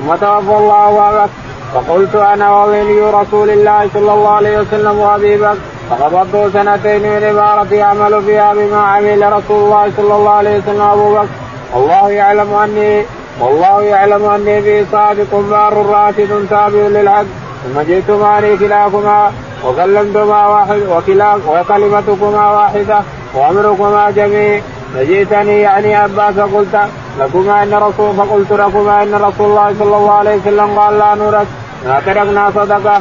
ثم 0.00 0.14
توفى 0.14 0.56
الله 0.58 0.88
ابا 0.88 1.10
بكر 1.10 1.30
فقلت 1.74 2.14
أنا 2.14 2.50
وولي 2.50 3.00
رسول 3.00 3.50
الله 3.50 3.88
صلى 3.94 4.12
الله 4.12 4.30
عليه 4.30 4.58
وسلم 4.58 4.98
وابي 4.98 5.36
بكر 5.36 5.56
فقبضت 5.90 6.52
سنتين 6.52 7.02
من 7.02 7.24
عبارة 7.24 7.74
يعمل 7.74 8.22
فيها 8.22 8.54
بما 8.54 8.80
عمل 8.80 9.32
رسول 9.32 9.64
الله 9.64 9.92
صلى 9.96 10.14
الله 10.14 10.30
عليه 10.30 10.58
وسلم 10.58 10.80
أبو 10.80 11.14
بكر. 11.14 11.26
والله 11.74 12.10
يعلم 12.10 12.54
اني 12.54 13.04
والله 13.40 13.82
يعلم 13.82 14.24
أني 14.24 14.62
في 14.62 14.84
صادق 14.92 15.34
بار 15.50 15.86
راشد 15.86 16.46
تابع 16.50 16.78
للحق. 16.78 17.24
ثم 17.64 17.80
جئتماني 17.80 18.56
كلاكما 18.56 19.32
وكلمتما 19.64 20.46
واحد 20.46 20.80
وكلا 20.90 21.34
وكلمتكما 21.48 22.50
واحدة 22.50 23.02
وأمركما 23.34 24.10
جميع. 24.10 24.60
فجئتني 24.94 25.60
يعني 25.60 25.94
عباس 25.94 26.34
فقلت 26.34 26.80
لكما 27.18 27.62
إن 27.62 27.74
رسول 27.74 28.16
فقلت 28.16 28.52
لكما 28.52 29.02
إن 29.02 29.14
رسول 29.14 29.46
الله 29.46 29.74
صلى 29.78 29.96
الله 29.96 30.12
عليه 30.12 30.36
وسلم 30.36 30.78
قال 30.78 30.98
لا 30.98 31.14
نورث. 31.14 31.46
ما 31.86 32.00
تركنا 32.06 32.50
صدقة. 32.54 33.00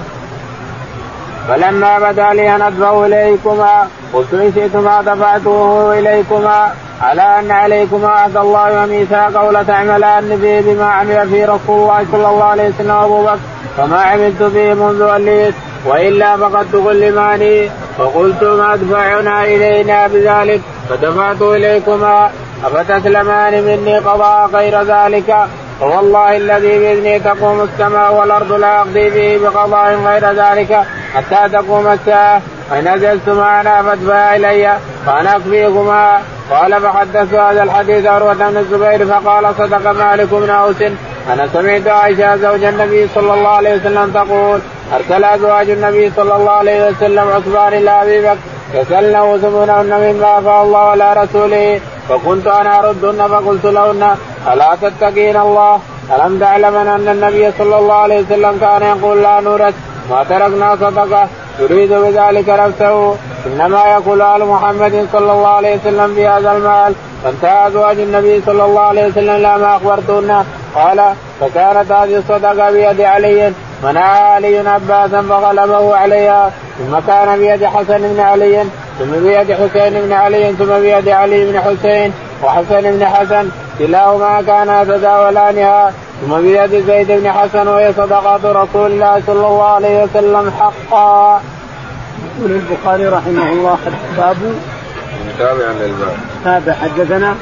فلما 1.47 1.99
بدا 1.99 2.33
لي 2.33 2.55
أن 2.55 2.61
أدفع 2.61 3.05
إليكما 3.05 3.87
قلت 4.13 4.33
إن 4.33 4.51
شئتما 4.55 5.01
دفعته 5.01 5.93
إليكما. 5.99 6.71
على 7.01 7.21
أن 7.39 7.51
عليكما 7.51 8.07
عهد 8.07 8.37
الله 8.37 8.83
وميثاقه 8.83 9.43
ولتعملان 9.43 10.39
به 10.41 10.61
بما 10.65 10.85
عمل 10.85 11.29
فيه 11.29 11.45
رسول 11.45 11.81
الله 11.81 12.05
صلى 12.11 12.29
الله 12.29 12.43
عليه 12.43 12.69
وسلم 12.69 12.91
أبو 12.91 13.23
بكر. 13.23 13.37
فما 13.77 14.01
عملت 14.01 14.43
به 14.43 14.73
منذ 14.73 15.03
وليت 15.03 15.53
وإلا 15.85 16.37
فقد 16.37 16.67
تكلماني 16.73 17.69
فقلت 17.97 18.43
ما 18.43 18.73
أدفعنا 18.73 19.43
إلينا 19.43 20.07
بذلك. 20.07 20.61
فدفعت 20.89 21.41
إليكما. 21.41 22.29
افتسلمان 22.65 23.63
مني 23.63 23.97
قضاء 23.97 24.49
غير 24.53 24.81
ذلك؟ 24.81 25.35
فوالله 25.79 26.37
الذي 26.37 26.79
باذنه 26.79 27.17
تقوم 27.17 27.61
السماء 27.61 28.13
والأرض 28.13 28.51
لا 28.51 28.79
أقضي 28.79 29.09
به 29.09 29.49
بقضاء 29.49 29.95
غير 30.05 30.25
ذلك 30.25 30.85
حتى 31.13 31.49
تقوم 31.53 31.87
الساعة. 31.87 32.41
فإن 32.69 32.95
نزلت 32.95 33.29
معنا 33.29 33.83
فادفع 33.83 34.35
إلي 34.35 34.77
فأنا 35.05 35.35
أكفيكما. 35.35 36.21
قال 36.51 36.81
فحدثت 36.81 37.33
هذا 37.33 37.63
الحديث 37.63 38.05
عروة 38.05 38.33
بن 38.33 38.57
الزبير 38.57 39.05
فقال 39.05 39.55
صدق 39.57 39.91
مالك 39.91 40.27
بن 40.31 40.49
أوس. 40.49 40.81
أنا 41.33 41.47
سمعت 41.53 41.87
عائشة 41.87 42.37
زوج 42.37 42.63
النبي 42.63 43.07
صلى 43.15 43.33
الله 43.33 43.49
عليه 43.49 43.75
وسلم 43.75 44.11
تقول 44.11 44.59
أرسل 44.93 45.23
أزواج 45.23 45.69
النبي 45.69 46.11
صلى 46.15 46.35
الله 46.35 46.51
عليه 46.51 46.87
وسلم 46.87 47.27
عثمان 47.27 47.73
إلى 47.73 47.91
أبي 48.01 48.21
بكر 48.21 48.37
يسالنه 48.73 49.37
ثمنهن 49.37 50.13
مما 50.13 50.39
أفاء 50.39 50.63
الله 50.63 50.79
على 50.79 51.13
رسوله. 51.13 51.81
فكنت 52.09 52.47
أنا 52.47 52.79
اردهن 52.79 53.27
فقلت 53.27 53.65
لهن 53.65 54.15
ألا 54.53 54.75
تتقين 54.81 55.37
الله؟ 55.37 55.79
ألم 56.15 56.39
تعلمن 56.39 56.87
أن 56.87 57.07
النبي 57.07 57.51
صلى 57.57 57.77
الله 57.77 57.93
عليه 57.93 58.19
وسلم 58.21 58.57
كان 58.61 58.81
يقول 58.81 59.23
لا 59.23 59.39
نورث 59.39 59.73
ما 60.09 60.23
تركنا 60.23 60.75
صدقة 60.75 61.27
يريد 61.59 61.93
بذلك 61.93 62.49
نفسه. 62.49 63.15
إنما 63.45 63.85
يقول 63.85 64.21
آل 64.21 64.45
محمد 64.45 65.07
صلى 65.13 65.31
الله 65.31 65.47
عليه 65.47 65.75
وسلم 65.75 66.15
بهذا 66.15 66.51
المال. 66.51 66.93
فانتهى 67.23 67.67
ازواج 67.67 67.99
النبي 67.99 68.41
صلى 68.45 68.63
الله 68.65 68.81
عليه 68.81 69.07
وسلم 69.07 69.35
إلى 69.35 69.57
ما 69.57 69.75
أخبرتهن. 69.75 70.45
قال 70.75 71.13
فكانت 71.39 71.91
هذه 71.91 72.15
الصدقة 72.17 72.71
بيد 72.71 73.01
علي 73.01 73.53
منع 73.83 74.01
علي 74.01 74.57
عباسا 74.69 75.21
فغلبه 75.21 75.95
عليها. 75.95 76.51
ثم 76.77 76.99
كان 77.07 77.39
بيد 77.39 77.65
حسن 77.65 77.97
بن 77.97 78.19
علي. 78.19 78.65
ثم 78.99 79.11
بيد 79.11 79.51
حسين 79.51 79.93
بن 80.01 80.13
علي 80.13 80.53
ثم 80.53 80.79
بيد 80.79 81.09
علي 81.09 81.51
بن 81.51 81.59
حسين 81.59 82.13
وحسن 82.43 82.81
بن 82.81 83.05
حسن. 83.05 83.49
كلاهما 83.79 84.41
كانا 84.41 84.81
يتداولانها 84.81 85.93
ثم 86.21 86.41
بيد 86.41 86.85
زيد 86.87 87.11
بن 87.11 87.31
حسن 87.31 87.67
وهي 87.67 87.93
صدقات 87.93 88.45
رسول 88.45 88.91
الله 88.91 89.21
صلى 89.27 89.47
الله 89.47 89.63
عليه 89.63 90.03
وسلم 90.03 90.51
حقا. 90.59 91.41
يقول 92.37 92.51
البخاري 92.51 93.05
رحمه 93.07 93.51
الله 93.51 93.77
باب 94.17 94.37
تابع 95.39 95.71
للباب. 95.79 96.17
تابع 96.43 96.73
حدثنا 96.73 97.35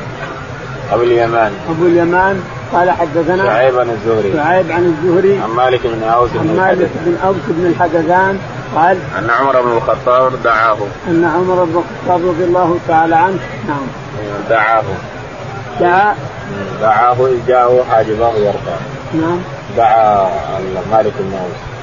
أبو 0.94 1.04
اليمان. 1.04 1.52
أبو 1.70 1.86
اليمان. 1.86 2.44
قال 2.74 2.92
حدثنا 2.92 3.46
شعيب 3.46 3.80
عن 3.80 3.90
الزهري. 3.90 4.34
شعيب 4.34 4.72
عن 4.72 4.86
الزهري. 4.86 5.40
عن 5.40 5.50
مالك 5.50 5.88
بن 5.88 6.04
أوس 6.04 6.30
عن 6.40 6.56
مالك 6.58 6.90
بن 7.06 7.18
أوس 7.26 7.36
بن 7.48 7.66
الحدثان 7.66 8.40
قال 8.76 8.98
أن 9.20 9.30
عمر 9.30 9.62
بن 9.62 9.72
الخطاب 9.78 10.44
دعاه. 10.44 10.78
أن 11.08 11.26
عمر 11.26 11.64
بن 11.64 11.84
الخطاب 11.84 12.28
رضي 12.28 12.44
الله 12.44 12.80
تعالى 12.88 13.16
عنه 13.16 13.40
نعم. 13.68 13.88
دعاه. 14.50 14.84
دعا. 15.80 16.16
دعاه 16.82 17.16
إذ 17.28 17.48
جاءه 17.48 17.86
حاجبه 17.92 18.34
يرفع 18.34 18.78
نعم. 19.14 19.40
دعا 19.78 20.30
مالك 20.92 21.14
بن 21.20 21.34
أوس. 21.34 21.77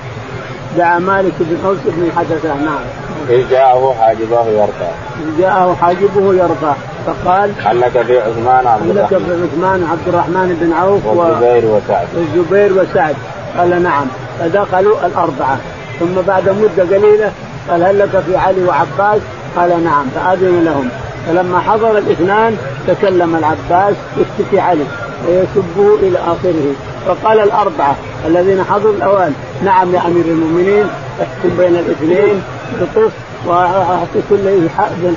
دعا 0.76 0.98
مالك 0.98 1.32
بن 1.40 1.56
أوس 1.66 1.78
بن 1.86 2.02
الحدثان 2.06 2.64
نعم 2.64 2.84
إذ 3.30 3.50
جاءه 3.50 3.94
حاجبه 4.00 4.46
يرفع 4.46 4.90
جاءه 5.38 5.76
حاجبه 5.80 6.34
يرفع 6.34 6.74
فقال 7.06 7.50
هل 7.64 7.80
لك 7.80 8.02
في 8.02 8.20
عثمان 8.20 8.66
عبد 8.66 8.86
لك 8.86 9.12
الرحمن. 9.12 9.48
في 9.48 9.56
عثمان 9.56 9.88
عبد 9.90 10.08
الرحمن 10.08 10.56
بن 10.60 10.72
عوف 10.72 11.06
و- 11.06 11.10
والزبير 11.20 11.64
وسعد. 11.70 12.06
والزبير 12.16 12.72
وسعد. 12.72 13.14
قال 13.58 13.82
نعم. 13.82 14.06
فدخلوا 14.40 14.96
الأربعة. 15.06 15.58
ثم 16.00 16.20
بعد 16.26 16.48
مدة 16.48 16.96
قليلة 16.96 17.32
قال 17.70 17.82
هل 17.84 17.98
لك 17.98 18.22
في 18.26 18.36
علي 18.36 18.64
وعباس؟ 18.64 19.20
قال 19.56 19.84
نعم. 19.84 20.06
فأذن 20.14 20.64
لهم. 20.64 20.88
فلما 21.26 21.58
حضر 21.60 21.98
الاثنان 21.98 22.56
تكلم 22.86 23.36
العباس 23.36 23.94
يشتكي 24.16 24.60
علي. 24.60 24.84
ويسبه 25.28 25.94
إلى 26.02 26.18
آخره. 26.18 26.74
فقال 27.06 27.40
الأربعة 27.40 27.96
الذين 28.26 28.64
حضروا 28.64 28.94
الأوان 28.94 29.32
نعم 29.64 29.94
يا 29.94 30.00
أمير 30.06 30.24
المؤمنين 30.24 30.86
احكم 31.22 31.56
بين 31.56 31.76
الاثنين 31.76 32.42
بقسط 32.80 33.12
وأعطي 33.46 34.20
كل 34.30 34.36
ذي 34.36 34.68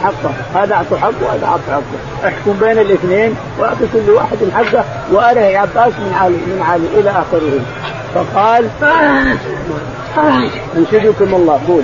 حقه، 0.01 0.31
هذا 0.55 0.73
أعطوا 0.73 0.97
حقه 0.97 1.13
وهذا 1.21 1.45
أعطوا 1.45 1.73
حقه، 1.73 2.27
احكم 2.27 2.53
بين 2.59 2.79
الاثنين 2.79 3.35
وأعطي 3.59 3.85
كل 3.93 4.11
واحد 4.11 4.37
حقه 4.55 4.83
وارى 5.11 5.55
عباس 5.55 5.93
من 5.99 6.13
علي 6.21 6.35
من 6.35 6.61
علي 6.69 6.99
إلى 6.99 7.09
آخره. 7.09 7.59
فقال 8.15 8.69
أنشدكم 10.77 11.35
الله. 11.35 11.59
قول. 11.67 11.83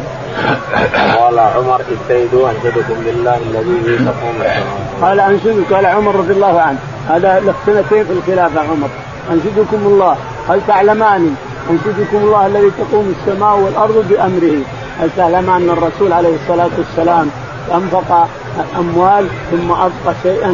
قال 1.17 1.39
عمر 1.39 1.81
اجتهدوا 1.91 2.49
أنشدكم 2.49 2.93
بالله 3.05 3.37
الذي 3.37 3.79
السماوات 3.85 4.82
قال 5.03 5.19
أنشدك 5.19 5.73
قال 5.73 5.85
عمر 5.85 6.15
رضي 6.15 6.33
الله 6.33 6.61
عنه. 6.61 6.77
هذا 7.09 7.39
له 7.39 7.53
سنتين 7.65 8.03
في 8.05 8.13
الخلافة 8.13 8.59
عمر. 8.59 8.89
أنشدكم 9.31 9.77
الله. 9.85 10.17
هل 10.49 10.61
تعلمان 10.67 11.35
أنشدكم 11.69 12.17
الله 12.17 12.47
الذي 12.47 12.71
تقوم 12.71 13.15
السماء 13.19 13.57
والأرض 13.57 14.05
بأمره؟ 14.09 14.61
هل 14.99 15.09
تعلم 15.17 15.49
أن 15.49 15.69
الرسول 15.69 16.13
عليه 16.13 16.35
الصلاة 16.35 16.69
والسلام 16.77 17.29
أنفق 17.73 18.27
الاموال 18.59 19.27
ثم 19.51 19.71
أبقى 19.71 20.15
شيئا 20.23 20.51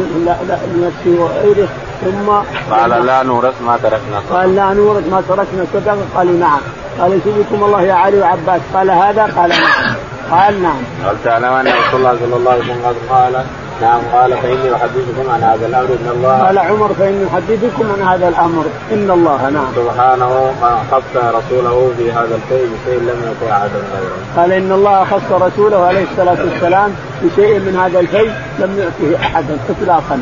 لنفسه 0.74 1.22
وغيره؟ 1.22 1.68
ثم 2.04 2.30
قال 2.74 3.06
لا 3.06 3.22
نورث 3.22 3.62
ما 3.62 3.76
تركنا. 3.76 4.20
صدقة. 4.20 4.38
قال 4.38 4.54
لا 4.54 4.72
نورث 4.72 5.08
ما 5.10 5.22
تركنا. 5.28 5.64
صدقه 5.72 5.98
قالوا 6.16 6.38
نعم. 6.38 6.60
قال 7.00 7.12
يسيبكم 7.12 7.64
الله 7.64 7.82
يا 7.82 7.94
علي 7.94 8.20
وعباس. 8.20 8.60
قال 8.74 8.90
هذا؟ 8.90 9.22
قال 9.22 9.48
نعم. 9.48 9.94
قال 10.30 10.62
نعم. 10.62 10.82
هل 11.04 11.16
تعلم 11.24 11.44
أن 11.44 11.66
رسول 11.66 12.00
الله 12.00 12.16
صلى 12.20 12.36
الله 12.36 12.52
عليه 12.52 12.62
وسلم 12.62 12.82
قال 13.10 13.44
نعم 13.82 14.00
قال 14.12 14.36
فإني 14.36 14.74
أحدثكم 14.74 15.30
عن 15.30 15.42
هذا 15.42 15.66
الأمر. 15.66 15.88
إن 15.88 16.08
الله 16.16 16.42
قال 16.46 16.58
عمر 16.58 16.90
فإني 16.98 17.26
أحدثكم 17.26 17.84
عن 17.92 18.08
هذا 18.08 18.28
الأمر. 18.28 18.64
إن 18.92 19.10
الله 19.10 19.50
نعم. 19.50 19.66
سبحانه 19.76 20.52
ما 20.62 20.82
خص 20.90 21.16
رسوله 21.16 21.92
في 21.98 22.12
هذا 22.12 22.38
الشيء 22.44 22.70
بشيء 22.72 23.00
لم 23.00 23.32
يكن 23.32 23.52
أحد 23.52 23.70
غيره. 23.70 24.16
قال 24.36 24.52
إن 24.52 24.72
الله 24.72 25.04
خص 25.04 25.32
رسوله 25.32 25.86
عليه 25.86 26.04
الصلاة 26.10 26.44
والسلام 26.44 26.94
بشيء 27.22 27.58
من 27.58 27.76
هذا 27.76 28.00
الشيء 28.00 28.32
لم 28.58 28.78
يعطه 28.78 29.22
احدا 29.22 29.56
اطلاقا. 29.70 30.20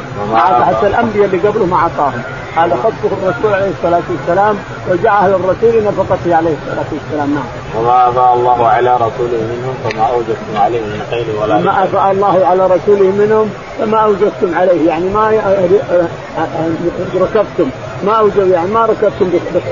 حتى 0.67 0.87
الأنبياء 0.87 1.25
اللي 1.25 1.49
قبله 1.49 1.67
ما 1.67 1.77
أعطاهم. 1.77 2.23
هذا 2.65 2.77
خصه 2.77 3.11
الرسول 3.23 3.55
عليه 3.55 3.71
الصلاة 3.79 4.03
والسلام 4.11 4.57
وجعله 4.91 5.37
الرسول 5.37 5.85
نفقته 5.85 6.37
عليه 6.37 6.55
الصلاة 6.63 6.87
والسلام 6.93 7.35
نعم. 7.35 7.45
وما 7.79 8.09
افاء 8.09 8.35
الله 8.35 8.67
على 8.67 8.95
رسوله 8.95 9.41
منهم 9.51 9.75
فما 9.85 10.03
أوجدتم 10.03 10.57
عليه 10.57 10.81
من 10.81 11.03
خير 11.11 11.25
ولا 11.43 11.59
ما 11.59 11.85
افاء 11.85 12.11
الله 12.11 12.47
على 12.47 12.67
رسوله 12.67 13.11
منهم 13.11 13.51
فما 13.79 13.99
أوجدتم 13.99 14.55
عليه 14.55 14.89
يعني 14.89 15.09
ما 15.09 15.31
ركبتم. 17.15 17.71
ما 18.07 18.13
اوجد 18.13 18.49
يعني 18.49 18.71
ما 18.71 18.87
ركبتم 18.87 19.31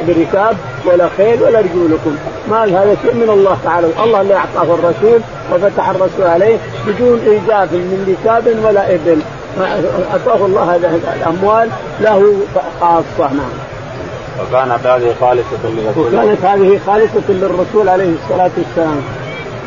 بركاب 0.08 0.56
ولا 0.84 1.08
خيل 1.16 1.42
ولا 1.42 1.58
رجولكم. 1.58 2.16
ما 2.50 2.64
هذا 2.64 2.96
شيء 3.02 3.14
من 3.14 3.30
الله 3.30 3.58
تعالى. 3.64 3.86
الله 4.04 4.20
اللي 4.20 4.34
أعطاه 4.34 4.74
الرسول 4.74 5.20
وفتح 5.52 5.88
الرسول 5.88 6.26
عليه 6.26 6.56
بدون 6.86 7.18
إيجاف 7.18 7.72
من 7.72 8.16
ركاب 8.24 8.64
ولا 8.64 8.94
إبل. 8.94 9.20
أعطاه 9.60 10.46
الله 10.46 10.74
هذه 10.74 11.00
الأموال 11.16 11.68
له 12.00 12.34
خاصة 12.80 13.32
نعم. 13.32 13.52
وكانت 14.40 14.86
هذه 14.86 15.14
خالصة 15.20 15.62
للرسول. 15.64 16.14
وكانت 16.14 16.44
هذه 16.44 16.80
خالصة 16.86 17.28
للرسول 17.28 17.88
عليه 17.88 18.12
الصلاة 18.24 18.50
والسلام. 18.56 19.02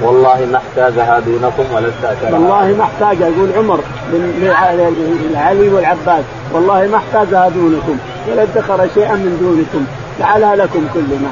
والله 0.02 0.48
ما 0.52 0.58
احتاجها 0.58 1.20
دونكم 1.20 1.74
ولا 1.74 1.88
استأثرها. 1.90 2.34
والله 2.34 2.76
ما 2.78 2.84
احتاجها 2.84 3.28
يقول 3.28 3.50
عمر 3.58 3.80
لعلي 5.34 5.70
والعباس 5.70 6.24
والله 6.54 6.88
ما 6.88 6.98
احتاجها 6.98 7.50
دونكم 7.50 7.98
ولا 8.32 8.44
ادخر 8.44 8.88
شيئا 8.94 9.14
من 9.14 9.38
دونكم 9.42 9.86
جعلها 10.20 10.56
لكم 10.56 10.88
كلنا 10.94 11.30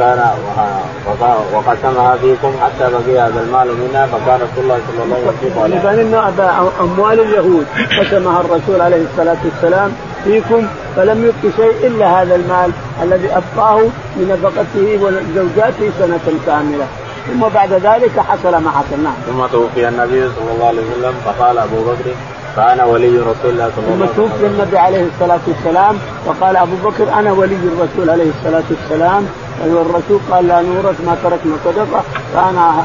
وكان 0.00 1.34
وقسمها 1.54 2.16
فيكم 2.16 2.52
حتى 2.62 2.90
بقي 2.92 3.20
هذا 3.20 3.40
المال 3.40 3.68
منها 3.80 4.06
فكان 4.06 4.34
رسول 4.34 4.64
الله 4.64 4.78
صلى 4.88 5.04
الله 5.04 5.16
عليه 5.62 5.80
وسلم 5.80 6.14
انه 6.14 6.70
أموال 6.80 7.20
اليهود. 7.20 7.66
قسمها 8.00 8.40
الرسول 8.40 8.80
عليه 8.80 9.02
الصلاة 9.12 9.36
والسلام 9.44 9.92
فيكم 10.24 10.66
فلم 10.96 11.24
يبق 11.24 11.54
شيء 11.56 11.86
إلا 11.86 12.22
هذا 12.22 12.34
المال 12.34 12.70
الذي 13.02 13.28
أبقاه 13.32 13.80
بنفقته 14.16 14.98
وزوجاته 15.02 15.90
سنة 15.98 16.26
كاملة. 16.46 16.86
ثم 17.26 17.48
بعد 17.54 17.72
ذلك 17.72 18.20
حصل 18.20 18.56
ما 18.56 18.70
حصل 18.70 19.02
نعم. 19.04 19.14
ثم 19.26 19.46
توفي 19.46 19.88
النبي 19.88 20.28
صلى 20.28 20.50
الله 20.54 20.66
عليه 20.66 20.82
وسلم 20.82 21.14
فقال 21.24 21.58
أبو 21.58 21.76
بكر 21.76 22.10
فأنا 22.56 22.84
ولي 22.84 23.18
رسول 23.18 23.50
الله 23.50 23.70
صلى 23.76 23.84
الله 23.84 23.94
عليه 23.94 24.04
وسلم. 24.04 24.06
ثم 24.06 24.22
توفي 24.22 24.46
النبي 24.46 24.78
عليه 24.78 25.06
الصلاة 25.14 25.40
والسلام 25.46 25.98
وقال 26.26 26.56
أبو 26.56 26.76
بكر 26.84 27.12
أنا 27.18 27.32
ولي 27.32 27.56
الرسول 27.72 28.10
عليه 28.10 28.30
الصلاة 28.38 28.62
والسلام. 28.70 29.26
الرسول 29.64 30.20
قال 30.30 30.48
لا 30.48 30.62
نورث 30.62 31.00
ما 31.06 31.16
تركنا 31.22 31.56
صدقة 31.64 32.02
فأنا 32.34 32.84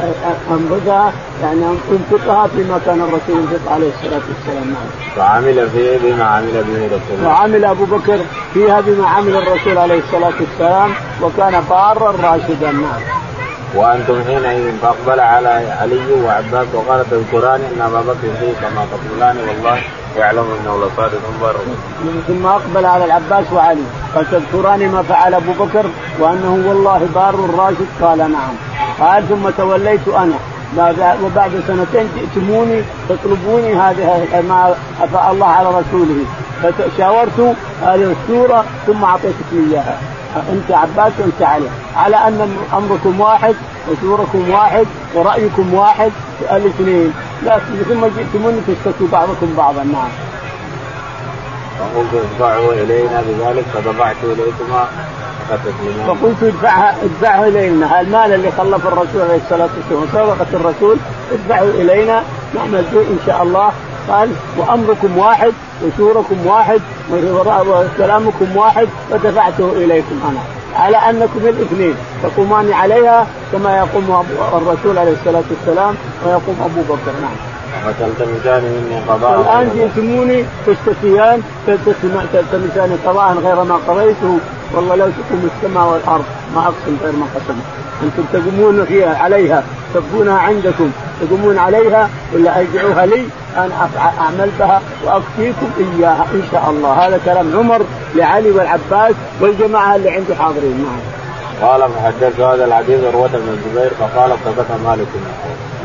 انفقها 0.51 1.13
يعني 1.43 1.65
أنفقها 1.91 2.47
فيما 2.47 2.79
كان 2.85 3.01
الرسول 3.01 3.41
ينفق 3.41 3.71
عليه 3.71 3.89
الصلاة 3.89 4.21
والسلام 4.29 4.67
نعم. 4.73 5.17
وعمل 5.17 5.69
فيه 5.69 5.97
بما 6.03 6.23
عمل 6.23 6.63
به 6.67 6.85
رسول 6.85 7.17
الله. 7.17 7.27
وعمل 7.29 7.65
أبو 7.65 7.85
بكر 7.85 8.19
فيها 8.53 8.81
بما 8.81 9.07
عمل 9.07 9.35
الرسول 9.35 9.77
عليه 9.77 9.99
الصلاة 9.99 10.33
والسلام 10.39 10.89
وكان 11.21 11.63
بارا 11.69 12.11
راشدا 12.11 12.71
نعم. 12.71 13.01
وأنتم 13.75 14.23
حينئذ 14.23 14.77
فأقبل 14.81 15.19
على 15.19 15.49
علي 15.81 16.21
وعباس 16.25 16.67
وقال 16.73 17.09
تذكران 17.11 17.61
إن 17.61 17.81
أبا 17.81 18.01
بكر 18.01 18.27
فيه 18.39 18.53
كما 18.61 18.85
تقولان 18.91 19.37
والله 19.37 19.81
يعلم 20.17 20.45
إنه 20.61 20.77
لصادق 20.77 21.21
بر 21.41 21.55
ثم 22.27 22.45
أقبل 22.45 22.85
على 22.85 23.05
العباس 23.05 23.45
وعلي. 23.53 23.81
قال 24.15 24.25
تذكران 24.31 24.89
ما 24.91 25.01
فعل 25.01 25.33
أبو 25.33 25.51
بكر 25.65 25.85
وأنه 26.19 26.63
والله 26.67 27.07
بار 27.15 27.35
راشد 27.57 27.87
قال 28.01 28.17
نعم. 28.17 28.55
قال 28.99 29.27
ثم 29.29 29.49
توليت 29.49 30.07
أنا. 30.07 30.39
وبعد 31.23 31.51
سنتين 31.67 32.09
جئتموني 32.15 32.81
تطلبوني 33.09 33.73
هذه 33.73 34.41
ما 34.49 34.75
أفاء 35.01 35.31
الله 35.31 35.47
على 35.47 35.69
رسوله. 35.69 36.25
فشاورت 36.63 37.55
هذه 37.81 38.15
السورة 38.15 38.65
ثم 38.87 39.03
أعطيتك 39.03 39.49
إياها. 39.53 39.97
انت 40.35 40.71
عباس 40.71 41.13
وانت 41.19 41.41
علي. 41.41 41.67
على 41.95 42.15
أن 42.15 42.57
أمركم 42.73 43.21
واحد 43.21 43.55
وسوركم 43.87 44.49
واحد 44.49 44.85
ورأيكم 45.15 45.73
واحد 45.73 46.11
الاثنين 46.51 47.13
لكن 47.43 47.83
ثم 47.89 48.05
جئتموني 48.05 48.61
تشتكوا 48.67 49.07
بعضكم 49.11 49.53
بعضا. 49.57 49.83
نعم. 49.83 50.09
فقلت 51.79 52.13
ادفعوا 52.13 52.73
إلينا 52.73 53.23
بذلك 53.27 53.65
فدفعت 53.73 54.15
إليكما 54.23 54.85
فقلت 56.07 56.43
ادفعها 56.43 56.95
ادفعه 57.03 57.47
إلينا. 57.47 58.01
المال 58.01 58.33
اللي 58.33 58.51
خلف 58.51 58.87
الرسول 58.87 59.21
عليه 59.21 59.39
الصلاة 59.45 59.69
والسلام 59.91 60.35
سبقت 60.35 60.53
الرسول؟ 60.53 60.97
ادفعوا 61.31 61.69
إلينا 61.69 62.23
نعمل 62.55 62.85
به 62.93 63.01
إن 63.01 63.19
شاء 63.25 63.43
الله. 63.43 63.71
قال 64.11 64.29
وأمركم 64.57 65.17
واحد 65.17 65.53
وسوركم 65.83 66.47
واحد 66.47 66.81
وكلامكم 67.11 68.57
واحد 68.57 68.87
فدفعته 69.11 69.71
إليكم 69.75 70.19
أنا. 70.29 70.39
على 70.83 70.97
أنكم 70.97 71.39
الاثنين. 71.43 71.95
تقومان 72.23 72.73
عليها 72.73 73.27
كما 73.51 73.77
يقوم 73.77 74.25
الرسول 74.53 74.97
عليه 74.97 75.11
الصلاة 75.11 75.43
والسلام 75.49 75.95
ويقوم 76.25 76.57
أبو 76.65 76.81
بكر. 76.81 77.13
نعم. 77.21 77.37
وتلتمسان 77.87 78.63
مني 78.63 78.99
قضاء 79.09 79.41
الآن 79.41 79.69
جئتموني 79.75 80.45
تشتكيان 80.67 81.41
تلتمسان 82.33 82.97
قضاء 83.05 83.33
غير 83.33 83.63
ما 83.63 83.79
قضيته. 83.87 84.37
والله 84.73 84.95
لو 84.95 85.05
تقوم 85.05 85.49
السماء 85.55 85.87
والأرض 85.87 86.25
ما 86.55 86.61
أقسم 86.61 86.97
غير 87.03 87.11
ما 87.11 87.25
قسمت. 87.35 87.65
أنتم 88.03 88.23
تقومون 88.33 88.85
فيها 88.85 89.17
عليها 89.17 89.63
تبقونها 89.93 90.37
عندكم 90.37 90.91
تقومون 91.21 91.57
عليها 91.57 92.09
ولا 92.33 92.59
ارجعوها 92.59 93.05
لي؟ 93.05 93.25
أنا 93.57 93.89
اعمل 94.19 94.49
بها 94.59 94.81
وأكفيكم 95.05 95.69
إياها. 95.79 96.25
إن 96.33 96.43
شاء 96.51 96.69
الله. 96.69 96.91
هذا 96.91 97.19
كلام 97.25 97.57
عمر 97.57 97.81
لعلي 98.15 98.51
والعباس 98.51 99.15
والجماعة 99.41 99.95
اللي 99.95 100.09
عنده 100.09 100.35
حاضرين 100.35 100.85
معه. 100.85 101.67
قال 101.67 101.89
فحدثت 101.89 102.39
هذا 102.39 102.65
الحديث 102.65 103.03
عروة 103.03 103.27
بن 103.27 103.57
الزبير 103.57 103.91
فقال 103.99 104.31
صدق 104.45 104.65
مالك. 104.85 105.07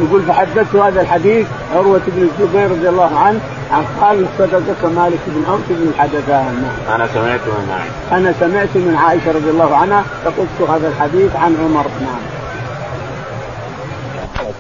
يقول 0.01 0.23
فحدثت 0.23 0.77
هذا 0.77 1.01
الحديث 1.01 1.47
عروة 1.75 2.01
بن 2.07 2.29
الزبير 2.29 2.71
رضي 2.71 2.89
الله 2.89 3.19
عنه 3.19 3.41
عن 3.73 3.85
قال 4.01 4.27
صدقك 4.39 4.85
مالك 4.97 5.19
بن 5.27 5.45
أوس 5.51 5.61
بن 5.69 5.89
الحدثان. 5.89 6.71
أنا 6.95 7.07
سمعت 7.15 7.41
من 7.47 7.69
عائشه 7.73 8.17
أنا 8.17 8.35
سمعت 8.41 8.69
من 8.75 8.97
عائشة 8.97 9.33
رضي 9.33 9.51
الله 9.51 9.77
عنها 9.77 10.05
فقلت 10.25 10.71
هذا 10.71 10.89
الحديث 10.89 11.37
عن 11.37 11.57
عمر. 11.65 11.87
نعم. 12.01 12.23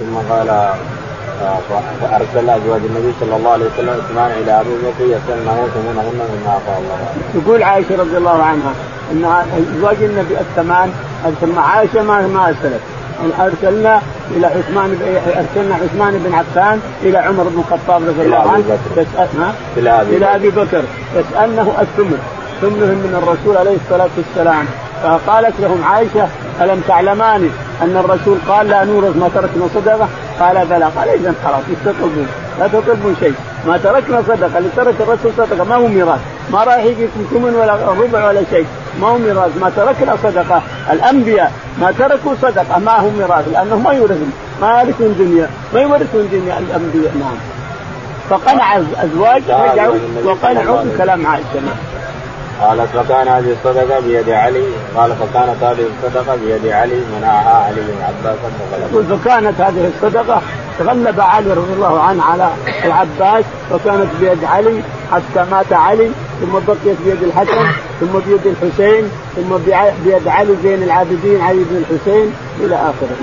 ثم 0.01 0.32
قال 0.32 0.49
فأرسل 2.01 2.51
أزواج 2.51 2.80
النبي 2.84 3.12
صلى 3.20 3.37
الله 3.37 3.51
عليه 3.51 3.66
وسلم 3.66 3.89
اثمان 3.89 4.30
إلى 4.43 4.61
أبي 4.61 4.70
بكر 4.70 5.05
يسالنه 5.05 5.68
ثمنهن 5.74 6.20
مما 6.32 6.51
اعطى 6.51 6.78
الله. 6.78 6.99
تقول 7.34 7.62
عائشة 7.62 7.97
رضي 7.97 8.16
الله 8.16 8.43
عنها 8.43 8.72
إن 9.12 9.24
أزواج 9.24 9.97
النبي 10.03 10.34
الثمان 10.41 10.93
ثم 11.41 11.59
عائشة 11.59 12.03
ما 12.03 12.26
ما 12.26 12.49
أرسلت. 12.49 12.80
أرسلنا 13.40 14.00
إلى 14.36 14.46
عثمان 14.46 14.98
أرسلنا 15.26 15.74
عثمان 15.74 16.22
بن 16.24 16.34
عفان 16.34 16.80
إلى 17.02 17.18
عمر 17.18 17.42
بن 17.42 17.58
الخطاب 17.58 18.02
رضي 18.08 18.22
الله 18.22 18.50
عنه. 18.50 18.78
تسالنا 18.96 19.54
إلى 19.76 19.90
أبي 20.00 20.16
إلى 20.16 20.36
أبي 20.36 20.50
بكر. 20.50 20.82
تسالنه 21.14 21.72
الثمن 21.80 22.18
ثمنهم 22.60 22.98
من 23.06 23.22
الرسول 23.22 23.56
عليه 23.56 23.76
الصلاة 23.84 24.08
والسلام. 24.16 24.64
فقالت 25.02 25.54
لهم 25.60 25.84
عائشة 25.84 26.28
ألم 26.60 26.82
تعلمان 26.88 27.50
أن 27.82 27.96
الرسول 27.96 28.38
قال 28.48 28.68
لا 28.68 28.84
نورث 28.84 29.16
ما 29.16 29.28
تركنا 29.34 29.68
صدقة؟ 29.74 30.08
قال 30.40 30.66
بلى. 30.66 30.84
قال 30.96 31.08
إذا 31.08 31.34
خلاص 31.44 31.62
إيش 31.70 31.78
تطلبون؟ 31.84 32.28
لا 32.60 32.66
تطلبون 32.68 33.16
شيء. 33.20 33.34
ما 33.66 33.76
تركنا 33.76 34.22
صدقة 34.28 34.58
اللي 34.58 34.68
ترك 34.76 34.94
الرسول 35.00 35.32
صدقة 35.36 35.64
ما 35.64 35.76
هو 35.76 35.86
ميراث. 35.88 36.20
ما 36.52 36.64
راح 36.64 36.78
يجيكم 36.78 37.20
ثمن 37.30 37.54
ولا 37.54 37.74
ربع 37.74 38.28
ولا 38.28 38.42
شيء. 38.50 38.66
ما 39.01 39.09
هو 39.09 39.18
ميراث؟ 39.18 39.57
ما 39.61 39.70
تركنا 39.76 40.16
صدقة. 40.22 40.62
الأنبياء 40.92 41.53
ما 41.80 41.92
تركوا 41.92 42.34
صدقة. 42.42 42.78
ما 42.78 43.01
هو 43.01 43.11
ميراث؟ 43.11 43.49
لانهم 43.53 43.84
ما 43.84 43.92
يورثون 43.92 44.32
ما 44.62 44.82
يرثون 44.82 45.16
دنيا. 45.18 45.51
ما 45.74 45.80
يورثون 45.80 46.28
دنيا 46.32 46.59
الأنبياء. 46.59 47.12
نعم. 47.20 47.36
فقنع 48.30 48.76
الازواج 48.76 49.42
رجعوا 49.49 49.94
وقنعوا 50.24 50.82
بكلام 50.82 51.26
عائشة. 51.26 51.47
قالت 52.61 52.88
فكان 52.97 53.28
هذه 53.28 53.53
الصدقة 53.53 54.01
بيد 54.01 54.30
علي. 54.30 54.64
قال 54.97 55.12
فكانت 55.16 55.62
هذه 55.62 55.86
الصدقة 56.05 56.36
بيد 56.36 56.72
علي. 56.72 57.01
منعها 57.18 57.64
علي 57.66 57.80
بن 57.80 58.03
عباس 58.03 58.36
يقول 58.90 59.18
فكانت 59.18 59.61
هذه 59.61 59.90
الصدقة. 59.94 60.42
تغلب 60.78 61.20
علي 61.20 61.51
رضي 61.51 61.72
الله 61.72 62.01
عنه 62.01 62.22
على 62.22 62.51
العباس 62.84 63.44
وكانت 63.72 64.09
بيد 64.20 64.44
علي 64.44 64.82
حتى 65.12 65.51
مات 65.51 65.72
علي. 65.72 66.11
ثم 66.41 66.53
بقيت 66.66 66.97
بيد 67.05 67.22
الحسن 67.22 67.66
ثم 68.01 68.18
بيد 68.26 68.47
الحسين 68.47 69.11
ثم 69.37 69.57
بيد 70.05 70.28
علي 70.28 70.57
زين 70.62 70.82
العابدين 70.82 71.41
علي 71.41 71.64
بن 71.70 71.76
الحسين 71.76 72.32
إلى 72.61 72.74
آخره. 72.74 73.16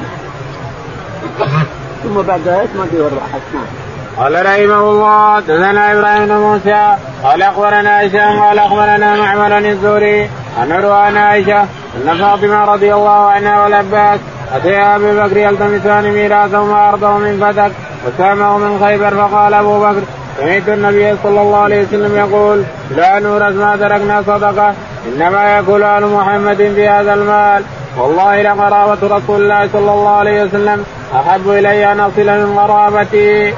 ثم 2.03 2.21
بعد 2.21 2.41
ذلك 2.45 2.69
ما 2.75 2.85
في 2.85 2.97
وراء 2.99 3.41
نعم. 3.53 3.65
قال 4.17 4.45
رحمه 4.45 4.91
الله 4.91 5.35
حدثنا 5.35 5.91
إبراهيم 5.91 6.41
موسى 6.41 6.95
قال 7.23 7.41
أخبرنا 7.41 8.07
هشام 8.07 8.39
قال 8.39 8.59
أخبرنا 8.59 9.15
معمر 9.15 9.57
الزهري 9.57 10.29
عن 10.59 10.71
عروة 10.71 11.19
عائشة 11.19 11.61
أن 11.61 12.17
فاطمة 12.17 12.65
رضي 12.65 12.93
الله 12.93 13.29
عنها 13.29 13.63
والعباس 13.63 14.19
اتيا 14.53 14.95
ابي 14.95 15.19
بكر 15.19 15.37
يلتمسان 15.37 16.03
ميراثهما 16.03 16.89
ارضه 16.89 17.17
من 17.17 17.39
فتك 17.41 17.71
وسامه 18.07 18.57
من 18.57 18.85
خيبر 18.85 19.09
فقال 19.09 19.53
أبو 19.53 19.79
بكر 19.79 20.01
سمعت 20.37 20.69
النبي 20.69 21.15
صلى 21.23 21.41
الله 21.41 21.57
عليه 21.57 21.83
وسلم 21.83 22.15
يقول 22.15 22.63
لا 22.95 23.19
نورث 23.19 23.55
ما 23.55 23.75
تركنا 23.75 24.21
صدقة 24.21 24.73
إنما 25.07 25.43
ياكل 25.43 25.83
آل 25.83 26.13
محمد 26.13 26.57
في 26.75 26.87
هذا 26.87 27.13
المال. 27.13 27.63
والله 27.97 28.41
لقرابة 28.41 29.17
رسول 29.17 29.41
الله 29.41 29.69
صلى 29.73 29.91
الله 29.91 30.15
عليه 30.15 30.43
وسلم 30.43 30.85
أحب 31.15 31.49
إلي 31.49 31.91
أن 31.91 31.99
أصل 31.99 32.25
من 32.25 32.57
قرابتي. 32.59 33.53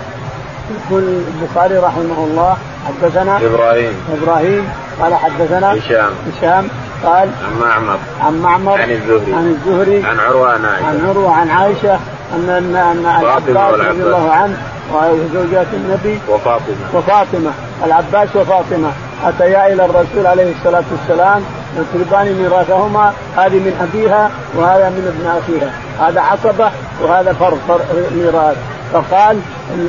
يقول 0.75 1.03
البخاري 1.41 1.77
رحمه 1.77 2.19
الله 2.27 2.57
حدثنا 2.87 3.37
إبراهيم. 3.37 3.93
إبراهيم 4.21 4.69
قال 5.01 5.15
حدثنا 5.15 5.73
هشام. 5.73 6.11
هشام 6.27 6.67
قال 7.03 7.29
عن 7.45 7.59
معمر. 7.61 7.97
عن 8.21 8.41
معمر 8.41 8.81
عن 8.81 8.91
الزهري. 8.91 9.33
عن 9.33 9.55
الزهري. 9.55 10.03
عن 10.05 10.19
عروة 10.19 10.51
عن 10.51 10.65
عائشة. 10.65 10.87
عن 10.87 11.05
عروة 11.09 11.31
عن 11.33 11.49
عائشة 11.49 11.99
ان 12.35 12.49
ان 12.49 12.75
أن 12.75 13.05
العباس 13.21 13.79
رضي 13.79 14.03
الله 14.03 14.31
عنه 14.31 14.57
وزوجات 14.93 15.67
النبي 15.73 16.19
وفاطمة. 16.29 16.75
وفاطمة. 16.93 17.51
العباس 17.85 18.35
وفاطمة. 18.35 18.91
اتيا 19.23 19.73
إلى 19.73 19.85
الرسول 19.85 20.27
عليه 20.27 20.53
الصلاة 20.57 20.83
والسلام 20.91 21.43
يطلبان 21.77 22.33
ميراثهما 22.33 23.13
هذه 23.37 23.59
من 23.59 23.87
أبيها 23.89 24.31
وهذا 24.55 24.89
من 24.89 25.13
ابن 25.13 25.25
أخيها. 25.39 25.71
هذا 26.07 26.21
عصبة 26.21 26.71
وهذا 27.01 27.33
فرق 27.33 27.85
ميراث. 28.11 28.57
فقال 28.93 29.39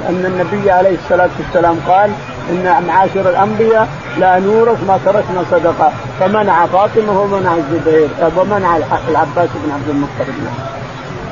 أن 0.09 0.25
النبي 0.25 0.71
عليه 0.71 0.97
الصلاة 1.05 1.31
والسلام 1.39 1.77
قال 1.89 2.11
إن 2.51 2.85
معاشر 2.89 3.31
الأنبياء 3.31 3.89
لا 4.19 4.39
نورث 4.39 4.79
ما 4.89 4.99
تركنا 5.05 5.45
صدقة. 5.51 5.93
فمنع 6.21 6.67
فاطمة 6.67 7.21
ومنع 7.21 7.55
الزبير 7.55 8.09
ومنع 8.37 8.77
العباس 9.09 9.49
بن 9.65 9.73
عبد 9.73 9.89
المطلب. 9.89 10.49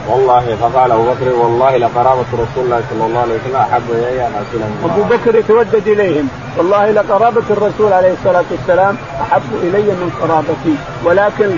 والله 0.09 0.57
فقال 0.61 0.93
أبو 0.93 1.03
بكر 1.03 1.29
والله 1.33 1.77
لقرابة 1.77 2.31
رسول 2.33 2.65
الله 2.65 2.83
صلى 2.91 3.07
الله 3.07 3.21
عليه 3.21 3.35
وسلم 3.35 3.57
أحب 3.57 3.83
إلي 3.91 4.27
أن 4.27 4.33
اصل 4.33 4.91
أبو 4.91 5.03
بكر 5.03 5.35
يتودد 5.35 5.89
إليهم. 5.89 6.29
والله 6.59 6.91
لقرابة 6.91 7.43
الرسول 7.51 7.93
عليه 7.93 8.13
الصلاة 8.13 8.45
والسلام 8.51 8.97
أحب 9.23 9.43
إلي 9.63 9.83
من 9.83 10.11
قرابتي. 10.23 10.75
ولكن 11.05 11.51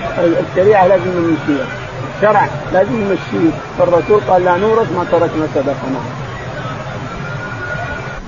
الشريعة 0.49 0.87
لازم 0.87 1.03
نمشيها. 1.05 1.67
الشرع 2.17 2.47
لازم 2.73 2.95
نمشيه. 2.95 3.51
فالرسول 3.79 4.21
قال 4.29 4.45
لا 4.45 4.57
نورث 4.57 4.91
ما 4.97 5.05
تركنا 5.11 5.47
صدقنا. 5.55 5.99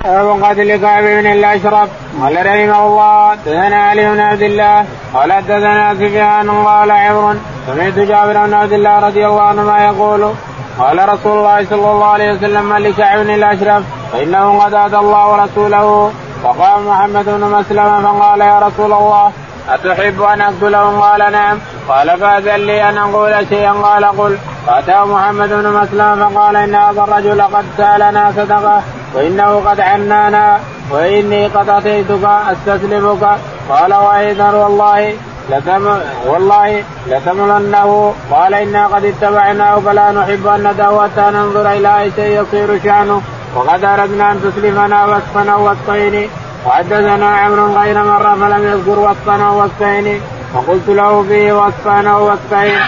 باب 0.03 0.43
قتل 0.43 0.75
كعب 0.75 1.03
بن 1.03 1.27
الاشرف 1.31 1.89
قال 2.21 2.35
رحمه 2.45 2.87
الله 2.87 3.31
حدثنا 3.31 3.89
علي 3.89 4.09
بن 4.11 4.19
عبد 4.19 4.41
الله 4.41 4.85
قال 5.13 5.33
حدثنا 5.33 5.93
سفيان 5.93 6.49
قال 6.51 6.91
عمر 6.91 7.35
سمعت 7.67 7.93
جابر 7.93 8.45
بن 8.45 8.53
عبد 8.53 8.73
الله 8.73 8.99
رضي 8.99 9.27
الله 9.27 9.41
عنهما 9.41 9.85
يقول 9.85 10.33
قال 10.79 11.09
رسول 11.09 11.37
الله 11.37 11.65
صلى 11.65 11.91
الله 11.91 12.05
عليه 12.05 12.31
وسلم 12.33 12.73
لكعب 12.73 13.19
بن 13.19 13.29
الاشرف 13.29 13.83
فإنه 14.11 14.59
قد 14.59 14.73
آتى 14.73 14.97
الله 14.97 15.27
ورسوله 15.31 16.11
فقام 16.43 16.87
محمد 16.87 17.25
بن 17.25 17.43
مسلمة 17.43 18.01
فقال 18.01 18.41
يا 18.41 18.59
رسول 18.59 18.93
الله 18.93 19.31
أتحب 19.69 20.21
أن 20.21 20.41
أقتله؟ 20.41 20.99
قال 20.99 21.31
نعم. 21.31 21.57
قال 21.89 22.19
فأذن 22.19 22.55
لي 22.65 22.89
أن 22.89 22.97
أقول 22.97 23.47
شيئا؟ 23.49 23.71
قال 23.71 24.05
قل. 24.05 24.37
فأتاه 24.67 25.05
محمد 25.05 25.49
بن 25.49 25.69
مسلم 25.69 26.29
فقال 26.29 26.55
إن 26.55 26.75
هذا 26.75 27.01
الرجل 27.03 27.41
قد 27.41 27.65
سألنا 27.77 28.33
صدقة. 28.37 28.81
وإنه 29.15 29.61
قد 29.69 29.79
عنانا 29.79 30.59
وإني 30.91 31.47
قد 31.47 31.69
أتيتك 31.69 32.23
أستسلمك. 32.23 33.23
قال 33.69 33.93
وأيضا 33.93 34.51
والله 34.51 35.13
لتم 35.49 35.87
والله 36.25 36.83
لتملنه 37.07 38.13
قال 38.31 38.53
إنا 38.53 38.87
قد 38.87 39.05
اتبعناه 39.05 39.79
فلا 39.79 40.11
نحب 40.11 40.47
أن 40.47 40.71
ندعو 40.71 41.01
حتى 41.01 41.21
ننظر 41.21 41.71
إلى 41.71 42.01
أي 42.01 42.11
شيء 42.15 42.41
يصير 42.41 42.79
شأنه. 42.83 43.21
وقد 43.55 43.83
أردنا 43.83 44.31
أن 44.31 44.41
تسلمنا 44.41 45.05
وصفا 45.05 45.51
أو 45.51 45.69
وصفين 45.69 46.29
وحدثنا 46.65 47.29
عمرو 47.29 47.73
غير 47.73 48.03
مرة 48.03 48.35
فلم 48.35 48.63
يذكر 48.63 48.99
وصفا 48.99 49.43
أو 49.47 49.63
وصفين 49.63 50.21
فقلت 50.53 50.87
له 50.87 51.23
فيه 51.23 51.53
وصفا 51.53 52.09
أو 52.09 52.31
وصفين 52.31 52.79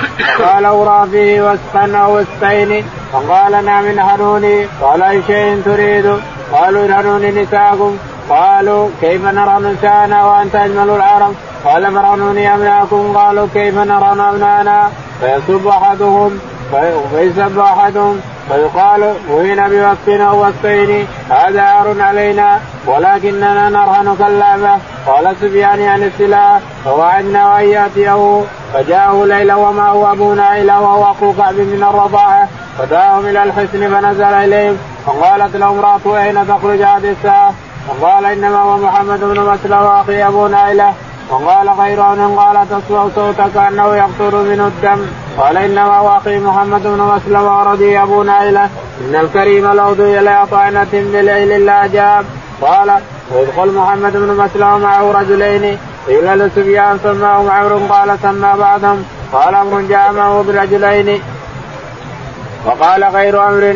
قال 0.45 0.65
أرى 0.65 1.07
فيه 1.11 1.51
وصفا 1.51 1.97
أو 1.97 2.19
وصفين 2.19 2.85
فقال 3.13 3.65
نعم 3.65 3.85
الحنوني 3.85 4.65
قال 4.81 5.03
أي 5.03 5.21
شيء 5.27 5.61
تريد؟ 5.65 6.05
قالوا 6.53 6.85
الحنون 6.85 7.25
نساءكم 7.25 7.97
قالوا 8.29 8.89
كيف 9.01 9.25
نرى 9.25 9.73
نساءنا 9.73 10.25
وأنت 10.25 10.55
أجمل 10.55 10.89
العرب؟ 10.89 11.33
قال 11.65 11.93
فرعنوني 11.93 12.55
أبناءكم 12.55 13.17
قالوا 13.17 13.47
كيف 13.53 13.75
نرى 13.77 14.29
أبناءنا 14.29 14.89
فيسب 15.19 15.67
أحدهم 15.67 16.39
فيسب 17.11 17.59
أحدهم. 17.59 18.21
فيقال 18.51 19.13
وين 19.29 19.69
بوصف 19.69 20.09
أو 20.09 20.47
وصفين 20.47 21.07
هذا 21.29 21.61
عار 21.61 22.01
علينا 22.01 22.59
ولكننا 22.87 23.69
نرهن 23.69 24.15
كاللعبه 24.19 24.77
قال 25.07 25.35
سفيان 25.41 25.81
عن 25.81 26.03
السلاح 26.03 26.59
فوعدنا 26.85 27.59
أن 27.59 27.65
يأتيه. 27.65 28.41
فجاءه 28.73 29.25
ليلا 29.25 29.55
وما 29.55 29.87
هو 29.87 30.11
ابو 30.11 30.33
نائله 30.33 30.81
وهو 30.81 31.11
اخو 31.11 31.33
كعب 31.33 31.55
من 31.55 31.83
الرضاعة. 31.89 32.47
فدعاهم 32.77 33.25
إلى 33.25 33.43
الحسن 33.43 33.93
فنزل 33.93 34.23
إليهم 34.23 34.77
فقالت 35.05 35.55
له 35.55 35.69
امراته 35.69 36.23
أين 36.23 36.47
تخرج 36.47 36.81
هذه 36.81 37.11
الساعة؟ 37.11 37.53
فقال 37.87 38.25
إنما 38.25 38.57
هو 38.57 38.77
محمد 38.77 39.19
بن 39.19 39.39
مسلم 39.39 39.77
وأخي 39.77 40.27
ابو 40.27 40.47
نائله 40.47 40.93
وقال 41.29 41.69
غير 41.69 42.13
أن 42.13 42.35
قال 42.39 42.67
تسمع 42.69 43.07
صوتك 43.15 43.57
انه 43.57 43.95
يقطر 43.95 44.35
منه 44.35 44.67
الدم. 44.67 45.05
قال 45.37 45.57
إنما 45.57 45.97
هو 45.97 46.17
أخي 46.17 46.39
محمد 46.39 46.83
بن 46.83 47.01
مسلم 47.15 47.43
ورضي 47.43 48.01
أبو 48.01 48.23
نائله 48.23 48.69
إن 49.01 49.15
الكريم 49.15 49.71
لو 49.71 49.93
ضي 49.93 50.19
إلى 50.19 50.45
طعنه 50.51 50.87
بليل 50.93 51.65
لا 51.65 51.87
جاب. 51.87 52.25
قال 52.61 52.91
ويدخل 53.31 53.71
محمد 53.71 54.13
بن 54.17 54.43
مسلم 54.43 54.79
معه 54.79 55.11
رجلين. 55.11 55.77
قيل 56.07 56.39
لسفيان 56.39 56.99
سماهم 57.03 57.49
عمرو. 57.49 57.79
قال 57.89 58.17
سمى 58.21 58.53
بعضهم. 58.59 59.05
قال 59.33 59.55
أمر 59.55 59.81
جاء 59.81 60.11
معه 60.11 60.43
برجلين. 60.47 61.21
وقال 62.65 63.03
غير 63.03 63.47
أمر. 63.47 63.75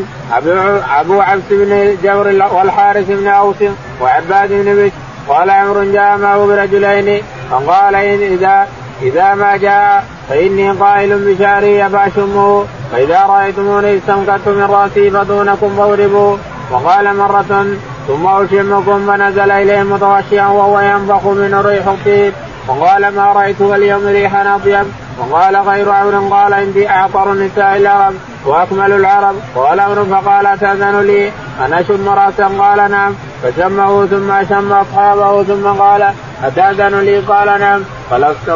أبو 0.99 1.21
عبس 1.21 1.49
بن 1.49 1.97
جبر 2.03 2.27
والحارث 2.55 3.05
بن 3.07 3.27
أوس 3.27 3.55
وعباد 4.01 4.49
بن 4.49 4.75
بشر. 4.75 4.95
قال 5.29 5.49
عمرو 5.49 5.83
جاء 5.91 6.17
معه 6.17 6.45
برجلين. 6.45 7.23
فقال 7.51 7.95
إذا 7.95 8.67
إذا 9.01 9.33
ما 9.33 9.57
جاء 9.57 10.05
فإني 10.29 10.71
قائل 10.71 11.19
بشعري 11.19 11.85
أباشمه 11.85 12.65
فإذا 12.91 13.25
رأيتموني 13.25 13.97
استنكرت 13.97 14.47
من 14.47 14.63
رأسي 14.63 15.11
فدونكم 15.11 15.75
فاضربوا. 15.77 16.37
وقال 16.71 17.17
مرة 17.17 17.65
ثم 18.07 18.27
أشمكم 18.27 19.07
فنزل 19.07 19.51
إليهم 19.51 19.91
متغشيا 19.91 20.45
وهو 20.45 20.79
ينفخ 20.79 21.25
من 21.25 21.61
ريح 21.65 21.87
الطيب 21.87 22.33
وقال 22.67 23.15
ما 23.15 23.33
رأيته 23.33 23.75
اليوم 23.75 24.07
ريحا 24.07 24.55
أطيب 24.55 24.87
وقال 25.19 25.55
غير 25.55 25.91
عمر 25.91 26.35
قال 26.35 26.53
عندي 26.53 26.89
أعطر 26.89 27.33
نساء 27.33 27.77
العرب 27.77 28.13
وأكمل 28.45 28.91
العرب. 28.91 29.35
قال 29.55 29.79
عمر 29.79 30.05
فقال 30.05 30.59
تأذن 30.59 30.99
لي؟ 30.99 31.27
أن 31.65 31.73
أشم 31.73 32.09
رأسا 32.09 32.47
قال 32.59 32.91
نعم. 32.91 33.13
فشمه 33.43 34.05
ثم 34.05 34.45
شم 34.49 34.71
أصحابه 34.73 35.43
ثم 35.43 35.67
قال 35.67 36.13
أتأذن 36.43 36.99
لي؟ 36.99 37.19
قال 37.19 37.59
نعم. 37.59 37.81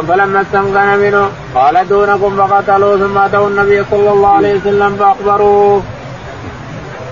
فلما 0.08 0.40
استنقن 0.40 0.98
منه. 0.98 1.28
قال 1.54 1.88
دونكم 1.88 2.36
فقتلوا 2.36 2.96
ثم 2.96 3.18
أتوا 3.18 3.48
النبي 3.48 3.84
صلى 3.90 4.10
الله 4.10 4.28
عليه 4.28 4.54
وسلم 4.56 4.96
فأخبروه. 4.96 5.82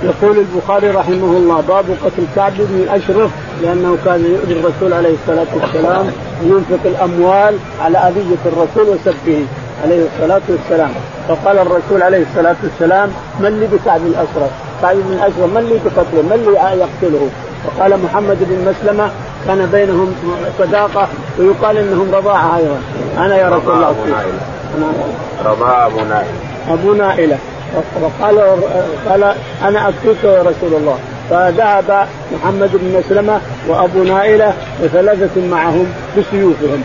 يقول 0.03 0.39
البخاري 0.39 0.91
رحمه 0.91 1.37
الله 1.37 1.61
باب 1.69 1.85
قتل 2.05 2.27
كعب 2.37 2.53
بن 2.59 2.77
الاشرف 2.83 3.31
لأنه 3.63 3.99
كان 4.05 4.25
يؤذي 4.25 4.61
الرسول 4.61 4.93
عليه 4.93 5.15
الصلاة 5.15 5.47
والسلام 5.55 6.13
وينفق 6.43 6.83
الأموال 6.85 7.55
على 7.81 7.99
أذية 7.99 8.43
الرسول 8.47 8.95
وسبه 8.95 9.47
عليه 9.85 10.07
الصلاة 10.07 10.41
والسلام. 10.49 10.91
فقال 11.29 11.59
الرسول 11.59 12.03
عليه 12.03 12.23
الصلاة 12.31 12.57
والسلام 12.63 13.11
من 13.41 13.61
لي 13.61 13.67
بكعب 13.67 14.01
الأشرف؟ 14.07 14.51
كعب 14.83 14.97
بن 14.97 15.13
الأشرف 15.13 15.39
من 15.55 15.65
لي 15.69 15.79
بقتله؟ 15.85 16.23
من 16.23 16.43
لي 16.47 16.81
يقتله؟ 16.81 17.29
وقال 17.67 18.03
محمد 18.03 18.37
بن 18.41 18.71
مسلمة 18.71 19.11
كان 19.47 19.67
بينهم 19.73 20.15
صداقة 20.59 21.09
ويقال 21.39 21.77
إنهم 21.77 22.15
رضاعة 22.15 22.57
أيضا. 22.57 22.81
أنا 23.19 23.37
يا 23.37 23.49
رسول 23.49 23.75
الله. 23.75 23.95
رضاعة 25.45 25.87
أبو 25.87 26.01
نائله 26.01 26.29
أبو 26.71 26.95
نائلة. 26.95 27.39
وقال 28.03 28.39
قال 29.09 29.35
أنا 29.65 29.89
اكفيك 29.89 30.25
يا 30.25 30.43
رسول 30.43 30.75
الله. 30.75 30.99
فذهب 31.31 32.09
محمد 32.33 32.71
بن 32.73 32.99
مسلمه 32.99 33.41
وأبو 33.69 34.03
نائلة 34.03 34.53
وثلاثه 34.83 35.47
معهم 35.51 35.87
بسيوفهم. 36.19 36.83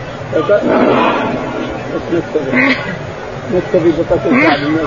نكتفي 2.12 2.74
نكتفي 3.54 3.90
بقتل 3.98 4.42
كعب 4.42 4.58
بن 4.58 4.78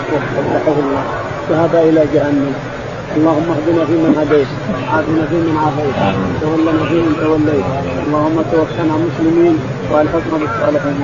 الله. 0.68 1.03
ذهب 1.49 1.76
إلى 1.76 2.05
جهنم. 2.14 2.53
اللهم 3.18 3.47
اهدنا 3.51 3.86
فيمن 3.86 4.16
هديت. 4.20 4.47
عافنا 4.91 5.26
فيمن 5.30 5.58
عافيت. 5.58 5.95
تولنا 6.41 6.86
فيمن 6.89 7.16
توليت. 7.22 7.66
اللهم 8.08 8.43
توفنا 8.51 8.93
مسلمين 8.97 9.60
والحكم 9.91 10.38
بالصالحين 10.39 10.99